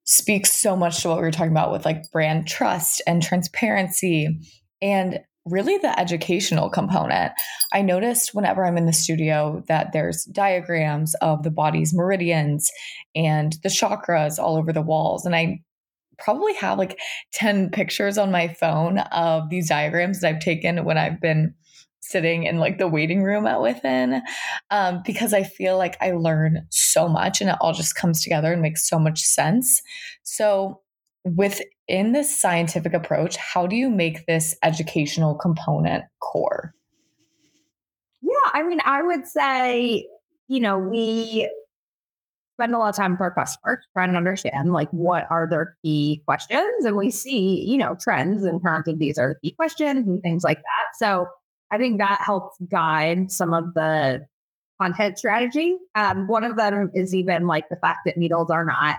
speaks 0.06 0.52
so 0.52 0.76
much 0.76 1.02
to 1.02 1.10
what 1.10 1.18
we 1.18 1.24
were 1.24 1.32
talking 1.32 1.52
about 1.52 1.72
with 1.72 1.84
like 1.84 2.10
brand 2.12 2.48
trust 2.48 3.02
and 3.08 3.24
transparency 3.24 4.40
and 4.82 5.20
really 5.46 5.78
the 5.78 6.00
educational 6.00 6.70
component. 6.70 7.32
I 7.74 7.82
noticed 7.82 8.34
whenever 8.34 8.66
I'm 8.66 8.78
in 8.78 8.86
the 8.86 8.94
studio 8.94 9.64
that 9.68 9.94
there's 9.94 10.26
diagrams 10.26 11.16
of 11.16 11.44
the 11.44 11.52
body's 11.52 11.94
meridians 11.94 12.72
and 13.16 13.54
the 13.64 13.70
chakras 13.70 14.40
all 14.40 14.58
over 14.58 14.72
the 14.72 14.82
walls. 14.82 15.26
And 15.26 15.36
I 15.36 15.60
probably 16.18 16.54
have 16.56 16.78
like 16.78 17.00
10 17.34 17.70
pictures 17.72 18.18
on 18.18 18.32
my 18.32 18.48
phone 18.48 19.00
of 19.00 19.50
these 19.50 19.70
diagrams 19.70 20.22
that 20.22 20.36
I've 20.36 20.42
taken 20.42 20.86
when 20.86 20.98
I've 20.98 21.22
been 21.22 21.54
sitting 22.02 22.44
in 22.44 22.60
like 22.60 22.78
the 22.78 22.88
waiting 22.88 23.24
room 23.24 23.48
at 23.48 23.62
within 23.62 24.22
um, 24.70 25.02
because 25.06 25.34
I 25.34 25.44
feel 25.44 25.78
like 25.78 25.98
I 26.02 26.12
learn 26.12 26.66
so 26.70 27.08
much 27.08 27.42
and 27.42 27.50
it 27.50 27.58
all 27.60 27.74
just 27.74 27.96
comes 27.96 28.22
together 28.22 28.54
and 28.54 28.62
makes 28.62 28.88
so 28.88 29.00
much 29.00 29.22
sense. 29.22 29.82
So, 30.24 30.82
within 31.24 32.12
this 32.12 32.40
scientific 32.40 32.94
approach, 32.94 33.36
how 33.38 33.66
do 33.66 33.76
you 33.76 33.90
make 33.90 34.28
this 34.28 34.56
educational 34.62 35.34
component 35.34 36.04
core? 36.20 36.76
Yeah, 38.22 38.52
I 38.54 38.62
mean, 38.62 38.80
I 38.86 39.02
would 39.02 39.26
say, 39.26 40.08
you 40.48 40.60
know, 40.60 40.78
we 40.78 41.50
spend 42.56 42.74
a 42.74 42.78
lot 42.78 42.90
of 42.90 42.96
time 42.96 43.12
with 43.12 43.22
our 43.22 43.34
customers 43.34 43.80
trying 43.94 44.12
to 44.12 44.18
understand 44.18 44.72
like 44.72 44.90
what 44.92 45.28
are 45.30 45.48
their 45.50 45.76
key 45.84 46.22
questions 46.26 46.86
and 46.86 46.96
we 46.96 47.12
see 47.12 47.64
you 47.66 47.78
know 47.78 47.96
trends 48.00 48.46
in 48.46 48.62
terms 48.62 48.88
of 48.88 48.98
these 48.98 49.18
are 49.18 49.34
the 49.34 49.50
key 49.50 49.56
questions 49.56 50.08
and 50.08 50.22
things 50.22 50.44
like 50.44 50.58
that. 50.58 50.98
So 50.98 51.28
i 51.72 51.78
think 51.78 51.98
that 51.98 52.22
helps 52.24 52.58
guide 52.70 53.32
some 53.32 53.54
of 53.54 53.74
the 53.74 54.26
content 54.82 55.18
strategy. 55.18 55.78
Um, 55.96 56.28
one 56.28 56.44
of 56.44 56.58
them 56.58 56.92
is 56.94 57.16
even 57.16 57.48
like 57.48 57.70
the 57.70 57.78
fact 57.78 58.00
that 58.06 58.18
needles 58.18 58.50
are 58.52 58.66
not 58.66 58.98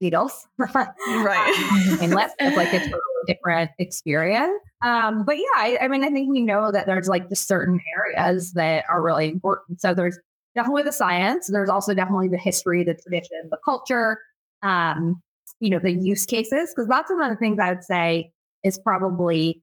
needles. 0.00 0.46
Right. 0.58 1.98
And 2.00 2.14
let's 2.14 2.34
it's 2.38 2.56
like 2.56 2.72
a 2.72 2.78
totally 2.78 2.98
different 3.26 3.70
experience. 3.78 4.60
Um, 4.84 5.24
but 5.24 5.36
yeah 5.36 5.56
I, 5.56 5.78
I 5.82 5.88
mean 5.88 6.04
i 6.04 6.10
think 6.10 6.30
we 6.30 6.40
know 6.40 6.70
that 6.70 6.86
there's 6.86 7.08
like 7.08 7.28
just 7.28 7.48
certain 7.48 7.80
areas 7.96 8.52
that 8.52 8.84
are 8.88 9.02
really 9.02 9.28
important. 9.28 9.80
So 9.80 9.94
there's 9.94 10.18
definitely 10.54 10.82
the 10.82 10.92
science. 10.92 11.48
There's 11.48 11.68
also 11.68 11.94
definitely 11.94 12.28
the 12.28 12.38
history, 12.38 12.84
the 12.84 12.94
tradition, 12.94 13.48
the 13.50 13.58
culture, 13.64 14.18
um, 14.62 15.20
you 15.60 15.70
know, 15.70 15.78
the 15.78 15.92
use 15.92 16.26
cases. 16.26 16.72
Because 16.74 16.88
that's 16.88 17.10
one 17.10 17.22
of 17.22 17.30
the 17.30 17.36
things 17.36 17.58
I 17.58 17.72
would 17.72 17.84
say 17.84 18.32
is 18.64 18.78
probably 18.78 19.62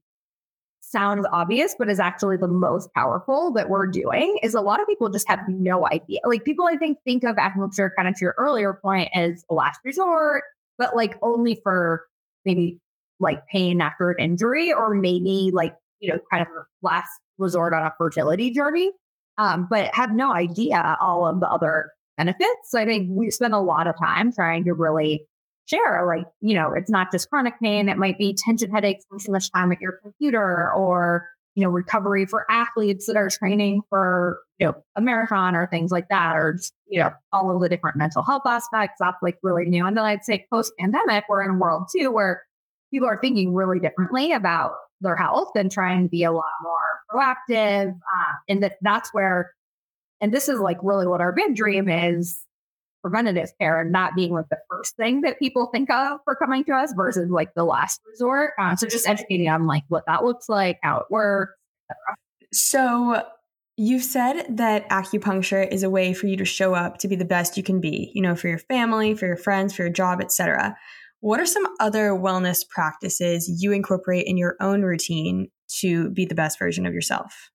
sounds 0.80 1.26
obvious, 1.32 1.74
but 1.78 1.88
is 1.88 1.98
actually 1.98 2.36
the 2.36 2.48
most 2.48 2.92
powerful 2.94 3.52
that 3.52 3.68
we're 3.68 3.86
doing 3.86 4.38
is 4.42 4.54
a 4.54 4.60
lot 4.60 4.80
of 4.80 4.86
people 4.86 5.08
just 5.08 5.28
have 5.28 5.40
no 5.48 5.86
idea. 5.88 6.20
Like 6.24 6.44
people, 6.44 6.66
I 6.66 6.76
think, 6.76 6.98
think 7.04 7.24
of 7.24 7.36
acupuncture 7.36 7.90
kind 7.96 8.08
of 8.08 8.14
to 8.14 8.24
your 8.24 8.34
earlier 8.38 8.74
point 8.74 9.08
as 9.14 9.44
a 9.50 9.54
last 9.54 9.80
resort, 9.84 10.44
but 10.78 10.94
like 10.94 11.16
only 11.22 11.60
for 11.62 12.06
maybe 12.44 12.78
like 13.18 13.46
pain 13.48 13.80
after 13.80 14.10
an 14.10 14.16
injury 14.20 14.72
or 14.72 14.94
maybe 14.94 15.50
like, 15.52 15.74
you 16.00 16.12
know, 16.12 16.20
kind 16.30 16.42
of 16.42 16.48
last 16.82 17.10
resort 17.38 17.74
on 17.74 17.82
a 17.82 17.92
fertility 17.98 18.50
journey 18.50 18.92
um, 19.38 19.66
but 19.68 19.94
have 19.94 20.12
no 20.12 20.32
idea 20.32 20.96
all 21.00 21.26
of 21.26 21.40
the 21.40 21.48
other 21.48 21.90
benefits. 22.16 22.70
So 22.70 22.80
I 22.80 22.84
think 22.84 23.08
we 23.10 23.30
spend 23.30 23.54
a 23.54 23.60
lot 23.60 23.86
of 23.86 23.94
time 23.98 24.32
trying 24.32 24.64
to 24.64 24.72
really 24.72 25.26
share, 25.66 26.06
like, 26.06 26.26
you 26.40 26.54
know, 26.54 26.72
it's 26.72 26.90
not 26.90 27.10
just 27.12 27.28
chronic 27.28 27.54
pain, 27.60 27.88
it 27.88 27.98
might 27.98 28.18
be 28.18 28.34
tension 28.34 28.70
headaches 28.70 29.04
from 29.08 29.18
too 29.18 29.32
much 29.32 29.50
time 29.50 29.72
at 29.72 29.80
your 29.80 29.98
computer 30.02 30.72
or, 30.72 31.28
you 31.56 31.64
know, 31.64 31.70
recovery 31.70 32.24
for 32.24 32.46
athletes 32.50 33.06
that 33.06 33.16
are 33.16 33.28
training 33.28 33.82
for, 33.88 34.38
you 34.58 34.66
know, 34.66 34.74
a 34.94 35.00
marathon 35.00 35.56
or 35.56 35.66
things 35.66 35.90
like 35.90 36.08
that, 36.08 36.36
or 36.36 36.54
just, 36.54 36.72
you 36.86 37.00
know, 37.00 37.10
all 37.32 37.54
of 37.54 37.60
the 37.60 37.68
different 37.68 37.96
mental 37.96 38.22
health 38.22 38.42
aspects. 38.46 38.96
That's 39.00 39.16
like 39.22 39.38
really 39.42 39.64
new. 39.64 39.84
And 39.84 39.96
then 39.96 40.04
I'd 40.04 40.24
say 40.24 40.46
post 40.52 40.72
pandemic, 40.78 41.24
we're 41.28 41.42
in 41.42 41.50
a 41.50 41.58
world 41.58 41.88
too 41.94 42.10
where 42.10 42.42
people 42.92 43.08
are 43.08 43.18
thinking 43.20 43.52
really 43.52 43.80
differently 43.80 44.32
about 44.32 44.72
their 45.00 45.16
health 45.16 45.52
and 45.56 45.70
trying 45.70 46.04
to 46.04 46.08
be 46.08 46.24
a 46.24 46.32
lot 46.32 46.44
more 46.62 46.76
proactive. 47.10 47.90
Uh, 47.90 48.32
and 48.48 48.62
that 48.62 48.76
that's 48.82 49.12
where, 49.12 49.52
and 50.20 50.32
this 50.32 50.48
is 50.48 50.58
like 50.58 50.78
really 50.82 51.06
what 51.06 51.20
our 51.20 51.32
big 51.32 51.54
dream 51.54 51.88
is 51.88 52.38
preventative 53.02 53.50
care 53.60 53.80
and 53.80 53.92
not 53.92 54.16
being 54.16 54.32
like 54.32 54.48
the 54.50 54.58
first 54.68 54.96
thing 54.96 55.20
that 55.20 55.38
people 55.38 55.66
think 55.66 55.88
of 55.90 56.18
for 56.24 56.34
coming 56.34 56.64
to 56.64 56.72
us 56.72 56.92
versus 56.96 57.30
like 57.30 57.54
the 57.54 57.64
last 57.64 58.00
resort. 58.10 58.52
Uh, 58.58 58.74
so 58.74 58.86
just 58.86 59.08
educating 59.08 59.48
on 59.48 59.66
like 59.66 59.84
what 59.88 60.04
that 60.06 60.24
looks 60.24 60.48
like, 60.48 60.78
how 60.82 60.98
it 60.98 61.06
works. 61.10 61.52
So 62.52 63.22
You've 63.78 64.04
said 64.04 64.56
that 64.56 64.88
acupuncture 64.88 65.70
is 65.70 65.82
a 65.82 65.90
way 65.90 66.14
for 66.14 66.26
you 66.26 66.36
to 66.38 66.46
show 66.46 66.72
up 66.72 66.96
to 66.98 67.08
be 67.08 67.16
the 67.16 67.26
best 67.26 67.58
you 67.58 67.62
can 67.62 67.78
be, 67.78 68.10
you 68.14 68.22
know, 68.22 68.34
for 68.34 68.48
your 68.48 68.58
family, 68.58 69.14
for 69.14 69.26
your 69.26 69.36
friends, 69.36 69.74
for 69.74 69.82
your 69.82 69.92
job, 69.92 70.22
etc. 70.22 70.74
What 71.20 71.40
are 71.40 71.46
some 71.46 71.66
other 71.80 72.10
wellness 72.10 72.66
practices 72.68 73.50
you 73.60 73.72
incorporate 73.72 74.26
in 74.26 74.36
your 74.36 74.56
own 74.60 74.82
routine 74.82 75.48
to 75.80 76.10
be 76.10 76.24
the 76.24 76.34
best 76.34 76.58
version 76.58 76.86
of 76.86 76.94
yourself? 76.94 77.50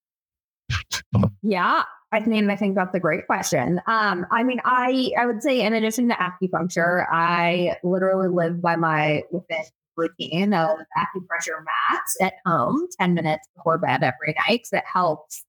Yeah, 1.44 1.84
I 2.12 2.20
mean, 2.22 2.50
I 2.50 2.56
think 2.56 2.76
that's 2.76 2.96
a 2.96 3.00
great 3.00 3.26
question. 3.26 3.82
Um, 3.88 4.26
I 4.32 4.44
mean, 4.44 4.62
I 4.66 5.12
I 5.18 5.26
would 5.26 5.42
say 5.42 5.62
in 5.62 5.74
addition 5.74 6.10
to 6.10 6.16
acupuncture, 6.16 7.06
I 7.10 7.78
literally 7.84 8.28
live 8.28 8.62
by 8.62 8.76
my 8.76 9.24
within 9.32 9.64
routine 9.96 10.54
of 10.54 10.78
acupressure 10.98 11.64
mats 11.64 12.18
at 12.22 12.34
home, 12.46 12.88
10 13.00 13.14
minutes 13.14 13.48
before 13.56 13.78
bed 13.78 14.04
every 14.04 14.36
night. 14.48 14.68
That 14.72 14.86
helps 14.92 15.44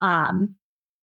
um 0.00 0.54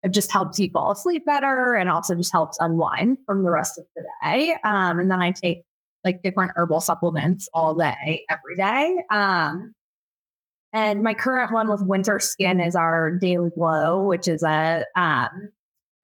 it 0.03 0.13
just 0.13 0.31
helps 0.31 0.59
you 0.59 0.71
fall 0.71 0.93
asleep 0.93 1.25
better 1.25 1.75
and 1.75 1.91
also 1.91 2.15
just 2.15 2.33
helps 2.33 2.57
unwind 2.61 3.19
from 3.27 3.43
the 3.43 3.51
rest 3.51 3.79
of 3.79 3.85
the 3.97 4.05
day. 4.23 4.57
Um, 4.63 5.01
and 5.01 5.11
then 5.11 5.21
I 5.21 5.33
take 5.33 5.63
like 6.05 6.23
different 6.23 6.53
herbal 6.57 6.81
supplements 6.81 7.49
all 7.53 7.75
day, 7.75 8.25
every 8.31 8.57
day. 8.57 9.03
Um, 9.11 9.75
and 10.73 11.03
my 11.03 11.15
current 11.15 11.53
one 11.53 11.69
with 11.69 11.83
Winter 11.83 12.19
Skin 12.19 12.61
is 12.61 12.77
our 12.77 13.11
Daily 13.11 13.51
Glow, 13.51 14.05
which 14.05 14.29
is 14.29 14.43
a 14.43 14.85
um, 14.97 15.51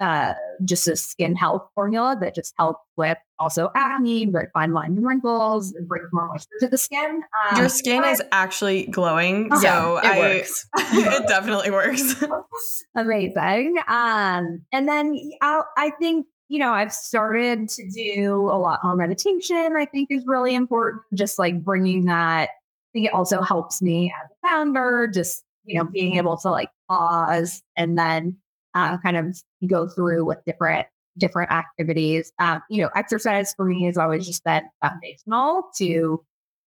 uh, 0.00 0.34
just 0.64 0.88
a 0.88 0.96
skin 0.96 1.36
health 1.36 1.68
formula 1.74 2.16
that 2.20 2.34
just 2.34 2.52
helps 2.58 2.80
with 2.96 3.18
also 3.38 3.70
acne, 3.74 4.26
but 4.26 4.46
fine 4.52 4.72
lines 4.72 4.96
and 4.96 5.06
wrinkles, 5.06 5.72
and 5.72 5.88
brings 5.88 6.08
more 6.12 6.28
moisture 6.28 6.48
to 6.60 6.68
the 6.68 6.78
skin. 6.78 7.22
Um, 7.50 7.58
Your 7.58 7.68
skin 7.68 8.02
but, 8.02 8.12
is 8.12 8.22
actually 8.32 8.86
glowing, 8.86 9.48
oh, 9.52 9.60
so 9.60 9.62
yeah, 9.62 9.98
it 9.98 10.04
I, 10.04 10.18
works. 10.18 10.66
it 10.76 11.28
definitely 11.28 11.70
works. 11.70 12.24
Amazing. 12.96 13.76
Um, 13.86 14.62
and 14.72 14.88
then 14.88 15.18
I, 15.40 15.62
I 15.76 15.90
think 16.00 16.26
you 16.48 16.58
know 16.58 16.72
I've 16.72 16.92
started 16.92 17.68
to 17.70 17.88
do 17.90 18.48
a 18.50 18.58
lot 18.58 18.80
more 18.84 18.96
meditation. 18.96 19.74
I 19.76 19.86
think 19.86 20.10
is 20.10 20.24
really 20.26 20.54
important. 20.54 21.02
Just 21.14 21.38
like 21.38 21.62
bringing 21.64 22.06
that. 22.06 22.50
I 22.50 22.88
think 22.92 23.06
it 23.06 23.14
also 23.14 23.42
helps 23.42 23.82
me 23.82 24.12
as 24.22 24.30
a 24.30 24.48
founder. 24.48 25.08
Just 25.12 25.44
you 25.64 25.78
know 25.78 25.84
being 25.84 26.16
able 26.16 26.36
to 26.38 26.50
like 26.50 26.70
pause 26.88 27.62
and 27.76 27.98
then 27.98 28.36
uh, 28.74 28.98
kind 28.98 29.16
of 29.16 29.36
go 29.66 29.88
through 29.88 30.24
with 30.24 30.38
different 30.44 30.86
different 31.18 31.50
activities. 31.52 32.32
Um, 32.38 32.62
you 32.68 32.82
know, 32.82 32.90
exercise 32.94 33.54
for 33.54 33.64
me 33.64 33.84
has 33.84 33.96
always 33.96 34.26
just 34.26 34.44
been 34.44 34.62
foundational 34.82 35.70
to 35.76 36.24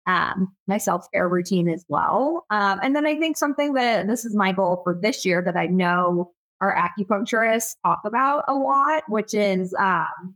um, 0.05 0.53
my 0.67 0.77
self 0.77 1.09
care 1.13 1.29
routine 1.29 1.69
as 1.69 1.85
well. 1.87 2.45
Um, 2.49 2.79
and 2.83 2.95
then 2.95 3.05
I 3.05 3.17
think 3.17 3.37
something 3.37 3.73
that 3.73 4.07
this 4.07 4.25
is 4.25 4.35
my 4.35 4.51
goal 4.51 4.81
for 4.83 4.97
this 5.01 5.25
year 5.25 5.41
that 5.41 5.55
I 5.55 5.67
know 5.67 6.31
our 6.63 6.75
acupuncturists 6.75 7.75
talk 7.85 8.01
about 8.05 8.45
a 8.47 8.53
lot, 8.53 9.03
which 9.09 9.33
is 9.33 9.73
um, 9.77 10.35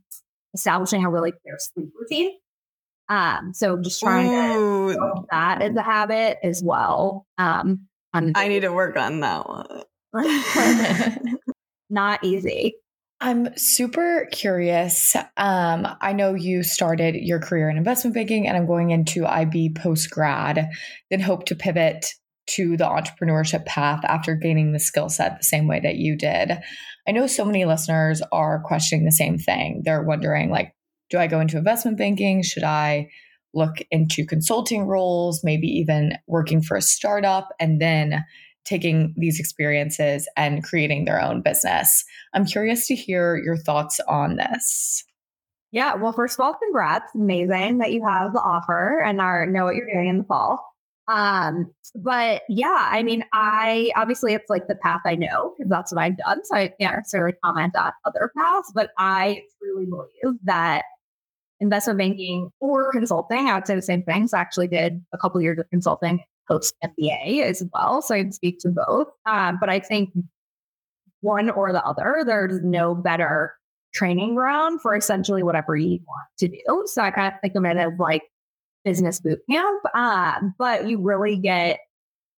establishing 0.54 1.04
a 1.04 1.10
really 1.10 1.32
clear 1.32 1.56
sleep 1.58 1.90
routine. 1.98 2.32
Um, 3.08 3.52
so 3.54 3.78
just 3.78 4.00
trying 4.00 4.28
Ooh. 4.28 4.92
to 4.92 5.24
that 5.30 5.62
as 5.62 5.74
a 5.74 5.82
habit 5.82 6.38
as 6.42 6.62
well. 6.62 7.26
Um, 7.38 7.86
I 8.12 8.48
need 8.48 8.60
to 8.60 8.72
work 8.72 8.96
on 8.96 9.20
that 9.20 9.48
one. 9.48 9.82
not 11.90 12.22
easy. 12.22 12.74
I'm 13.20 13.56
super 13.56 14.28
curious. 14.30 15.16
Um, 15.36 15.88
I 16.00 16.12
know 16.12 16.34
you 16.34 16.62
started 16.62 17.16
your 17.16 17.40
career 17.40 17.68
in 17.68 17.76
investment 17.76 18.14
banking, 18.14 18.46
and 18.46 18.56
I'm 18.56 18.66
going 18.66 18.90
into 18.90 19.26
IB 19.26 19.70
post 19.70 20.10
grad, 20.10 20.68
then 21.10 21.20
hope 21.20 21.46
to 21.46 21.56
pivot 21.56 22.14
to 22.48 22.76
the 22.76 22.84
entrepreneurship 22.84 23.64
path 23.66 24.04
after 24.04 24.34
gaining 24.34 24.72
the 24.72 24.80
skill 24.80 25.08
set 25.08 25.38
the 25.38 25.44
same 25.44 25.66
way 25.66 25.80
that 25.80 25.96
you 25.96 26.16
did. 26.16 26.52
I 27.06 27.12
know 27.12 27.26
so 27.26 27.44
many 27.44 27.64
listeners 27.64 28.22
are 28.32 28.62
questioning 28.64 29.04
the 29.04 29.12
same 29.12 29.38
thing. 29.38 29.82
They're 29.84 30.02
wondering, 30.02 30.50
like, 30.50 30.74
do 31.10 31.18
I 31.18 31.26
go 31.26 31.40
into 31.40 31.56
investment 31.56 31.96
banking? 31.96 32.42
Should 32.42 32.64
I 32.64 33.08
look 33.54 33.76
into 33.90 34.26
consulting 34.26 34.84
roles, 34.86 35.42
maybe 35.42 35.66
even 35.66 36.12
working 36.26 36.60
for 36.60 36.76
a 36.76 36.82
startup, 36.82 37.48
and 37.58 37.80
then 37.80 38.24
taking 38.64 39.14
these 39.16 39.40
experiences 39.40 40.28
and 40.36 40.62
creating 40.62 41.06
their 41.06 41.20
own 41.20 41.40
business. 41.40 42.04
I'm 42.34 42.44
curious 42.44 42.86
to 42.88 42.94
hear 42.94 43.36
your 43.36 43.56
thoughts 43.56 43.98
on 44.06 44.36
this. 44.36 45.04
Yeah, 45.70 45.94
well, 45.94 46.12
first 46.12 46.38
of 46.38 46.44
all, 46.44 46.54
congrats. 46.54 47.14
Amazing 47.14 47.78
that 47.78 47.92
you 47.92 48.06
have 48.06 48.32
the 48.32 48.40
offer 48.40 49.00
and 49.00 49.20
are 49.20 49.46
know 49.46 49.64
what 49.64 49.74
you're 49.74 49.90
doing 49.90 50.08
in 50.08 50.18
the 50.18 50.24
fall. 50.24 50.67
Um, 51.08 51.72
but 51.94 52.42
yeah, 52.48 52.88
I 52.90 53.02
mean, 53.02 53.24
I 53.32 53.90
obviously 53.96 54.34
it's 54.34 54.50
like 54.50 54.68
the 54.68 54.74
path 54.74 55.00
I 55.06 55.14
know 55.14 55.54
because 55.56 55.70
that's 55.70 55.92
what 55.92 56.02
I've 56.02 56.18
done. 56.18 56.44
So 56.44 56.54
I 56.54 56.68
can't 56.80 56.96
necessarily 56.96 57.34
comment 57.42 57.74
on 57.76 57.92
other 58.04 58.30
paths, 58.36 58.70
but 58.74 58.90
I 58.98 59.42
truly 59.58 59.86
believe 59.86 60.38
that 60.44 60.82
investment 61.60 61.98
banking 61.98 62.50
or 62.60 62.92
consulting, 62.92 63.48
I 63.48 63.54
would 63.54 63.66
say 63.66 63.74
the 63.74 63.82
same 63.82 64.02
things. 64.02 64.34
I 64.34 64.40
actually 64.40 64.68
did 64.68 65.02
a 65.12 65.18
couple 65.18 65.40
years 65.40 65.58
of 65.58 65.68
consulting 65.70 66.20
post 66.46 66.74
MBA 66.84 67.42
as 67.42 67.62
well. 67.72 68.02
So 68.02 68.14
I 68.14 68.22
can 68.22 68.32
speak 68.32 68.58
to 68.60 68.68
both. 68.68 69.08
Um, 69.26 69.58
but 69.60 69.68
I 69.68 69.80
think 69.80 70.10
one 71.20 71.50
or 71.50 71.72
the 71.72 71.84
other, 71.84 72.22
there's 72.24 72.62
no 72.62 72.94
better 72.94 73.54
training 73.94 74.34
ground 74.34 74.80
for 74.80 74.94
essentially 74.94 75.42
whatever 75.42 75.74
you 75.74 75.98
want 76.06 76.28
to 76.38 76.48
do. 76.48 76.84
So 76.86 77.02
I 77.02 77.10
kind 77.10 77.32
of 77.32 77.40
think 77.40 77.54
of 77.54 77.64
it 77.64 77.76
as 77.76 77.92
like 77.98 78.22
business 78.84 79.20
boot 79.20 79.40
camp. 79.50 79.82
Um, 79.94 80.54
but 80.58 80.88
you 80.88 81.00
really 81.00 81.36
get 81.36 81.80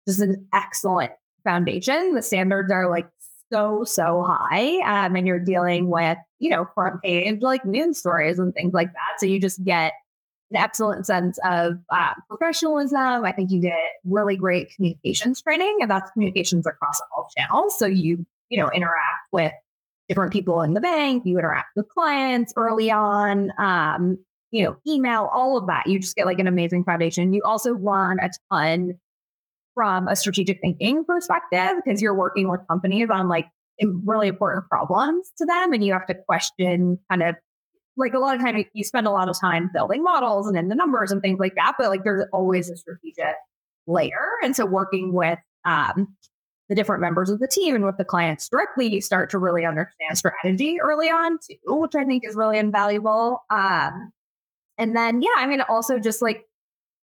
just 0.06 0.20
an 0.20 0.46
excellent 0.52 1.12
foundation. 1.44 2.14
The 2.14 2.22
standards 2.22 2.72
are 2.72 2.88
like 2.90 3.08
so, 3.52 3.84
so 3.84 4.24
high. 4.26 4.78
Um, 4.84 5.16
and 5.16 5.26
you're 5.26 5.38
dealing 5.38 5.88
with, 5.88 6.18
you 6.38 6.50
know, 6.50 6.66
front 6.74 7.02
page 7.02 7.40
like 7.40 7.64
news 7.64 7.98
stories 7.98 8.38
and 8.38 8.54
things 8.54 8.74
like 8.74 8.92
that. 8.92 9.18
So 9.18 9.26
you 9.26 9.40
just 9.40 9.62
get 9.64 9.92
an 10.50 10.56
excellent 10.56 11.06
sense 11.06 11.38
of 11.44 11.74
uh, 11.90 12.14
professionalism. 12.28 13.24
I 13.24 13.32
think 13.32 13.50
you 13.50 13.60
get 13.60 13.78
really 14.04 14.36
great 14.36 14.74
communications 14.74 15.42
training, 15.42 15.78
and 15.80 15.90
that's 15.90 16.10
communications 16.12 16.66
across 16.66 17.00
all 17.14 17.28
channels. 17.36 17.78
So 17.78 17.86
you, 17.86 18.24
you 18.48 18.58
know, 18.58 18.70
interact 18.70 19.28
with 19.32 19.52
different 20.08 20.32
people 20.32 20.62
in 20.62 20.72
the 20.72 20.80
bank, 20.80 21.26
you 21.26 21.38
interact 21.38 21.68
with 21.76 21.86
clients 21.90 22.54
early 22.56 22.90
on, 22.90 23.52
um, 23.58 24.18
you 24.50 24.64
know, 24.64 24.76
email, 24.86 25.30
all 25.32 25.56
of 25.56 25.66
that. 25.66 25.86
You 25.86 25.98
just 25.98 26.16
get 26.16 26.26
like 26.26 26.38
an 26.38 26.46
amazing 26.46 26.84
foundation. 26.84 27.32
You 27.32 27.42
also 27.44 27.74
learn 27.74 28.18
a 28.20 28.30
ton 28.50 28.98
from 29.74 30.08
a 30.08 30.16
strategic 30.16 30.60
thinking 30.60 31.04
perspective 31.04 31.76
because 31.84 32.02
you're 32.02 32.14
working 32.14 32.50
with 32.50 32.60
companies 32.68 33.08
on 33.12 33.28
like 33.28 33.46
really 34.04 34.26
important 34.28 34.66
problems 34.68 35.30
to 35.38 35.46
them 35.46 35.72
and 35.72 35.84
you 35.84 35.92
have 35.92 36.06
to 36.06 36.14
question 36.14 36.98
kind 37.08 37.22
of 37.22 37.36
like 37.96 38.14
a 38.14 38.18
lot 38.18 38.34
of 38.34 38.40
time 38.40 38.64
you 38.72 38.84
spend 38.84 39.06
a 39.06 39.10
lot 39.10 39.28
of 39.28 39.38
time 39.38 39.70
building 39.72 40.02
models 40.02 40.48
and 40.48 40.56
in 40.56 40.68
the 40.68 40.74
numbers 40.74 41.10
and 41.10 41.20
things 41.20 41.38
like 41.38 41.54
that, 41.56 41.74
but 41.78 41.88
like 41.88 42.04
there's 42.04 42.24
always 42.32 42.70
a 42.70 42.76
strategic 42.76 43.34
layer. 43.86 44.28
And 44.42 44.54
so 44.54 44.66
working 44.66 45.12
with 45.12 45.38
um, 45.64 46.08
the 46.68 46.74
different 46.74 47.00
members 47.00 47.30
of 47.30 47.40
the 47.40 47.48
team 47.48 47.74
and 47.74 47.84
with 47.84 47.96
the 47.96 48.04
clients 48.04 48.48
directly, 48.48 48.86
you 48.86 49.00
start 49.00 49.30
to 49.30 49.38
really 49.38 49.64
understand 49.64 50.16
strategy 50.16 50.78
early 50.80 51.08
on 51.08 51.38
too, 51.38 51.56
which 51.66 51.94
I 51.94 52.04
think 52.04 52.24
is 52.26 52.36
really 52.36 52.58
invaluable. 52.58 53.42
Um, 53.50 54.12
and 54.78 54.96
then, 54.96 55.22
yeah, 55.22 55.30
I 55.36 55.46
mean, 55.46 55.60
also 55.68 55.98
just 55.98 56.22
like 56.22 56.44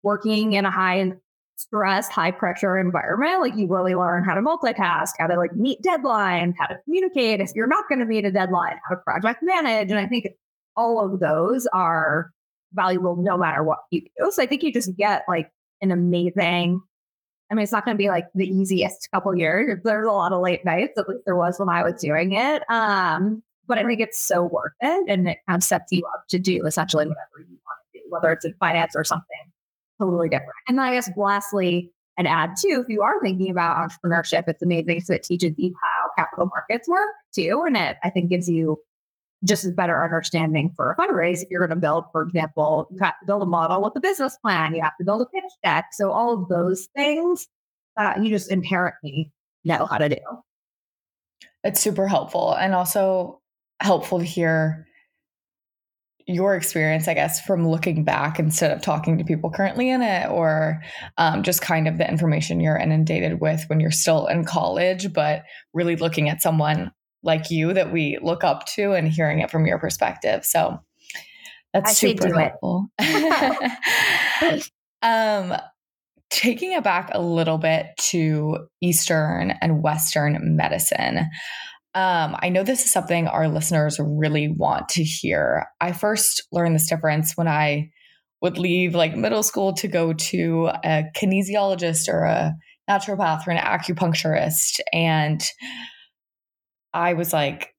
working 0.03 0.53
in 0.53 0.65
a 0.65 0.71
high 0.71 1.11
stress, 1.57 2.07
high 2.07 2.31
pressure 2.31 2.79
environment, 2.79 3.41
like 3.41 3.55
you 3.55 3.67
really 3.67 3.93
learn 3.93 4.23
how 4.23 4.33
to 4.33 4.41
multitask, 4.41 5.09
how 5.19 5.27
to 5.27 5.35
like 5.35 5.53
meet 5.55 5.81
deadlines, 5.81 6.53
how 6.57 6.65
to 6.67 6.77
communicate 6.85 7.41
if 7.41 7.51
you're 7.53 7.67
not 7.67 7.83
going 7.89 7.99
to 7.99 8.05
meet 8.05 8.25
a 8.25 8.31
deadline, 8.31 8.77
how 8.87 8.95
to 8.95 9.01
project 9.01 9.39
manage. 9.43 9.91
And 9.91 9.99
I 9.99 10.07
think 10.07 10.27
all 10.77 11.05
of 11.05 11.19
those 11.19 11.67
are 11.73 12.31
valuable 12.73 13.17
no 13.17 13.37
matter 13.37 13.61
what 13.63 13.79
you 13.91 14.01
do. 14.01 14.31
So 14.31 14.41
I 14.41 14.45
think 14.45 14.63
you 14.63 14.71
just 14.71 14.95
get 14.95 15.23
like 15.27 15.51
an 15.81 15.91
amazing. 15.91 16.81
I 17.51 17.55
mean, 17.55 17.63
it's 17.63 17.71
not 17.71 17.83
going 17.83 17.97
to 17.97 18.01
be 18.01 18.09
like 18.09 18.25
the 18.35 18.47
easiest 18.47 19.09
couple 19.11 19.35
years. 19.35 19.79
There's 19.83 20.07
a 20.07 20.11
lot 20.11 20.31
of 20.31 20.41
late 20.41 20.63
nights, 20.63 20.97
at 20.97 21.09
least 21.09 21.23
there 21.25 21.35
was 21.35 21.59
when 21.59 21.67
I 21.67 21.83
was 21.83 22.01
doing 22.01 22.33
it. 22.33 22.63
Um, 22.69 23.43
but 23.69 23.77
I 23.77 23.85
think 23.85 24.01
it's 24.01 24.21
so 24.21 24.43
worth 24.43 24.73
it, 24.81 25.05
and 25.07 25.29
it 25.29 25.37
kind 25.47 25.57
of 25.57 25.63
sets 25.63 25.91
you 25.93 26.03
up 26.13 26.25
to 26.29 26.39
do 26.39 26.65
essentially 26.65 27.05
whatever 27.05 27.47
you 27.49 27.57
want 27.65 27.79
to 27.93 27.99
do, 27.99 28.05
whether 28.09 28.31
it's 28.33 28.43
in 28.43 28.53
finance 28.59 28.93
or 28.95 29.05
something 29.05 29.51
totally 30.01 30.27
different. 30.27 30.51
And 30.67 30.81
I 30.81 30.95
guess 30.95 31.09
lastly, 31.15 31.91
and 32.17 32.27
add 32.27 32.55
too, 32.59 32.83
if 32.83 32.89
you 32.89 33.01
are 33.01 33.21
thinking 33.21 33.49
about 33.49 33.77
entrepreneurship, 33.77 34.43
it's 34.47 34.61
amazing 34.61 34.99
So 35.01 35.13
it 35.13 35.23
teaches 35.23 35.53
you 35.57 35.73
how 35.81 36.09
capital 36.17 36.47
markets 36.47 36.89
work 36.89 37.13
too, 37.33 37.63
and 37.65 37.77
it 37.77 37.95
I 38.03 38.09
think 38.09 38.29
gives 38.29 38.49
you 38.49 38.77
just 39.45 39.65
a 39.65 39.69
better 39.69 40.03
understanding 40.03 40.73
for 40.75 40.91
a 40.91 40.97
fundraise. 40.97 41.41
If 41.41 41.49
you're 41.49 41.65
going 41.65 41.69
to 41.69 41.77
build, 41.77 42.03
for 42.11 42.23
example, 42.23 42.89
you 42.91 42.97
have 43.01 43.17
to 43.21 43.25
build 43.25 43.41
a 43.41 43.45
model 43.45 43.81
with 43.81 43.93
a 43.95 44.01
business 44.01 44.35
plan, 44.41 44.75
you 44.75 44.81
have 44.81 44.97
to 44.97 45.05
build 45.05 45.21
a 45.21 45.25
pitch 45.27 45.53
deck. 45.63 45.85
So 45.93 46.11
all 46.11 46.33
of 46.33 46.49
those 46.49 46.89
things 46.93 47.47
uh, 47.99 48.13
you 48.21 48.29
just 48.29 48.51
inherently 48.51 49.31
know 49.63 49.85
how 49.85 49.97
to 49.97 50.09
do. 50.09 50.17
It's 51.63 51.81
super 51.81 52.07
helpful 52.07 52.53
and 52.53 52.73
also 52.73 53.41
helpful 53.81 54.19
to 54.19 54.25
hear 54.25 54.85
your 56.27 56.55
experience, 56.55 57.07
I 57.07 57.15
guess, 57.15 57.43
from 57.43 57.67
looking 57.67 58.03
back 58.03 58.37
instead 58.37 58.71
of 58.71 58.83
talking 58.83 59.17
to 59.17 59.23
people 59.23 59.49
currently 59.49 59.89
in 59.89 60.03
it, 60.03 60.29
or 60.29 60.81
um, 61.17 61.41
just 61.41 61.61
kind 61.61 61.87
of 61.87 61.97
the 61.97 62.07
information 62.07 62.59
you're 62.59 62.77
inundated 62.77 63.41
with 63.41 63.63
when 63.67 63.79
you're 63.79 63.89
still 63.89 64.27
in 64.27 64.45
college, 64.45 65.11
but 65.11 65.43
really 65.73 65.95
looking 65.95 66.29
at 66.29 66.41
someone 66.41 66.91
like 67.23 67.49
you 67.49 67.73
that 67.73 67.91
we 67.91 68.19
look 68.21 68.43
up 68.43 68.65
to 68.67 68.93
and 68.93 69.07
hearing 69.07 69.39
it 69.39 69.49
from 69.49 69.65
your 69.65 69.79
perspective. 69.79 70.45
So 70.45 70.79
that's 71.73 71.91
I 71.91 71.93
super 71.93 72.39
helpful. 72.39 72.89
um, 75.01 75.57
taking 76.29 76.73
it 76.73 76.83
back 76.83 77.09
a 77.13 77.21
little 77.21 77.57
bit 77.57 77.87
to 77.97 78.67
Eastern 78.81 79.51
and 79.61 79.81
Western 79.81 80.55
medicine. 80.55 81.27
Um, 81.95 82.37
I 82.39 82.49
know 82.49 82.63
this 82.63 82.85
is 82.85 82.91
something 82.91 83.27
our 83.27 83.47
listeners 83.47 83.99
really 83.99 84.47
want 84.47 84.89
to 84.89 85.03
hear. 85.03 85.65
I 85.81 85.91
first 85.91 86.43
learned 86.51 86.75
this 86.75 86.87
difference 86.87 87.35
when 87.35 87.47
I 87.47 87.89
would 88.41 88.57
leave 88.57 88.95
like 88.95 89.15
middle 89.15 89.43
school 89.43 89.73
to 89.73 89.87
go 89.87 90.13
to 90.13 90.69
a 90.83 91.05
kinesiologist 91.17 92.07
or 92.07 92.23
a 92.23 92.53
naturopath 92.89 93.47
or 93.47 93.51
an 93.51 93.57
acupuncturist. 93.57 94.79
And 94.93 95.41
I 96.93 97.13
was 97.13 97.33
like, 97.33 97.73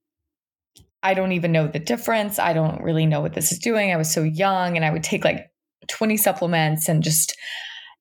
I 1.03 1.15
don't 1.15 1.33
even 1.33 1.53
know 1.53 1.67
the 1.67 1.79
difference. 1.79 2.39
I 2.39 2.53
don't 2.53 2.83
really 2.83 3.07
know 3.07 3.21
what 3.21 3.35
this 3.35 3.53
is 3.53 3.59
doing. 3.59 3.93
I 3.93 3.97
was 3.97 4.13
so 4.13 4.23
young 4.23 4.77
and 4.77 4.85
I 4.85 4.91
would 4.91 5.03
take 5.03 5.25
like 5.25 5.47
20 5.89 6.17
supplements 6.17 6.89
and 6.89 7.03
just 7.03 7.35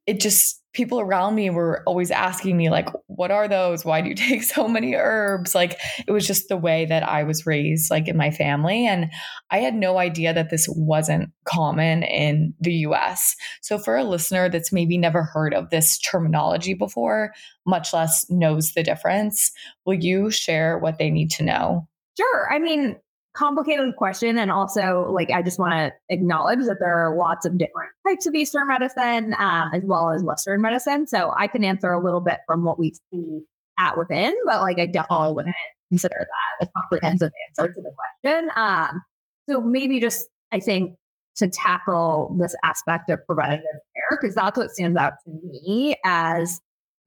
it 0.05 0.19
just 0.19 0.58
people 0.73 0.99
around 0.99 1.35
me 1.35 1.49
were 1.49 1.83
always 1.85 2.11
asking 2.11 2.55
me 2.55 2.69
like 2.69 2.89
what 3.07 3.31
are 3.31 3.47
those? 3.47 3.83
Why 3.83 4.01
do 4.01 4.09
you 4.09 4.15
take 4.29 4.43
so 4.43 4.67
many 4.67 4.95
herbs? 4.95 5.55
Like 5.55 5.79
it 6.07 6.11
was 6.11 6.25
just 6.25 6.47
the 6.47 6.57
way 6.57 6.85
that 6.85 7.03
i 7.03 7.23
was 7.23 7.45
raised 7.45 7.91
like 7.91 8.07
in 8.07 8.17
my 8.17 8.31
family 8.31 8.85
and 8.85 9.11
i 9.49 9.59
had 9.59 9.73
no 9.73 9.97
idea 9.97 10.33
that 10.33 10.49
this 10.49 10.67
wasn't 10.69 11.29
common 11.45 12.03
in 12.03 12.53
the 12.59 12.71
us 12.71 13.35
so 13.61 13.77
for 13.77 13.97
a 13.97 14.03
listener 14.03 14.49
that's 14.49 14.71
maybe 14.71 14.97
never 14.97 15.23
heard 15.23 15.53
of 15.53 15.69
this 15.69 15.97
terminology 15.99 16.73
before 16.73 17.33
much 17.65 17.93
less 17.93 18.25
knows 18.29 18.71
the 18.73 18.83
difference 18.83 19.51
will 19.85 19.95
you 19.95 20.29
share 20.29 20.77
what 20.77 20.99
they 20.99 21.09
need 21.09 21.31
to 21.31 21.43
know? 21.43 21.87
Sure. 22.17 22.47
I 22.51 22.59
mean, 22.59 22.97
complicated 23.35 23.95
question. 23.95 24.37
And 24.37 24.51
also, 24.51 25.09
like, 25.11 25.31
I 25.31 25.41
just 25.41 25.59
want 25.59 25.73
to 25.73 25.91
acknowledge 26.09 26.59
that 26.65 26.77
there 26.79 26.97
are 26.97 27.15
lots 27.15 27.45
of 27.45 27.57
different 27.57 27.91
types 28.07 28.25
of 28.25 28.35
Eastern 28.35 28.67
medicine 28.67 29.35
um, 29.37 29.69
as 29.73 29.83
well 29.83 30.11
as 30.11 30.23
Western 30.23 30.61
medicine. 30.61 31.07
So 31.07 31.33
I 31.37 31.47
can 31.47 31.63
answer 31.63 31.91
a 31.91 32.03
little 32.03 32.21
bit 32.21 32.39
from 32.47 32.63
what 32.63 32.79
we 32.79 32.93
see 33.11 33.41
at 33.77 33.97
within, 33.97 34.35
but 34.45 34.61
like, 34.61 34.79
I 34.79 34.87
definitely 34.87 35.33
wouldn't 35.33 35.55
consider 35.89 36.27
that 36.59 36.67
a 36.67 36.71
comprehensive 36.75 37.31
answer 37.47 37.73
to 37.73 37.81
the 37.81 37.91
question. 38.23 38.49
Um, 38.55 39.01
so 39.49 39.61
maybe 39.61 39.99
just, 39.99 40.27
I 40.51 40.59
think, 40.59 40.95
to 41.37 41.47
tackle 41.47 42.35
this 42.37 42.53
aspect 42.63 43.09
of 43.09 43.25
preventative 43.25 43.63
care, 43.63 44.19
because 44.19 44.35
that's 44.35 44.57
what 44.57 44.71
stands 44.71 44.97
out 44.97 45.13
to 45.23 45.31
me 45.31 45.95
as 46.03 46.59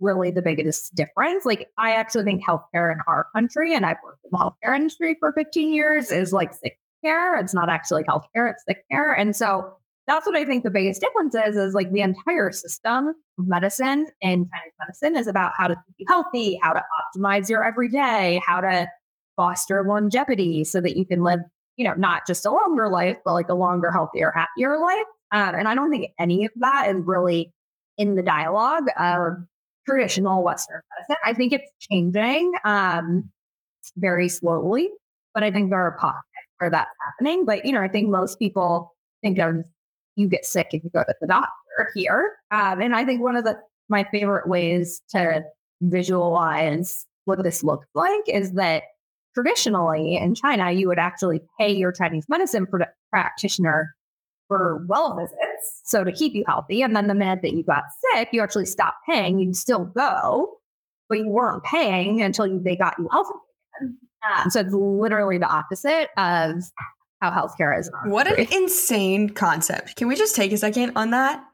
really 0.03 0.31
the 0.31 0.43
biggest 0.43 0.95
difference. 0.95 1.47
Like, 1.47 1.71
I 1.79 1.93
actually 1.93 2.25
think 2.25 2.45
healthcare 2.45 2.93
in 2.93 2.99
our 3.07 3.27
country, 3.35 3.75
and 3.75 3.87
I've 3.87 3.97
worked 4.05 4.25
in 4.25 4.31
the 4.33 4.39
healthcare 4.39 4.77
industry 4.77 5.17
for 5.19 5.33
15 5.33 5.73
years, 5.73 6.11
is 6.11 6.33
like 6.33 6.53
sick 6.53 6.79
care. 7.05 7.37
It's 7.39 7.55
not 7.55 7.69
actually 7.69 8.05
healthcare, 8.05 8.51
it's 8.51 8.65
sick 8.67 8.85
care. 8.91 9.13
And 9.13 9.35
so 9.35 9.75
that's 10.07 10.27
what 10.27 10.37
I 10.37 10.45
think 10.45 10.65
the 10.65 10.71
biggest 10.71 11.01
difference 11.01 11.35
is, 11.35 11.57
is 11.57 11.75
like 11.75 11.93
the 11.93 12.01
entire 12.01 12.51
system 12.51 13.09
of 13.09 13.47
medicine 13.47 14.07
and 14.21 14.49
Chinese 14.51 14.73
medicine 14.81 15.17
is 15.17 15.27
about 15.27 15.53
how 15.57 15.69
to 15.69 15.77
be 15.97 16.05
healthy, 16.09 16.59
how 16.61 16.73
to 16.73 16.83
optimize 17.17 17.49
your 17.49 17.65
everyday, 17.65 18.41
how 18.45 18.61
to 18.61 18.89
foster 19.37 19.85
longevity 19.87 20.65
so 20.65 20.81
that 20.81 20.97
you 20.97 21.07
can 21.07 21.23
live, 21.23 21.41
you 21.77 21.85
know, 21.85 21.95
not 21.95 22.27
just 22.27 22.45
a 22.45 22.51
longer 22.51 22.89
life, 22.89 23.17
but 23.25 23.33
like 23.33 23.49
a 23.49 23.55
longer, 23.55 23.91
healthier, 23.93 24.33
happier 24.35 24.79
life. 24.79 25.07
Um, 25.31 25.55
and 25.55 25.69
I 25.69 25.75
don't 25.75 25.91
think 25.91 26.11
any 26.19 26.45
of 26.45 26.51
that 26.57 26.89
is 26.91 27.03
really 27.05 27.53
in 27.97 28.17
the 28.17 28.23
dialogue 28.23 28.89
of 28.99 29.35
traditional 29.87 30.43
Western 30.43 30.81
medicine. 30.97 31.17
I 31.25 31.35
think 31.35 31.53
it's 31.53 31.71
changing 31.81 32.53
um, 32.65 33.31
very 33.97 34.29
slowly, 34.29 34.89
but 35.35 35.43
I 35.43 35.51
think 35.51 35.71
there 35.71 35.81
are 35.81 35.97
pockets 35.99 36.27
where 36.59 36.71
that's 36.71 36.91
happening. 37.05 37.45
But, 37.45 37.65
you 37.65 37.73
know, 37.73 37.81
I 37.81 37.89
think 37.89 38.09
most 38.09 38.39
people 38.39 38.95
think 39.23 39.39
of 39.39 39.65
you 40.17 40.29
get 40.29 40.45
sick 40.45 40.69
if 40.73 40.85
you 40.85 40.91
go 40.91 41.03
to 41.03 41.15
the 41.21 41.27
doctor 41.27 41.91
here. 41.95 42.33
Um, 42.51 42.81
and 42.81 42.95
I 42.95 43.05
think 43.05 43.23
one 43.23 43.37
of 43.37 43.45
the 43.45 43.59
my 43.89 44.05
favorite 44.11 44.49
ways 44.49 45.03
to 45.11 45.43
visualize 45.83 47.07
what 47.25 47.43
this 47.43 47.63
looks 47.63 47.87
like 47.95 48.23
is 48.27 48.53
that 48.53 48.85
traditionally 49.35 50.17
in 50.17 50.35
China, 50.35 50.71
you 50.71 50.89
would 50.89 50.99
actually 50.99 51.41
pay 51.59 51.73
your 51.73 51.93
Chinese 51.93 52.25
medicine 52.29 52.67
pr- 52.67 52.83
practitioner 53.11 53.95
for 54.49 54.85
well 54.89 55.17
visits. 55.17 55.37
So 55.85 56.05
to 56.05 56.13
keep 56.13 56.35
you 56.35 56.45
healthy. 56.47 56.83
And 56.83 56.95
then 56.95 57.07
the 57.07 57.15
minute 57.15 57.41
that 57.43 57.53
you 57.53 57.63
got 57.63 57.85
sick, 58.15 58.29
you 58.33 58.43
actually 58.43 58.67
stopped 58.67 58.99
paying. 59.09 59.39
You'd 59.39 59.57
still 59.57 59.85
go, 59.85 60.59
but 61.09 61.19
you 61.19 61.29
weren't 61.29 61.65
paying 61.65 62.23
until 62.23 62.47
you, 62.47 62.61
they 62.63 62.77
got 62.77 62.99
you 62.99 63.09
healthy 63.11 63.31
again. 63.81 63.99
Um, 64.25 64.51
so 64.51 64.61
it's 64.61 64.73
literally 64.73 65.39
the 65.39 65.49
opposite 65.49 66.09
of 66.17 66.63
how 67.21 67.31
healthcare 67.31 67.79
is. 67.79 67.91
What 68.05 68.27
an 68.27 68.47
insane 68.53 69.31
concept. 69.31 69.97
Can 69.97 70.09
we 70.09 70.17
just 70.17 70.37
take 70.37 70.53
a 70.53 70.59
second 70.59 70.93
on 70.97 71.11
that? 71.11 71.45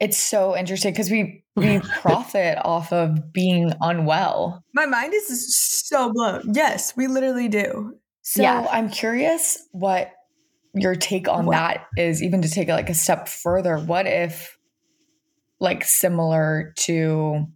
It's 0.00 0.18
so 0.18 0.56
interesting 0.56 0.92
because 0.92 1.10
we 1.10 1.44
we 1.56 1.80
profit 2.00 2.58
off 2.64 2.92
of 2.92 3.32
being 3.32 3.72
unwell. 3.80 4.62
My 4.74 4.86
mind 4.86 5.12
is 5.12 5.56
so 5.88 6.12
blown. 6.12 6.42
Yes, 6.54 6.96
we 6.96 7.08
literally 7.08 7.48
do. 7.48 7.94
So 8.22 8.42
yeah. 8.42 8.66
I'm 8.70 8.90
curious 8.90 9.58
what 9.72 10.12
your 10.80 10.94
take 10.94 11.28
on 11.28 11.46
what? 11.46 11.52
that 11.52 11.86
is 11.96 12.22
even 12.22 12.42
to 12.42 12.50
take 12.50 12.68
it 12.68 12.72
like 12.72 12.90
a 12.90 12.94
step 12.94 13.28
further 13.28 13.78
what 13.78 14.06
if 14.06 14.58
like 15.60 15.84
similar 15.84 16.72
to 16.76 17.46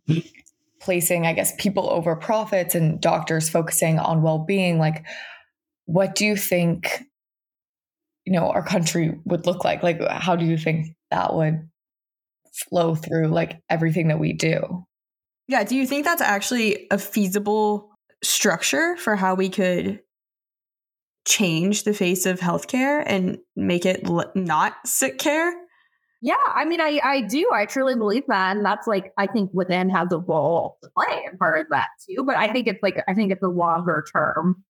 placing 0.81 1.27
i 1.27 1.33
guess 1.33 1.53
people 1.59 1.89
over 1.91 2.17
profits 2.17 2.75
and 2.75 3.01
doctors 3.01 3.49
focusing 3.49 3.99
on 3.99 4.23
well-being 4.23 4.79
like 4.79 5.05
what 5.87 6.15
do 6.15 6.27
you 6.27 6.37
think 6.37 7.03
you 8.25 8.33
know 8.33 8.51
our 8.51 8.63
country 8.63 9.19
would 9.25 9.47
look 9.47 9.65
like 9.65 9.83
like 9.83 10.01
how 10.09 10.37
do 10.37 10.45
you 10.45 10.57
think 10.57 10.97
that 11.11 11.35
would 11.35 11.69
flow 12.53 12.95
through 12.95 13.29
like 13.29 13.61
everything 13.71 14.09
that 14.09 14.19
we 14.19 14.33
do 14.33 14.85
yeah 15.49 15.65
do 15.65 15.77
you 15.77 15.87
think 15.87 16.05
that's 16.05 16.23
actually 16.23 16.87
a 16.91 16.99
feasible 16.99 17.91
structure 18.23 18.97
for 18.97 19.17
how 19.17 19.35
we 19.35 19.49
could 19.49 20.01
change 21.25 21.85
the 21.85 21.95
face 21.95 22.27
of 22.27 22.41
healthcare 22.41 23.03
and 23.07 23.39
make 23.57 23.87
it 23.87 24.05
l- 24.05 24.31
not 24.35 24.75
sick 24.87 25.19
care? 25.19 25.55
Yeah, 26.21 26.37
I 26.55 26.65
mean, 26.65 26.81
I 26.81 27.01
I 27.03 27.21
do. 27.23 27.51
I 27.53 27.67
truly 27.67 27.97
believe 27.97 28.23
that, 28.29 28.57
and 28.57 28.65
that's 28.65 28.87
like 28.87 29.13
I 29.19 29.27
think 29.27 29.51
within 29.53 29.91
has 29.91 30.13
a 30.13 30.19
role 30.19 30.79
to 30.83 30.91
play 30.97 31.25
in 31.31 31.37
part 31.37 31.61
of 31.61 31.67
that 31.71 31.89
too. 32.09 32.23
But 32.25 32.37
I 32.37 32.53
think 32.53 32.69
it's 32.69 32.83
like 32.83 33.03
I 33.09 33.15
think 33.15 33.33
it's 33.33 33.43
a 33.43 33.49
longer 33.49 34.05
term 34.13 34.63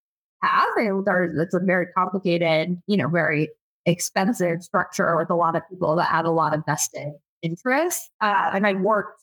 path. 0.43 0.69
And 0.77 1.05
there's 1.05 1.39
it's 1.39 1.55
a 1.55 1.61
very 1.61 1.87
complicated, 1.97 2.81
you 2.87 2.97
know, 2.97 3.09
very 3.09 3.51
expensive 3.87 4.63
structure 4.63 5.17
with 5.17 5.31
a 5.31 5.35
lot 5.35 5.57
of 5.57 5.63
people 5.69 5.97
that 5.97 6.05
have 6.05 6.25
a 6.25 6.31
lot 6.31 6.55
of 6.55 6.65
vested 6.67 7.13
interest. 7.43 8.11
Uh, 8.21 8.51
and 8.55 8.67
I 8.67 8.75
worked 8.75 9.22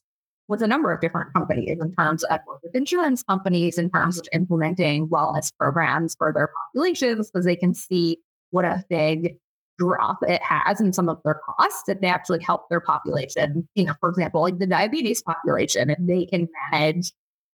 with 0.49 0.61
a 0.61 0.67
number 0.67 0.91
of 0.91 0.99
different 0.99 1.31
companies 1.33 1.77
in 1.79 1.93
terms 1.95 2.23
of 2.25 2.39
with 2.63 2.75
insurance 2.75 3.23
companies 3.23 3.77
in 3.77 3.89
terms 3.89 4.17
of 4.17 4.27
implementing 4.33 5.07
wellness 5.07 5.53
programs 5.57 6.15
for 6.17 6.33
their 6.33 6.49
populations 6.65 7.29
because 7.29 7.45
they 7.45 7.55
can 7.55 7.73
see 7.73 8.17
what 8.49 8.65
a 8.65 8.83
big 8.89 9.37
drop 9.77 10.17
it 10.27 10.41
has 10.41 10.81
in 10.81 10.91
some 10.91 11.07
of 11.07 11.21
their 11.23 11.39
costs 11.45 11.87
if 11.87 12.01
they 12.01 12.07
actually 12.07 12.41
help 12.43 12.67
their 12.69 12.81
population. 12.81 13.65
You 13.75 13.85
know, 13.85 13.93
for 13.99 14.09
example, 14.09 14.41
like 14.41 14.57
the 14.57 14.67
diabetes 14.67 15.21
population, 15.21 15.91
if 15.91 15.99
they 16.01 16.25
can 16.25 16.49
manage 16.71 17.13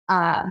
uh, 0.09 0.45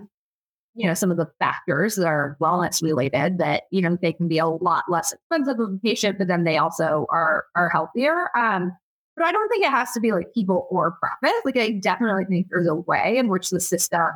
you 0.74 0.88
know, 0.88 0.94
some 0.94 1.12
of 1.12 1.18
the 1.18 1.30
factors 1.38 1.96
that 1.96 2.08
are 2.08 2.38
wellness 2.42 2.82
related 2.82 3.38
that, 3.40 3.64
you 3.72 3.82
know, 3.82 3.98
they 4.02 4.14
can 4.14 4.28
be 4.28 4.38
a 4.38 4.48
lot 4.48 4.86
less 4.90 5.12
expensive 5.12 5.60
of 5.60 5.74
a 5.74 5.78
patient, 5.84 6.18
but 6.18 6.28
then 6.28 6.44
they 6.44 6.58
also 6.58 7.06
are 7.10 7.46
are 7.56 7.70
healthier. 7.70 8.36
Um, 8.38 8.72
but 9.16 9.26
I 9.26 9.32
don't 9.32 9.50
think 9.50 9.64
it 9.64 9.72
has 9.72 9.92
to 9.92 10.00
be 10.00 10.12
like 10.12 10.34
people 10.34 10.68
or 10.70 10.98
profit. 11.00 11.36
Like 11.46 11.58
I 11.58 11.72
definitely 11.72 12.26
think 12.26 12.48
there's 12.50 12.68
a 12.68 12.76
way 12.76 13.18
in 13.18 13.28
which 13.28 13.50
the 13.50 13.60
system 13.60 14.08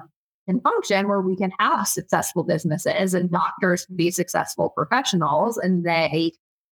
can 0.47 0.61
function 0.61 1.07
where 1.07 1.21
we 1.21 1.35
can 1.35 1.51
have 1.59 1.87
successful 1.87 2.43
businesses 2.43 3.13
and 3.13 3.31
doctors 3.31 3.85
can 3.85 3.95
be 3.95 4.11
successful 4.11 4.69
professionals 4.69 5.57
and 5.57 5.83
they 5.83 6.31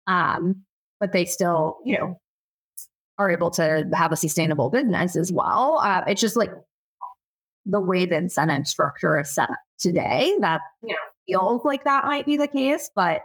um 0.08 0.64
but 1.00 1.14
they 1.14 1.26
still, 1.26 1.78
you 1.86 1.98
know, 1.98 2.20
are 3.18 3.32
able 3.32 3.52
to 3.52 3.88
have 3.94 4.12
a 4.12 4.18
sustainable 4.18 4.70
business 4.70 5.16
as 5.16 5.32
well. 5.32 5.80
Uh, 5.84 6.04
it's 6.08 6.22
just 6.22 6.36
like 6.36 6.52
the 7.66 7.80
way 7.80 8.06
the 8.06 8.16
incentive 8.16 8.68
structure 8.68 9.20
is 9.20 9.34
set 9.34 9.50
up 9.50 9.58
today 9.78 10.36
that 10.42 10.62
you 10.84 10.94
know 10.94 11.00
feels 11.28 11.66
like 11.66 11.84
that 11.84 12.06
might 12.06 12.26
be 12.26 12.38
the 12.38 12.48
case, 12.48 12.90
but 12.96 13.22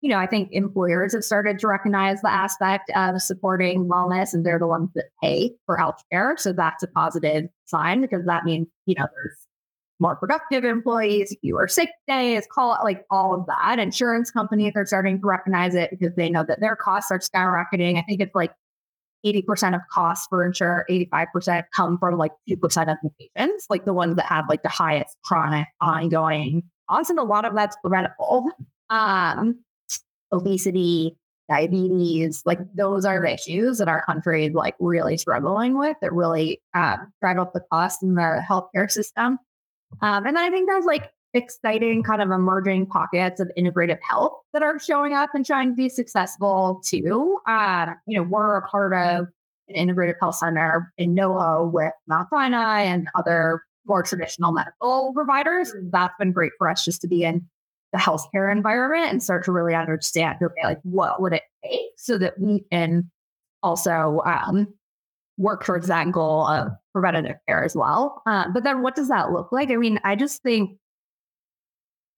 you 0.00 0.08
know, 0.08 0.18
I 0.18 0.26
think 0.26 0.48
employers 0.52 1.12
have 1.12 1.24
started 1.24 1.58
to 1.58 1.68
recognize 1.68 2.22
the 2.22 2.32
aspect 2.32 2.90
of 2.96 3.20
supporting 3.20 3.86
wellness 3.86 4.32
and 4.32 4.44
they're 4.44 4.58
the 4.58 4.66
ones 4.66 4.90
that 4.94 5.10
pay 5.22 5.52
for 5.66 5.76
healthcare. 5.76 6.38
So 6.38 6.52
that's 6.52 6.82
a 6.82 6.88
positive 6.88 7.48
sign 7.66 8.00
because 8.00 8.24
that 8.24 8.44
means, 8.44 8.66
you 8.86 8.94
know, 8.98 9.06
there's 9.14 9.36
more 10.00 10.16
productive 10.16 10.64
employees, 10.64 11.36
fewer 11.42 11.68
sick 11.68 11.90
days, 12.08 12.46
call 12.50 12.74
it 12.74 12.82
like 12.82 13.04
all 13.10 13.34
of 13.34 13.46
that. 13.46 13.78
Insurance 13.78 14.30
companies 14.30 14.72
are 14.74 14.86
starting 14.86 15.20
to 15.20 15.26
recognize 15.26 15.74
it 15.74 15.90
because 15.90 16.14
they 16.16 16.30
know 16.30 16.44
that 16.48 16.60
their 16.60 16.76
costs 16.76 17.10
are 17.10 17.18
skyrocketing. 17.18 17.98
I 17.98 18.02
think 18.02 18.22
it's 18.22 18.34
like 18.34 18.52
80% 19.26 19.74
of 19.74 19.82
costs 19.92 20.26
for 20.30 20.46
insurance, 20.46 20.86
85% 20.90 21.64
come 21.74 21.98
from 21.98 22.16
like 22.16 22.32
2% 22.48 22.56
of 22.90 22.96
the 23.02 23.10
patients, 23.36 23.66
like 23.68 23.84
the 23.84 23.92
ones 23.92 24.16
that 24.16 24.24
have 24.24 24.46
like 24.48 24.62
the 24.62 24.70
highest 24.70 25.14
chronic 25.24 25.66
ongoing 25.82 26.62
costs. 26.88 27.10
And 27.10 27.18
a 27.18 27.22
lot 27.22 27.44
of 27.44 27.54
that's 27.54 27.76
preventable. 27.82 28.48
Um, 28.88 29.58
obesity, 30.32 31.16
diabetes, 31.48 32.42
like 32.46 32.58
those 32.74 33.04
are 33.04 33.20
the 33.20 33.32
issues 33.32 33.78
that 33.78 33.88
our 33.88 34.04
country 34.04 34.46
is 34.46 34.54
like 34.54 34.76
really 34.78 35.16
struggling 35.16 35.76
with 35.76 35.96
that 36.00 36.12
really 36.12 36.60
um, 36.74 37.12
drive 37.20 37.38
up 37.38 37.52
the 37.52 37.60
cost 37.72 38.02
in 38.02 38.14
the 38.14 38.42
healthcare 38.48 38.90
system. 38.90 39.38
Um, 40.00 40.26
and 40.26 40.36
then 40.36 40.38
I 40.38 40.50
think 40.50 40.68
there's 40.68 40.84
like 40.84 41.10
exciting 41.34 42.02
kind 42.02 42.22
of 42.22 42.30
emerging 42.30 42.86
pockets 42.86 43.40
of 43.40 43.50
integrative 43.58 43.98
health 44.08 44.32
that 44.52 44.62
are 44.62 44.78
showing 44.78 45.12
up 45.12 45.30
and 45.34 45.44
trying 45.44 45.70
to 45.70 45.74
be 45.74 45.88
successful 45.88 46.80
too. 46.84 47.38
Uh, 47.46 47.94
you 48.06 48.16
know, 48.16 48.22
we're 48.22 48.56
a 48.56 48.68
part 48.68 48.92
of 48.92 49.26
an 49.68 49.88
integrative 49.88 50.14
health 50.20 50.36
center 50.36 50.92
in 50.98 51.14
NoHo 51.14 51.70
with 51.72 51.92
Mount 52.06 52.28
Sinai 52.30 52.82
and 52.82 53.08
other 53.14 53.62
more 53.86 54.02
traditional 54.02 54.52
medical 54.52 55.12
providers. 55.14 55.74
That's 55.90 56.14
been 56.18 56.32
great 56.32 56.52
for 56.58 56.68
us 56.68 56.84
just 56.84 57.00
to 57.02 57.08
be 57.08 57.24
in 57.24 57.48
the 57.92 57.98
healthcare 57.98 58.52
environment 58.52 59.10
and 59.10 59.22
start 59.22 59.44
to 59.44 59.52
really 59.52 59.74
understand 59.74 60.38
okay, 60.42 60.64
like 60.64 60.80
what 60.82 61.20
would 61.20 61.32
it 61.32 61.42
take 61.64 61.90
so 61.96 62.18
that 62.18 62.38
we 62.38 62.64
can 62.70 63.10
also 63.62 64.20
um, 64.24 64.66
work 65.36 65.64
towards 65.64 65.88
that 65.88 66.12
goal 66.12 66.46
of 66.46 66.68
preventative 66.92 67.36
care 67.48 67.64
as 67.64 67.74
well. 67.74 68.22
Uh, 68.26 68.44
but 68.52 68.62
then 68.62 68.82
what 68.82 68.94
does 68.94 69.08
that 69.08 69.32
look 69.32 69.50
like? 69.52 69.70
I 69.70 69.76
mean, 69.76 69.98
I 70.04 70.14
just 70.16 70.42
think 70.42 70.78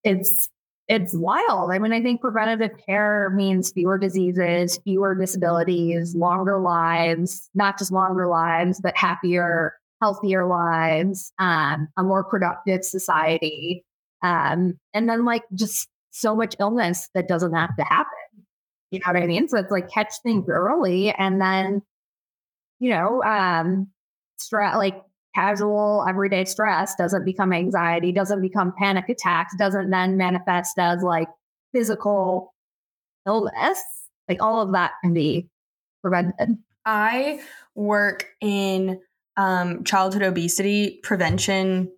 it's 0.04 0.48
it's 0.88 1.14
wild. 1.14 1.70
I 1.70 1.78
mean, 1.78 1.92
I 1.92 2.02
think 2.02 2.20
preventative 2.20 2.76
care 2.84 3.30
means 3.30 3.72
fewer 3.72 3.96
diseases, 3.98 4.78
fewer 4.84 5.14
disabilities, 5.14 6.14
longer 6.14 6.58
lives, 6.58 7.48
not 7.54 7.78
just 7.78 7.92
longer 7.92 8.26
lives, 8.26 8.80
but 8.82 8.96
happier, 8.96 9.74
healthier 10.02 10.44
lives, 10.46 11.32
um, 11.38 11.88
a 11.96 12.02
more 12.02 12.24
productive 12.24 12.84
society. 12.84 13.84
Um, 14.22 14.78
and 14.94 15.08
then 15.08 15.24
like 15.24 15.42
just 15.54 15.88
so 16.10 16.36
much 16.36 16.54
illness 16.60 17.08
that 17.14 17.28
doesn't 17.28 17.54
have 17.54 17.74
to 17.76 17.84
happen. 17.84 18.08
You 18.90 18.98
know 19.00 19.12
what 19.12 19.22
I 19.22 19.26
mean? 19.26 19.48
So 19.48 19.58
it's 19.58 19.70
like 19.70 19.90
catch 19.90 20.12
things 20.22 20.46
early 20.48 21.12
and 21.12 21.40
then, 21.40 21.82
you 22.78 22.90
know, 22.90 23.22
um, 23.22 23.88
stress 24.38 24.76
like 24.76 25.00
casual 25.34 26.04
everyday 26.06 26.44
stress 26.44 26.94
doesn't 26.96 27.24
become 27.24 27.52
anxiety, 27.52 28.12
doesn't 28.12 28.42
become 28.42 28.74
panic 28.78 29.08
attacks, 29.08 29.54
doesn't 29.56 29.90
then 29.90 30.16
manifest 30.16 30.78
as 30.78 31.02
like 31.02 31.28
physical 31.72 32.54
illness. 33.26 33.82
Like 34.28 34.42
all 34.42 34.60
of 34.60 34.72
that 34.72 34.92
can 35.02 35.14
be 35.14 35.48
prevented. 36.02 36.58
I 36.84 37.40
work 37.74 38.26
in 38.40 39.00
um, 39.36 39.84
childhood 39.84 40.22
obesity 40.22 41.00
prevention 41.02 41.90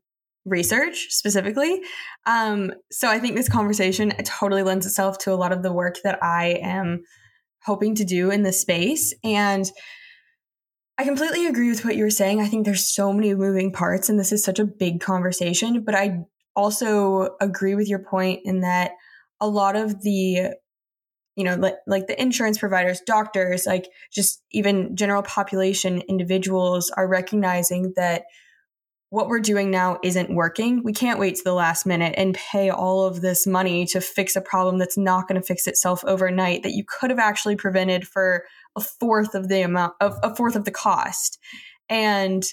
research 0.45 1.07
specifically. 1.11 1.80
Um, 2.26 2.72
so 2.90 3.09
I 3.09 3.18
think 3.18 3.34
this 3.34 3.49
conversation 3.49 4.12
totally 4.24 4.62
lends 4.62 4.86
itself 4.86 5.18
to 5.18 5.32
a 5.32 5.36
lot 5.36 5.53
of 5.53 5.62
the 5.62 5.72
work 5.72 5.97
that 6.05 6.22
I 6.22 6.61
am 6.62 7.03
hoping 7.64 7.95
to 7.97 8.05
do 8.05 8.30
in 8.30 8.42
this 8.42 8.61
space. 8.61 9.14
And 9.24 9.70
I 10.97 11.05
completely 11.05 11.47
agree 11.47 11.70
with 11.70 11.84
what 11.84 11.97
you 11.97 12.05
were 12.05 12.11
saying. 12.11 12.40
I 12.40 12.47
think 12.47 12.64
there's 12.64 12.95
so 12.95 13.12
many 13.12 13.34
moving 13.34 13.72
parts, 13.72 14.09
and 14.09 14.18
this 14.18 14.32
is 14.32 14.45
such 14.45 14.59
a 14.59 14.64
big 14.64 15.01
conversation. 15.01 15.82
But 15.82 15.95
I 15.95 16.20
also 16.55 17.36
agree 17.40 17.74
with 17.74 17.88
your 17.88 17.99
point 17.99 18.40
in 18.45 18.61
that 18.61 18.92
a 19.40 19.49
lot 19.49 19.74
of 19.74 20.03
the 20.03 20.55
you 21.36 21.42
know 21.45 21.57
like, 21.57 21.74
like 21.88 22.07
the 22.07 22.20
insurance 22.20 22.59
providers 22.59 23.01
doctors 23.05 23.66
like 23.66 23.88
just 24.12 24.40
even 24.53 24.95
general 24.95 25.22
population 25.22 26.01
individuals 26.09 26.90
are 26.90 27.09
recognizing 27.09 27.92
that 27.97 28.22
what 29.14 29.28
we're 29.28 29.38
doing 29.38 29.70
now 29.70 29.96
isn't 30.02 30.34
working. 30.34 30.82
We 30.82 30.92
can't 30.92 31.20
wait 31.20 31.36
to 31.36 31.44
the 31.44 31.54
last 31.54 31.86
minute 31.86 32.14
and 32.16 32.34
pay 32.34 32.68
all 32.68 33.04
of 33.04 33.20
this 33.20 33.46
money 33.46 33.86
to 33.86 34.00
fix 34.00 34.34
a 34.34 34.40
problem 34.40 34.76
that's 34.76 34.98
not 34.98 35.28
going 35.28 35.40
to 35.40 35.46
fix 35.46 35.68
itself 35.68 36.04
overnight 36.04 36.64
that 36.64 36.72
you 36.72 36.82
could 36.84 37.10
have 37.10 37.20
actually 37.20 37.54
prevented 37.54 38.08
for 38.08 38.44
a 38.74 38.80
fourth 38.80 39.36
of 39.36 39.48
the 39.48 39.62
amount 39.62 39.94
of 40.00 40.18
a 40.24 40.34
fourth 40.34 40.56
of 40.56 40.64
the 40.64 40.72
cost. 40.72 41.38
And 41.88 42.44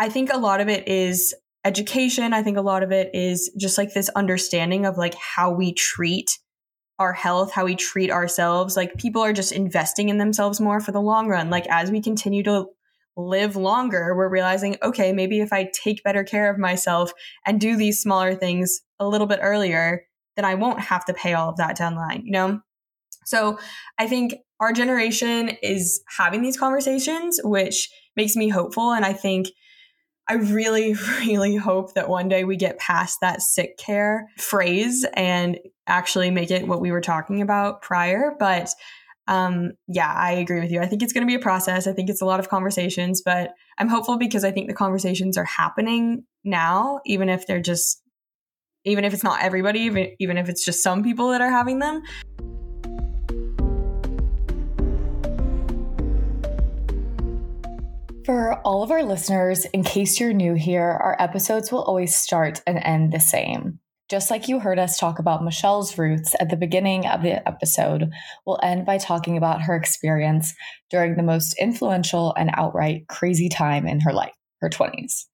I 0.00 0.08
think 0.08 0.32
a 0.32 0.36
lot 0.36 0.60
of 0.60 0.68
it 0.68 0.88
is 0.88 1.32
education. 1.64 2.32
I 2.32 2.42
think 2.42 2.56
a 2.56 2.62
lot 2.62 2.82
of 2.82 2.90
it 2.90 3.14
is 3.14 3.52
just 3.56 3.78
like 3.78 3.94
this 3.94 4.08
understanding 4.16 4.86
of 4.86 4.98
like 4.98 5.14
how 5.14 5.52
we 5.52 5.72
treat 5.72 6.40
our 6.98 7.12
health, 7.12 7.52
how 7.52 7.66
we 7.66 7.76
treat 7.76 8.10
ourselves. 8.10 8.76
Like 8.76 8.96
people 8.96 9.22
are 9.22 9.32
just 9.32 9.52
investing 9.52 10.08
in 10.08 10.18
themselves 10.18 10.60
more 10.60 10.80
for 10.80 10.90
the 10.90 11.00
long 11.00 11.28
run. 11.28 11.50
Like 11.50 11.68
as 11.68 11.92
we 11.92 12.02
continue 12.02 12.42
to 12.42 12.66
live 13.16 13.56
longer, 13.56 14.14
we're 14.16 14.28
realizing, 14.28 14.76
okay, 14.82 15.12
maybe 15.12 15.40
if 15.40 15.52
I 15.52 15.70
take 15.72 16.02
better 16.02 16.24
care 16.24 16.50
of 16.50 16.58
myself 16.58 17.12
and 17.46 17.60
do 17.60 17.76
these 17.76 18.00
smaller 18.00 18.34
things 18.34 18.80
a 18.98 19.08
little 19.08 19.26
bit 19.26 19.40
earlier, 19.42 20.04
then 20.36 20.44
I 20.44 20.54
won't 20.54 20.80
have 20.80 21.04
to 21.06 21.14
pay 21.14 21.34
all 21.34 21.48
of 21.48 21.56
that 21.56 21.76
down 21.76 21.94
the 21.94 22.00
line, 22.00 22.22
you 22.24 22.32
know? 22.32 22.60
So 23.24 23.58
I 23.98 24.06
think 24.06 24.34
our 24.60 24.72
generation 24.72 25.50
is 25.62 26.02
having 26.16 26.42
these 26.42 26.58
conversations, 26.58 27.40
which 27.42 27.88
makes 28.16 28.36
me 28.36 28.48
hopeful. 28.48 28.92
And 28.92 29.04
I 29.04 29.12
think 29.12 29.48
I 30.28 30.34
really, 30.34 30.94
really 31.20 31.56
hope 31.56 31.94
that 31.94 32.08
one 32.08 32.28
day 32.28 32.44
we 32.44 32.56
get 32.56 32.78
past 32.78 33.18
that 33.20 33.42
sick 33.42 33.76
care 33.78 34.28
phrase 34.38 35.06
and 35.14 35.58
actually 35.86 36.30
make 36.30 36.50
it 36.50 36.66
what 36.66 36.80
we 36.80 36.92
were 36.92 37.00
talking 37.00 37.42
about 37.42 37.82
prior. 37.82 38.32
But 38.38 38.70
um, 39.26 39.72
yeah, 39.88 40.12
I 40.12 40.32
agree 40.32 40.60
with 40.60 40.70
you. 40.70 40.80
I 40.80 40.86
think 40.86 41.02
it's 41.02 41.12
going 41.12 41.26
to 41.26 41.30
be 41.30 41.34
a 41.34 41.40
process. 41.40 41.86
I 41.86 41.92
think 41.92 42.10
it's 42.10 42.20
a 42.20 42.26
lot 42.26 42.40
of 42.40 42.48
conversations, 42.48 43.22
but 43.24 43.52
I'm 43.78 43.88
hopeful 43.88 44.18
because 44.18 44.44
I 44.44 44.50
think 44.50 44.68
the 44.68 44.74
conversations 44.74 45.38
are 45.38 45.44
happening 45.44 46.24
now, 46.44 47.00
even 47.06 47.28
if 47.28 47.46
they're 47.46 47.62
just, 47.62 48.02
even 48.84 49.04
if 49.04 49.14
it's 49.14 49.24
not 49.24 49.42
everybody, 49.42 49.80
even, 49.80 50.08
even 50.18 50.36
if 50.36 50.48
it's 50.48 50.64
just 50.64 50.82
some 50.82 51.02
people 51.02 51.30
that 51.30 51.40
are 51.40 51.50
having 51.50 51.78
them. 51.78 52.02
For 58.26 58.54
all 58.64 58.82
of 58.82 58.90
our 58.90 59.02
listeners, 59.02 59.66
in 59.66 59.84
case 59.84 60.18
you're 60.18 60.32
new 60.32 60.54
here, 60.54 60.82
our 60.82 61.16
episodes 61.18 61.70
will 61.70 61.82
always 61.82 62.16
start 62.16 62.62
and 62.66 62.78
end 62.78 63.12
the 63.12 63.20
same. 63.20 63.80
Just 64.14 64.30
like 64.30 64.46
you 64.46 64.60
heard 64.60 64.78
us 64.78 64.96
talk 64.96 65.18
about 65.18 65.42
Michelle's 65.42 65.98
roots 65.98 66.36
at 66.38 66.48
the 66.48 66.56
beginning 66.56 67.04
of 67.04 67.22
the 67.22 67.44
episode, 67.48 68.12
we'll 68.46 68.60
end 68.62 68.86
by 68.86 68.96
talking 68.96 69.36
about 69.36 69.62
her 69.62 69.74
experience 69.74 70.54
during 70.88 71.16
the 71.16 71.22
most 71.24 71.56
influential 71.58 72.32
and 72.38 72.50
outright 72.52 73.08
crazy 73.08 73.48
time 73.48 73.88
in 73.88 73.98
her 73.98 74.12
life, 74.12 74.36
her 74.60 74.70
20s. 74.70 75.24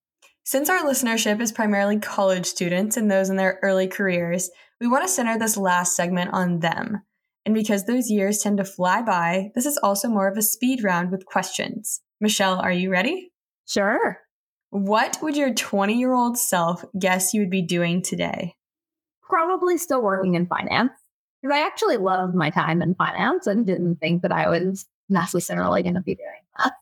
Since 0.44 0.70
our 0.70 0.78
listenership 0.78 1.42
is 1.42 1.52
primarily 1.52 1.98
college 1.98 2.46
students 2.46 2.96
and 2.96 3.10
those 3.10 3.28
in 3.28 3.36
their 3.36 3.58
early 3.62 3.86
careers, 3.86 4.48
we 4.80 4.88
want 4.88 5.04
to 5.04 5.12
center 5.12 5.38
this 5.38 5.58
last 5.58 5.94
segment 5.94 6.30
on 6.32 6.60
them. 6.60 7.02
And 7.44 7.54
because 7.54 7.84
those 7.84 8.08
years 8.08 8.38
tend 8.38 8.56
to 8.56 8.64
fly 8.64 9.02
by, 9.02 9.50
this 9.54 9.66
is 9.66 9.78
also 9.82 10.08
more 10.08 10.26
of 10.26 10.38
a 10.38 10.42
speed 10.42 10.82
round 10.82 11.10
with 11.10 11.26
questions. 11.26 12.00
Michelle, 12.18 12.58
are 12.58 12.72
you 12.72 12.90
ready? 12.90 13.30
Sure. 13.68 14.20
What 14.70 15.18
would 15.20 15.36
your 15.36 15.52
20 15.52 15.98
year 15.98 16.14
old 16.14 16.38
self 16.38 16.82
guess 16.98 17.34
you 17.34 17.42
would 17.42 17.50
be 17.50 17.60
doing 17.60 18.00
today? 18.00 18.54
Probably 19.30 19.78
still 19.78 20.02
working 20.02 20.34
in 20.34 20.46
finance 20.46 20.92
because 21.40 21.54
I 21.56 21.64
actually 21.64 21.96
loved 21.96 22.34
my 22.34 22.50
time 22.50 22.82
in 22.82 22.94
finance 22.94 23.46
and 23.46 23.64
didn't 23.64 23.96
think 23.96 24.22
that 24.22 24.32
I 24.32 24.48
was 24.48 24.86
necessarily 25.08 25.82
going 25.82 25.94
to 25.94 26.00
be 26.00 26.14
doing 26.14 26.42
that. 26.58 26.72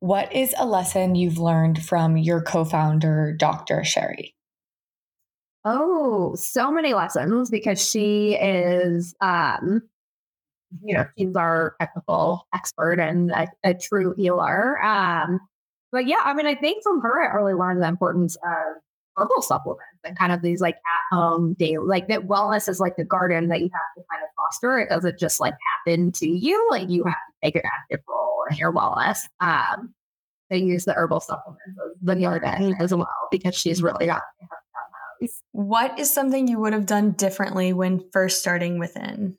What 0.00 0.32
is 0.32 0.54
a 0.56 0.64
lesson 0.64 1.16
you've 1.16 1.38
learned 1.38 1.82
from 1.84 2.16
your 2.16 2.40
co 2.40 2.64
founder, 2.64 3.34
Dr. 3.36 3.84
Shari? 3.84 4.34
Oh, 5.64 6.34
so 6.36 6.70
many 6.70 6.94
lessons 6.94 7.50
because 7.50 7.84
she 7.84 8.34
is, 8.34 9.14
um, 9.20 9.82
you 10.82 10.94
know, 10.94 11.04
she's 11.18 11.34
our 11.34 11.74
technical 11.80 12.46
expert 12.54 13.00
and 13.00 13.30
a, 13.32 13.48
a 13.64 13.74
true 13.74 14.14
healer. 14.16 14.82
Um, 14.82 15.40
but 15.90 16.06
yeah, 16.06 16.20
I 16.22 16.32
mean, 16.34 16.46
I 16.46 16.54
think 16.54 16.82
from 16.82 17.00
her, 17.00 17.20
I 17.22 17.34
really 17.34 17.54
learned 17.54 17.82
the 17.82 17.88
importance 17.88 18.36
of 18.36 18.82
herbal 19.16 19.42
supplements 19.42 19.97
and 20.08 20.18
kind 20.18 20.32
of 20.32 20.42
these 20.42 20.60
like 20.60 20.76
at 20.76 21.16
home 21.16 21.54
daily, 21.58 21.86
like 21.86 22.08
that 22.08 22.26
wellness 22.26 22.68
is 22.68 22.80
like 22.80 22.96
the 22.96 23.04
garden 23.04 23.48
that 23.48 23.60
you 23.60 23.70
have 23.72 23.96
to 23.96 24.02
kind 24.10 24.22
of 24.22 24.28
foster. 24.36 24.78
It 24.78 24.88
doesn't 24.88 25.18
just 25.18 25.40
like 25.40 25.54
happen 25.86 26.12
to 26.12 26.28
you. 26.28 26.66
Like 26.70 26.88
you 26.88 27.04
have 27.04 27.14
to 27.14 27.46
take 27.46 27.56
an 27.56 27.62
active 27.64 28.04
role 28.08 28.44
in 28.50 28.56
your 28.56 28.72
wellness. 28.72 29.20
Um, 29.40 29.94
they 30.50 30.58
use 30.58 30.84
the 30.84 30.94
herbal 30.94 31.20
supplements, 31.20 31.62
the 32.02 32.16
garden 32.16 32.74
as 32.80 32.94
well, 32.94 33.06
because 33.30 33.54
she's 33.54 33.82
really 33.82 34.06
got 34.06 34.22
what 35.52 35.98
is 35.98 36.12
something 36.12 36.46
you 36.46 36.58
would 36.60 36.72
have 36.72 36.86
done 36.86 37.12
differently 37.12 37.72
when 37.72 38.04
first 38.12 38.40
starting 38.40 38.78
within? 38.78 39.36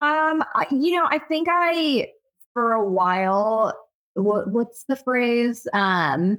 Um, 0.00 0.42
you 0.70 0.96
know, 0.96 1.06
I 1.08 1.18
think 1.18 1.48
I 1.50 2.08
for 2.54 2.72
a 2.72 2.88
while. 2.88 3.72
What, 4.14 4.50
what's 4.50 4.84
the 4.84 4.96
phrase? 4.96 5.66
Um, 5.72 6.38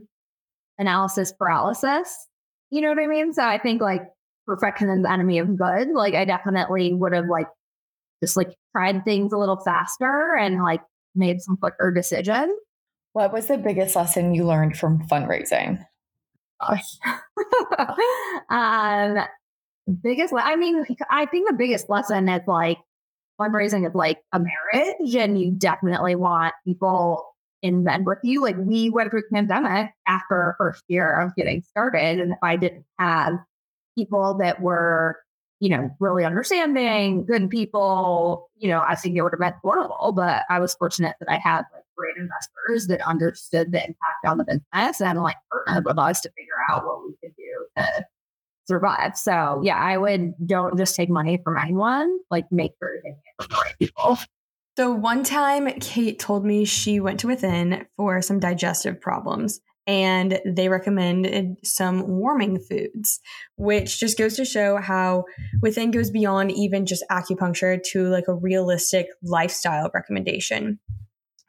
analysis 0.78 1.32
paralysis. 1.32 2.28
You 2.72 2.82
know 2.82 2.90
what 2.90 3.00
I 3.00 3.08
mean? 3.08 3.34
So 3.34 3.44
I 3.44 3.58
think 3.58 3.82
like 3.82 4.04
perfection 4.48 4.90
is 4.90 5.04
the 5.04 5.12
enemy 5.12 5.40
of 5.40 5.56
good. 5.58 5.90
Like 5.90 6.14
I 6.14 6.26
definitely 6.26 6.94
would 6.94 7.14
have 7.14 7.28
like 7.28 7.48
just 8.24 8.38
like 8.38 8.56
tried 8.76 9.04
things 9.04 9.34
a 9.34 9.38
little 9.38 9.60
faster 9.60 10.36
and 10.40 10.64
like 10.64 10.82
made 11.16 11.42
some 11.42 11.58
quicker 11.58 11.92
decisions. 11.92 12.54
What 13.14 13.34
was 13.34 13.48
the 13.48 13.58
biggest 13.58 13.96
lesson 13.96 14.34
you 14.34 14.46
learned 14.46 14.78
from 14.78 15.06
fundraising? 15.08 15.86
Gosh. 16.62 16.98
um, 18.50 19.18
biggest, 20.02 20.34
I 20.38 20.56
mean, 20.56 20.86
I 21.10 21.26
think 21.26 21.50
the 21.50 21.56
biggest 21.56 21.90
lesson 21.90 22.30
is 22.30 22.48
like 22.48 22.78
fundraising 23.40 23.88
is 23.88 23.96
like 23.96 24.20
a 24.32 24.40
marriage, 24.40 25.16
and 25.16 25.40
you 25.40 25.52
definitely 25.52 26.16
want 26.16 26.54
people 26.66 27.31
in 27.62 27.84
bed 27.84 28.06
with 28.06 28.20
you. 28.24 28.42
Like 28.42 28.58
we 28.58 28.90
went 28.90 29.12
through 29.12 29.24
pandemic 29.34 29.92
after 30.08 30.36
our 30.36 30.56
first 30.58 30.84
year 30.88 31.20
of 31.20 31.36
getting 31.36 31.62
started. 31.64 32.20
And 32.20 32.32
if 32.32 32.40
I 32.42 32.56
didn't 32.56 32.86
have 33.00 33.34
people 33.96 34.36
that 34.36 34.62
were, 34.62 35.20
you 35.60 35.70
know, 35.70 35.90
really 36.00 36.26
understanding, 36.26 37.26
good 37.26 37.50
people, 37.50 38.50
you 38.58 38.68
know, 38.70 38.84
I 38.88 38.96
think 38.96 39.16
it 39.16 39.22
would 39.22 39.34
have 39.34 39.40
been 39.40 39.54
horrible. 39.62 40.12
But 40.16 40.44
I 40.50 40.60
was 40.60 40.74
fortunate 40.76 41.16
that 41.20 41.30
I 41.30 41.38
had 41.38 41.64
like 41.74 41.84
great 41.96 42.18
investors 42.18 42.88
that 42.88 43.08
understood 43.08 43.72
the 43.72 43.80
impact 43.80 44.26
on 44.26 44.38
the 44.38 44.44
business 44.44 45.02
and 45.02 45.22
like 45.22 45.38
partnered 45.52 45.86
with 45.86 46.00
us 46.00 46.22
to 46.22 46.32
figure 46.32 46.54
out 46.70 46.86
what 46.86 47.06
we 47.06 47.14
could 47.22 47.36
do 47.36 47.66
to 47.78 48.06
survive. 48.68 49.18
So 49.18 49.62
yeah, 49.64 49.78
I 49.78 49.98
would 49.98 50.34
don't 50.48 50.78
just 50.78 50.96
take 50.96 51.10
money 51.10 51.40
from 51.44 51.58
anyone, 51.58 52.20
like 52.32 52.52
make 52.52 52.74
sure 52.80 52.96
you 52.96 53.02
take 53.04 53.14
it 53.14 53.44
from 53.44 53.48
the 53.50 53.62
right 53.62 53.76
people. 53.78 54.18
So 54.78 54.92
one 54.92 55.24
time, 55.24 55.68
Kate 55.80 56.18
told 56.18 56.46
me 56.46 56.64
she 56.66 57.00
went 57.00 57.20
to 57.22 57.28
Within 57.28 57.86
for 57.98 58.22
some 58.22 58.40
digestive 58.40 59.02
problems 59.02 59.60
and 59.86 60.40
they 60.46 60.70
recommended 60.70 61.56
some 61.64 62.08
warming 62.08 62.60
foods, 62.60 63.20
which 63.58 64.00
just 64.00 64.18
goes 64.18 64.36
to 64.36 64.46
show 64.46 64.78
how 64.78 65.26
Within 65.62 65.92
goes 65.92 66.10
beyond 66.10 66.52
even 66.52 66.86
just 66.86 67.04
acupuncture 67.12 67.82
to 67.92 68.08
like 68.08 68.28
a 68.28 68.34
realistic 68.34 69.08
lifestyle 69.24 69.90
recommendation. 69.94 70.80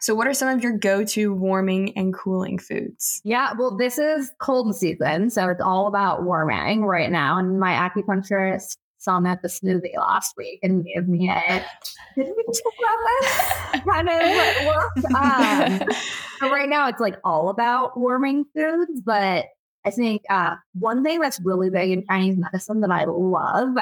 So, 0.01 0.17
what 0.17 0.27
are 0.27 0.35
some 0.35 0.49
of 0.49 0.65
your 0.65 0.77
go 0.77 1.05
to 1.05 1.33
warming 1.33 1.97
and 1.97 2.13
cooling 2.13 2.59
foods? 2.59 3.21
Yeah, 3.23 3.53
well, 3.57 3.77
this 3.77 3.99
is 3.99 4.33
cold 4.41 4.75
season. 4.75 5.31
So, 5.31 5.49
it's 5.49 5.63
all 5.63 5.87
about 5.87 6.25
warming 6.25 6.85
right 6.85 7.11
now. 7.11 7.39
And 7.39 7.61
my 7.61 7.71
acupuncturist 7.73 8.79
saw 9.03 9.19
me 9.19 9.31
at 9.31 9.43
the 9.43 9.49
smoothie 9.49 9.97
last 9.97 10.35
week 10.37 10.61
and 10.63 10.85
gave 10.85 11.09
me 11.09 11.29
a 11.29 11.65
didn't 12.17 12.37
we 12.37 12.45
talk 12.45 12.73
about 12.79 12.99
this 13.21 13.81
kind 13.89 14.09
of 14.09 14.67
look. 14.67 14.93
Um, 15.23 15.89
so 16.39 16.51
right 16.51 16.69
now 16.69 16.89
it's 16.89 17.01
like 17.01 17.17
all 17.25 17.49
about 17.49 17.99
warming 17.99 18.45
foods, 18.55 19.01
but 19.05 19.47
I 19.85 19.91
think 19.91 20.23
uh, 20.31 20.57
one 20.75 21.03
thing 21.03 21.21
that's 21.21 21.41
really 21.41 21.71
big 21.71 21.91
in 21.91 22.05
Chinese 22.07 22.37
medicine 22.37 22.81
that 22.81 22.91
I 22.91 23.05
love 23.05 23.77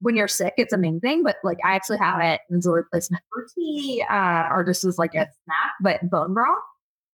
when 0.00 0.16
you're 0.16 0.28
sick, 0.28 0.54
it's 0.58 0.72
amazing, 0.72 1.22
but 1.22 1.36
like 1.44 1.58
I 1.64 1.74
actually 1.74 1.98
have 1.98 2.20
it 2.20 2.40
as 2.54 2.66
a 2.66 2.70
replacement 2.70 3.22
for 3.32 3.46
tea, 3.54 4.04
uh, 4.08 4.48
or 4.50 4.64
just 4.64 4.84
as 4.84 4.98
like 4.98 5.14
a 5.14 5.26
snack, 5.44 5.72
but 5.80 6.10
bone 6.10 6.34
broth. 6.34 6.58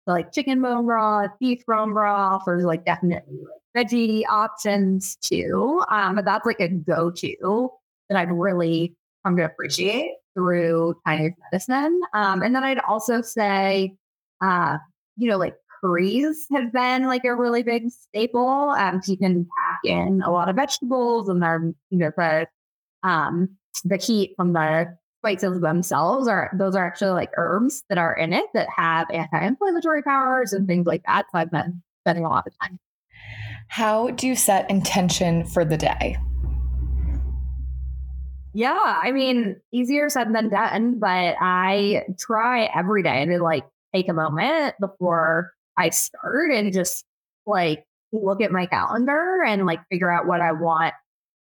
Like 0.08 0.32
chicken 0.32 0.62
bone 0.62 0.86
broth, 0.86 1.32
beef 1.40 1.66
bone 1.66 1.94
broth, 1.94 2.44
or 2.46 2.62
like 2.62 2.86
definitely 2.86 3.40
like 3.74 3.88
veggie 3.88 4.24
options 4.30 5.16
too. 5.16 5.84
Um, 5.90 6.16
but 6.16 6.26
that's 6.26 6.46
like 6.46 6.60
a 6.60 6.70
go-to 6.70 7.70
that 8.10 8.18
I've 8.18 8.30
really 8.30 8.96
come 9.26 9.36
to 9.38 9.46
appreciate 9.46 10.12
through 10.36 10.96
Chinese 11.08 11.32
medicine. 11.52 12.00
Um, 12.14 12.44
and 12.44 12.56
then 12.56 12.64
I'd 12.64 12.80
also 12.80 13.22
say, 13.22 13.96
uh, 14.42 14.78
you 15.18 15.28
know, 15.30 15.38
like 15.38 15.56
curries 15.82 16.46
have 16.52 16.72
been 16.72 17.08
like 17.08 17.26
a 17.26 17.36
really 17.36 17.64
big 17.64 17.90
staple. 17.90 18.70
Um, 18.78 19.02
you 19.08 19.18
can 19.18 19.46
pack 19.46 19.80
in 19.86 20.22
a 20.24 20.32
lot 20.32 20.50
of 20.50 20.56
vegetables 20.56 21.30
and 21.30 21.42
they're, 21.42 21.74
you 21.90 21.98
know, 21.98 22.12
the, 22.16 22.48
um, 23.04 23.50
the 23.84 23.98
heat 23.98 24.34
from 24.36 24.54
the 24.54 24.96
spices 25.26 25.60
themselves 25.60 26.28
are 26.28 26.52
those 26.54 26.76
are 26.76 26.86
actually 26.86 27.10
like 27.10 27.32
herbs 27.36 27.84
that 27.90 27.98
are 27.98 28.14
in 28.14 28.32
it 28.32 28.46
that 28.54 28.68
have 28.76 29.08
anti-inflammatory 29.12 30.04
powers 30.04 30.54
and 30.54 30.68
things 30.68 30.86
like 30.86 31.02
that. 31.08 31.26
So 31.32 31.40
I've 31.40 31.50
been 31.50 31.82
spending 32.04 32.26
a 32.26 32.30
lot 32.30 32.46
of 32.46 32.54
time. 32.62 32.80
How 33.68 34.12
do 34.12 34.28
you 34.28 34.36
set 34.36 34.70
intention 34.70 35.44
for 35.44 35.66
the 35.66 35.78
day? 35.78 36.18
Yeah, 38.54 39.00
I 39.04 39.12
mean, 39.12 39.56
easier 39.74 40.10
said 40.10 40.34
than 40.34 40.50
done, 40.50 41.00
but 41.00 41.36
I 41.42 42.04
try 42.20 42.66
every 42.76 43.02
day 43.02 43.26
to 43.26 43.40
like 43.42 43.66
take 43.94 44.08
a 44.08 44.14
moment 44.14 44.76
before 44.80 45.52
I 45.76 45.90
start 45.90 46.52
and 46.52 46.72
just 46.72 47.04
like 47.48 47.84
look 48.14 48.42
at 48.42 48.52
my 48.52 48.68
calendar 48.68 49.44
and 49.44 49.66
like 49.66 49.80
figure 49.90 50.12
out 50.12 50.28
what 50.28 50.40
I 50.40 50.52
want 50.52 50.94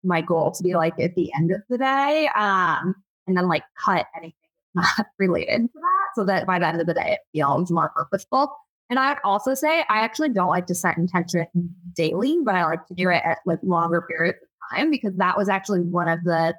my 0.02 0.22
goal 0.22 0.52
to 0.52 0.62
be 0.62 0.74
like 0.74 0.98
at 0.98 1.14
the 1.14 1.30
end 1.34 1.50
of 1.50 1.60
the 1.68 1.78
day. 1.78 2.28
Um, 2.34 2.94
and 3.26 3.36
then 3.36 3.48
like 3.48 3.64
cut 3.82 4.06
anything 4.16 4.34
not 4.74 5.06
related 5.18 5.62
to 5.62 5.80
that 5.80 6.06
so 6.14 6.24
that 6.24 6.46
by 6.46 6.58
the 6.58 6.66
end 6.66 6.80
of 6.80 6.86
the 6.86 6.94
day 6.94 7.12
it 7.12 7.20
feels 7.32 7.70
more 7.70 7.90
purposeful. 7.94 8.54
And 8.90 8.98
I'd 8.98 9.18
also 9.24 9.54
say 9.54 9.80
I 9.88 10.00
actually 10.00 10.28
don't 10.30 10.48
like 10.48 10.66
to 10.66 10.74
set 10.74 10.98
intention 10.98 11.46
daily, 11.94 12.38
but 12.44 12.54
I 12.54 12.64
like 12.64 12.86
to 12.86 12.94
do 12.94 13.08
it 13.08 13.22
at 13.24 13.38
like 13.46 13.60
longer 13.62 14.02
periods 14.02 14.38
of 14.42 14.76
time 14.76 14.90
because 14.90 15.14
that 15.16 15.38
was 15.38 15.48
actually 15.48 15.80
one 15.80 16.08
of 16.08 16.22
the 16.24 16.54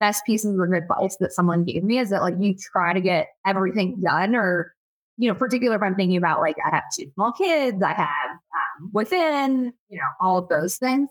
best 0.00 0.24
pieces 0.24 0.58
of 0.58 0.72
advice 0.72 1.16
that 1.20 1.32
someone 1.32 1.64
gave 1.64 1.82
me 1.82 1.98
is 1.98 2.10
that 2.10 2.22
like 2.22 2.34
you 2.38 2.54
try 2.54 2.92
to 2.92 3.00
get 3.00 3.28
everything 3.46 4.00
done 4.00 4.34
or 4.34 4.72
you 5.18 5.28
know, 5.28 5.34
particularly 5.34 5.76
if 5.76 5.82
I'm 5.82 5.94
thinking 5.94 6.18
about 6.18 6.40
like 6.40 6.56
I 6.64 6.74
have 6.74 6.84
two 6.94 7.10
small 7.14 7.32
kids, 7.32 7.82
I 7.82 7.92
have 7.92 8.30
um, 8.30 8.90
within, 8.92 9.72
you 9.88 9.98
know, 9.98 10.04
all 10.20 10.38
of 10.38 10.48
those 10.48 10.76
things. 10.76 11.08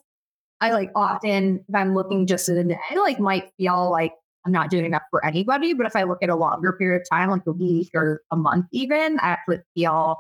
I 0.62 0.72
like 0.72 0.92
often, 0.96 1.66
if 1.68 1.76
I'm 1.76 1.94
looking 1.96 2.28
just 2.28 2.48
at 2.48 2.58
a 2.58 2.64
day, 2.64 2.78
like 2.96 3.20
might 3.20 3.52
feel 3.58 3.90
like 3.92 4.14
I'm 4.46 4.52
not 4.52 4.70
doing 4.70 4.86
enough 4.86 5.04
for 5.10 5.26
anybody. 5.26 5.74
But 5.74 5.88
if 5.88 5.96
I 5.96 6.04
look 6.04 6.20
at 6.22 6.30
a 6.30 6.36
longer 6.36 6.74
period 6.74 7.02
of 7.02 7.10
time, 7.10 7.30
like 7.30 7.42
a 7.48 7.52
week 7.52 7.90
or 7.94 8.22
a 8.32 8.36
month, 8.36 8.68
even, 8.72 9.20
I 9.20 9.30
actually 9.30 9.60
feel 9.74 10.18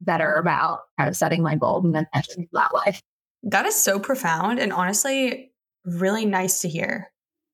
better 0.00 0.34
about 0.34 0.80
kind 0.98 1.08
of 1.08 1.16
setting 1.16 1.42
my 1.42 1.54
goals 1.54 1.84
and 1.84 1.96
intentions 1.96 2.48
that 2.52 2.72
way. 2.72 2.98
That 3.44 3.66
is 3.66 3.76
so 3.76 3.98
profound 3.98 4.58
and 4.58 4.72
honestly 4.72 5.52
really 5.84 6.26
nice 6.26 6.60
to 6.60 6.68
hear 6.68 7.10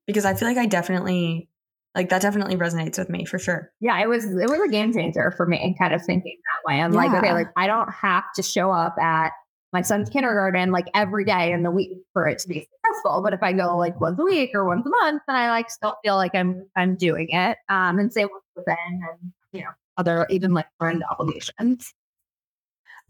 because 0.07 0.25
I 0.25 0.35
feel 0.35 0.49
like 0.49 0.59
I 0.59 0.67
definitely 0.67 1.49
like 1.95 2.11
that 2.11 2.23
definitely 2.23 2.57
resonates 2.57 2.99
with 2.99 3.09
me 3.09 3.25
for 3.25 3.39
sure. 3.39 3.73
Yeah, 3.81 4.01
it 4.01 4.09
was 4.09 4.25
it 4.25 4.49
was 4.49 4.61
a 4.61 4.69
game 4.69 4.93
changer 4.93 5.33
for 5.37 5.47
me 5.47 5.75
kind 5.79 5.95
of 5.95 6.05
thinking 6.05 6.37
that 6.37 6.71
way. 6.71 6.81
I'm 6.81 6.93
yeah. 6.93 6.99
like, 6.99 7.13
okay, 7.13 7.33
like 7.33 7.49
I 7.57 7.67
don't 7.67 7.91
have 7.93 8.25
to 8.37 8.43
show 8.43 8.71
up 8.71 8.99
at 8.99 9.33
my 9.73 9.83
son's 9.83 10.09
kindergarten 10.09 10.71
like 10.73 10.89
every 10.95 11.25
day 11.25 11.53
in 11.53 11.63
the 11.63 11.71
week 11.71 11.99
for 12.13 12.27
it 12.27 12.39
to 12.41 12.49
be 12.49 12.61
successful. 12.61 13.21
But 13.23 13.35
if 13.35 13.43
I 13.43 13.53
go 13.53 13.77
like 13.77 14.01
once 14.01 14.19
a 14.19 14.25
week 14.25 14.51
or 14.55 14.65
once 14.65 14.87
a 14.87 14.91
month, 15.03 15.23
then 15.27 15.37
I 15.37 15.51
like 15.51 15.71
still 15.71 15.97
feel 16.03 16.17
like 16.17 16.35
I'm 16.35 16.67
I'm 16.77 16.97
doing 16.97 17.29
it. 17.31 17.59
Um 17.69 17.99
and 17.99 18.13
same 18.13 18.29
with 18.33 18.43
within 18.57 18.77
and 19.11 19.33
you 19.53 19.63
know, 19.63 19.71
other 19.97 20.27
even 20.31 20.55
like 20.55 20.67
friend 20.79 21.03
obligations. 21.11 21.93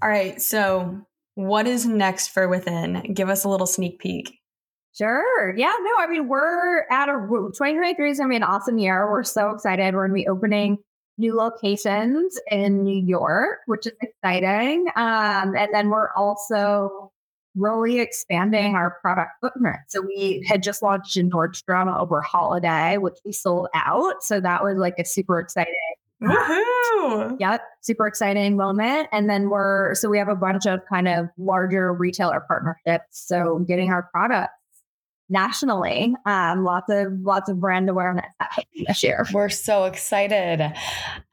All 0.03 0.09
right. 0.09 0.41
So 0.41 1.01
what 1.35 1.67
is 1.67 1.87
next 1.87 2.29
for 2.29 2.49
within? 2.49 3.13
Give 3.15 3.29
us 3.29 3.45
a 3.45 3.49
little 3.49 3.67
sneak 3.67 4.01
peek. 4.01 4.39
Sure. 4.93 5.55
Yeah. 5.57 5.75
No, 5.81 5.91
I 5.99 6.09
mean, 6.09 6.27
we're 6.27 6.81
at 6.91 7.09
a 7.09 7.13
2023 7.13 8.11
is 8.11 8.19
going 8.19 8.29
to 8.29 8.33
be 8.33 8.37
an 8.37 8.43
awesome 8.43 8.79
year. 8.79 9.09
We're 9.09 9.23
so 9.23 9.51
excited. 9.51 9.95
We're 9.95 10.09
going 10.09 10.19
to 10.19 10.25
be 10.25 10.29
opening 10.29 10.79
new 11.19 11.35
locations 11.35 12.39
in 12.51 12.83
New 12.83 12.99
York, 12.99 13.61
which 13.67 13.87
is 13.87 13.93
exciting. 14.01 14.87
Um, 14.97 15.57
and 15.57 15.69
then 15.73 15.91
we're 15.91 16.13
also 16.13 17.13
really 17.57 17.99
expanding 17.99 18.77
our 18.77 18.99
product 19.03 19.33
footprint. 19.41 19.79
So 19.89 20.01
we 20.01 20.45
had 20.47 20.63
just 20.63 20.83
launched 20.83 21.17
in 21.17 21.31
Nordstrom 21.31 21.95
over 21.99 22.21
holiday, 22.21 22.99
which 22.99 23.19
we 23.25 23.33
sold 23.33 23.69
out. 23.75 24.23
So 24.23 24.41
that 24.41 24.63
was 24.63 24.77
like 24.79 24.95
a 24.99 25.05
super 25.05 25.41
exciting 25.41 25.75
Woohoo! 26.23 27.37
Yep, 27.39 27.63
super 27.81 28.07
exciting 28.07 28.57
moment. 28.57 29.09
And 29.13 29.31
then 29.31 29.51
we're 29.51 29.95
so 29.95 30.09
we 30.09 30.19
have 30.19 30.29
a 30.29 30.35
bunch 30.35 30.67
of 30.67 30.81
kind 30.89 31.07
of 31.07 31.29
larger 31.39 31.93
retailer 31.93 32.41
partnerships. 32.41 33.05
So 33.27 33.61
getting 33.61 33.93
our 33.93 34.03
products 34.13 34.53
nationally. 35.29 36.15
Um, 36.27 36.65
lots 36.65 36.91
of 36.91 37.13
lots 37.21 37.49
of 37.49 37.61
brand 37.61 37.89
awareness 37.89 38.27
this 38.87 39.03
year. 39.03 39.27
We're 39.33 39.49
so 39.49 39.85
excited. 39.85 40.73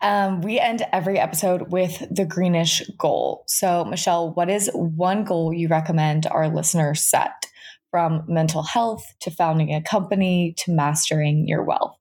Um, 0.02 0.42
we 0.42 0.60
end 0.60 0.86
every 0.92 1.18
episode 1.18 1.72
with 1.72 2.04
the 2.12 2.26
greenish 2.26 2.82
goal. 2.98 3.44
So, 3.48 3.86
Michelle, 3.86 4.34
what 4.34 4.50
is 4.50 4.70
one 4.74 5.24
goal 5.24 5.54
you 5.54 5.68
recommend 5.68 6.28
our 6.28 6.48
listeners 6.48 7.02
set 7.02 7.46
from 7.92 8.24
mental 8.28 8.64
health 8.64 9.06
to 9.22 9.32
founding 9.32 9.74
a 9.74 9.82
company 9.82 10.54
to 10.58 10.72
mastering 10.72 11.48
your 11.48 11.64
wealth? 11.64 11.96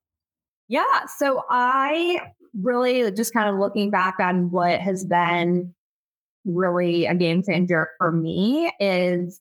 Yeah. 0.68 1.06
So 1.18 1.42
I 1.48 2.20
really 2.60 3.10
just 3.12 3.32
kind 3.32 3.48
of 3.48 3.60
looking 3.60 3.90
back 3.90 4.16
on 4.20 4.50
what 4.50 4.80
has 4.80 5.04
been 5.04 5.74
really 6.44 7.06
a 7.06 7.14
game 7.14 7.42
changer 7.42 7.88
for 7.98 8.12
me 8.12 8.72
is 8.80 9.40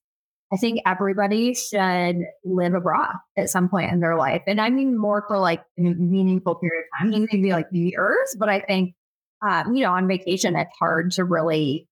I 0.54 0.58
think 0.58 0.82
everybody 0.86 1.56
should 1.56 2.18
live 2.46 2.76
abroad 2.76 3.16
at 3.36 3.50
some 3.50 3.70
point 3.70 3.92
in 3.92 4.02
their 4.02 4.16
life. 4.16 4.44
And 4.46 4.62
I 4.62 4.70
mean 4.70 4.96
more 4.96 5.26
for 5.28 5.40
like 5.40 5.62
a 5.80 5.82
meaningful 5.82 6.56
period 6.56 6.84
of 6.84 7.12
time, 7.12 7.28
maybe 7.32 7.52
like 7.52 7.68
years, 7.72 8.36
but 8.38 8.50
I 8.50 8.60
think, 8.60 8.94
um, 9.42 9.76
you 9.76 9.84
know, 9.84 9.92
on 9.92 10.08
vacation, 10.08 10.56
it's 10.56 10.72
hard 10.78 11.12
to 11.14 11.24
really 11.24 11.88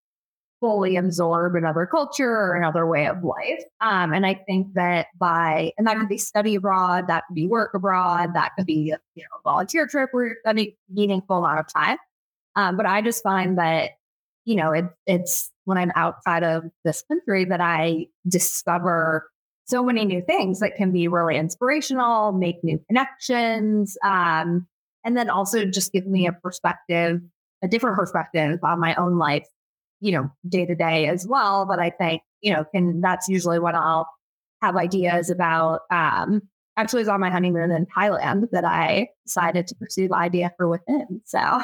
fully 0.60 0.96
absorb 0.96 1.56
another 1.56 1.88
culture 1.88 2.30
or 2.30 2.56
another 2.56 2.86
way 2.86 3.08
of 3.08 3.24
life. 3.24 3.64
Um, 3.82 4.14
and 4.14 4.28
I 4.28 4.36
think 4.46 4.76
that 4.76 5.08
by, 5.18 5.72
and 5.78 5.88
that 5.88 5.98
could 5.98 6.08
be 6.08 6.20
study 6.20 6.54
abroad, 6.54 7.08
that 7.08 7.24
could 7.28 7.36
be 7.36 7.48
work 7.48 7.74
abroad, 7.74 8.36
that 8.36 8.52
could 8.56 8.68
be, 8.68 8.94
you 9.16 9.24
know, 9.24 9.38
a 9.40 9.42
volunteer 9.44 9.88
trip 9.88 10.10
where 10.12 10.28
you're 10.28 10.36
spending 10.44 10.68
a 10.68 10.94
meaningful 10.94 11.44
amount 11.44 11.60
of 11.62 11.74
time. 11.74 11.98
Um, 12.56 12.78
but 12.78 12.86
I 12.86 13.02
just 13.02 13.24
find 13.24 13.58
that, 13.58 13.92
you 14.46 14.56
know, 14.56 14.72
it, 14.72 14.86
it's 15.08 15.51
when 15.66 15.78
I'm 15.78 15.92
outside 15.96 16.44
of 16.44 16.64
this 16.84 17.04
country 17.08 17.46
that 17.46 17.62
I 17.62 18.08
discover 18.28 19.30
so 19.66 19.84
many 19.84 20.06
new 20.06 20.22
things 20.22 20.60
that 20.60 20.76
can 20.76 20.92
be 20.92 21.08
really 21.08 21.38
inspirational, 21.38 22.32
make 22.32 22.64
new 22.64 22.80
connections, 22.88 23.98
um, 24.04 24.68
and 25.04 25.18
then 25.18 25.30
also 25.30 25.66
just 25.66 25.94
give 25.94 26.06
me 26.06 26.28
a 26.28 26.34
perspective, 26.34 27.22
a 27.64 27.68
different 27.68 27.98
perspective 27.98 28.60
on 28.64 28.80
my 28.80 28.96
own 28.96 29.18
life, 29.18 29.48
you 30.00 30.12
know, 30.12 30.30
day 30.48 30.66
to 30.66 30.76
day 30.76 31.08
as 31.08 31.26
well. 31.28 31.66
But 31.66 31.80
I 31.80 31.90
think, 31.90 32.22
you 32.42 32.54
know, 32.54 32.66
can 32.74 33.02
that's 33.02 33.28
usually 33.30 33.60
what 33.60 33.76
I'll 33.76 34.08
have 34.62 34.76
ideas 34.76 35.30
about. 35.30 35.82
Um, 35.90 36.42
actually, 36.78 37.02
was 37.02 37.08
on 37.08 37.22
my 37.22 37.30
honeymoon 37.30 37.72
in 37.72 37.86
Thailand 37.86 38.50
that 38.52 38.66
I 38.66 39.08
decided 39.26 39.68
to 39.68 39.76
pursue 39.76 40.08
the 40.08 40.16
idea 40.16 40.52
for 40.58 40.68
within. 40.68 41.22
So 41.26 41.40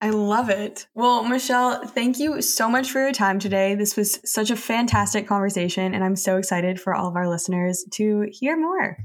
I 0.00 0.10
love 0.10 0.50
it. 0.50 0.86
Well, 0.94 1.24
Michelle, 1.24 1.86
thank 1.86 2.18
you 2.18 2.42
so 2.42 2.68
much 2.68 2.90
for 2.90 3.00
your 3.00 3.12
time 3.12 3.38
today. 3.38 3.74
This 3.74 3.96
was 3.96 4.20
such 4.24 4.50
a 4.50 4.56
fantastic 4.56 5.26
conversation, 5.26 5.94
and 5.94 6.04
I'm 6.04 6.16
so 6.16 6.36
excited 6.36 6.80
for 6.80 6.94
all 6.94 7.08
of 7.08 7.16
our 7.16 7.28
listeners 7.28 7.84
to 7.92 8.28
hear 8.30 8.58
more. 8.58 8.98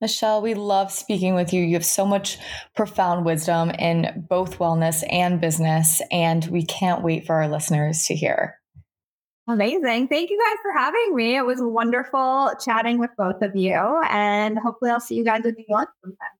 Michelle, 0.00 0.40
we 0.40 0.54
love 0.54 0.90
speaking 0.90 1.34
with 1.34 1.52
you. 1.52 1.62
You 1.62 1.74
have 1.74 1.84
so 1.84 2.06
much 2.06 2.38
profound 2.74 3.26
wisdom 3.26 3.70
in 3.70 4.24
both 4.28 4.58
wellness 4.58 5.04
and 5.10 5.40
business, 5.40 6.00
and 6.10 6.44
we 6.46 6.64
can't 6.64 7.02
wait 7.02 7.26
for 7.26 7.34
our 7.34 7.48
listeners 7.48 8.04
to 8.04 8.14
hear. 8.14 8.56
Amazing. 9.48 10.08
Thank 10.08 10.30
you 10.30 10.38
guys 10.38 10.58
for 10.62 10.72
having 10.72 11.16
me. 11.16 11.36
It 11.36 11.44
was 11.44 11.58
wonderful 11.60 12.52
chatting 12.64 12.98
with 12.98 13.10
both 13.18 13.42
of 13.42 13.56
you, 13.56 14.00
and 14.08 14.58
hopefully, 14.58 14.90
I'll 14.90 15.00
see 15.00 15.16
you 15.16 15.24
guys 15.24 15.44
in 15.44 15.54
New 15.58 15.64
York 15.68 15.90
sometime. 16.02 16.39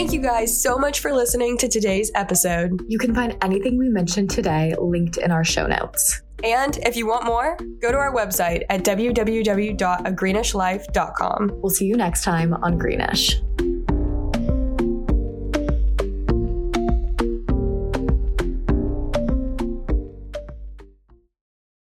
Thank 0.00 0.14
you 0.14 0.22
guys 0.22 0.58
so 0.58 0.78
much 0.78 1.00
for 1.00 1.12
listening 1.12 1.58
to 1.58 1.68
today's 1.68 2.10
episode. 2.14 2.80
You 2.88 2.98
can 2.98 3.14
find 3.14 3.36
anything 3.42 3.76
we 3.76 3.90
mentioned 3.90 4.30
today 4.30 4.74
linked 4.80 5.18
in 5.18 5.30
our 5.30 5.44
show 5.44 5.66
notes. 5.66 6.22
And 6.42 6.78
if 6.78 6.96
you 6.96 7.06
want 7.06 7.26
more, 7.26 7.58
go 7.82 7.92
to 7.92 7.98
our 7.98 8.10
website 8.10 8.62
at 8.70 8.82
www.agreenishlife.com. 8.82 11.50
We'll 11.52 11.68
see 11.68 11.84
you 11.84 11.96
next 11.96 12.24
time 12.24 12.54
on 12.54 12.78
Greenish. 12.78 13.42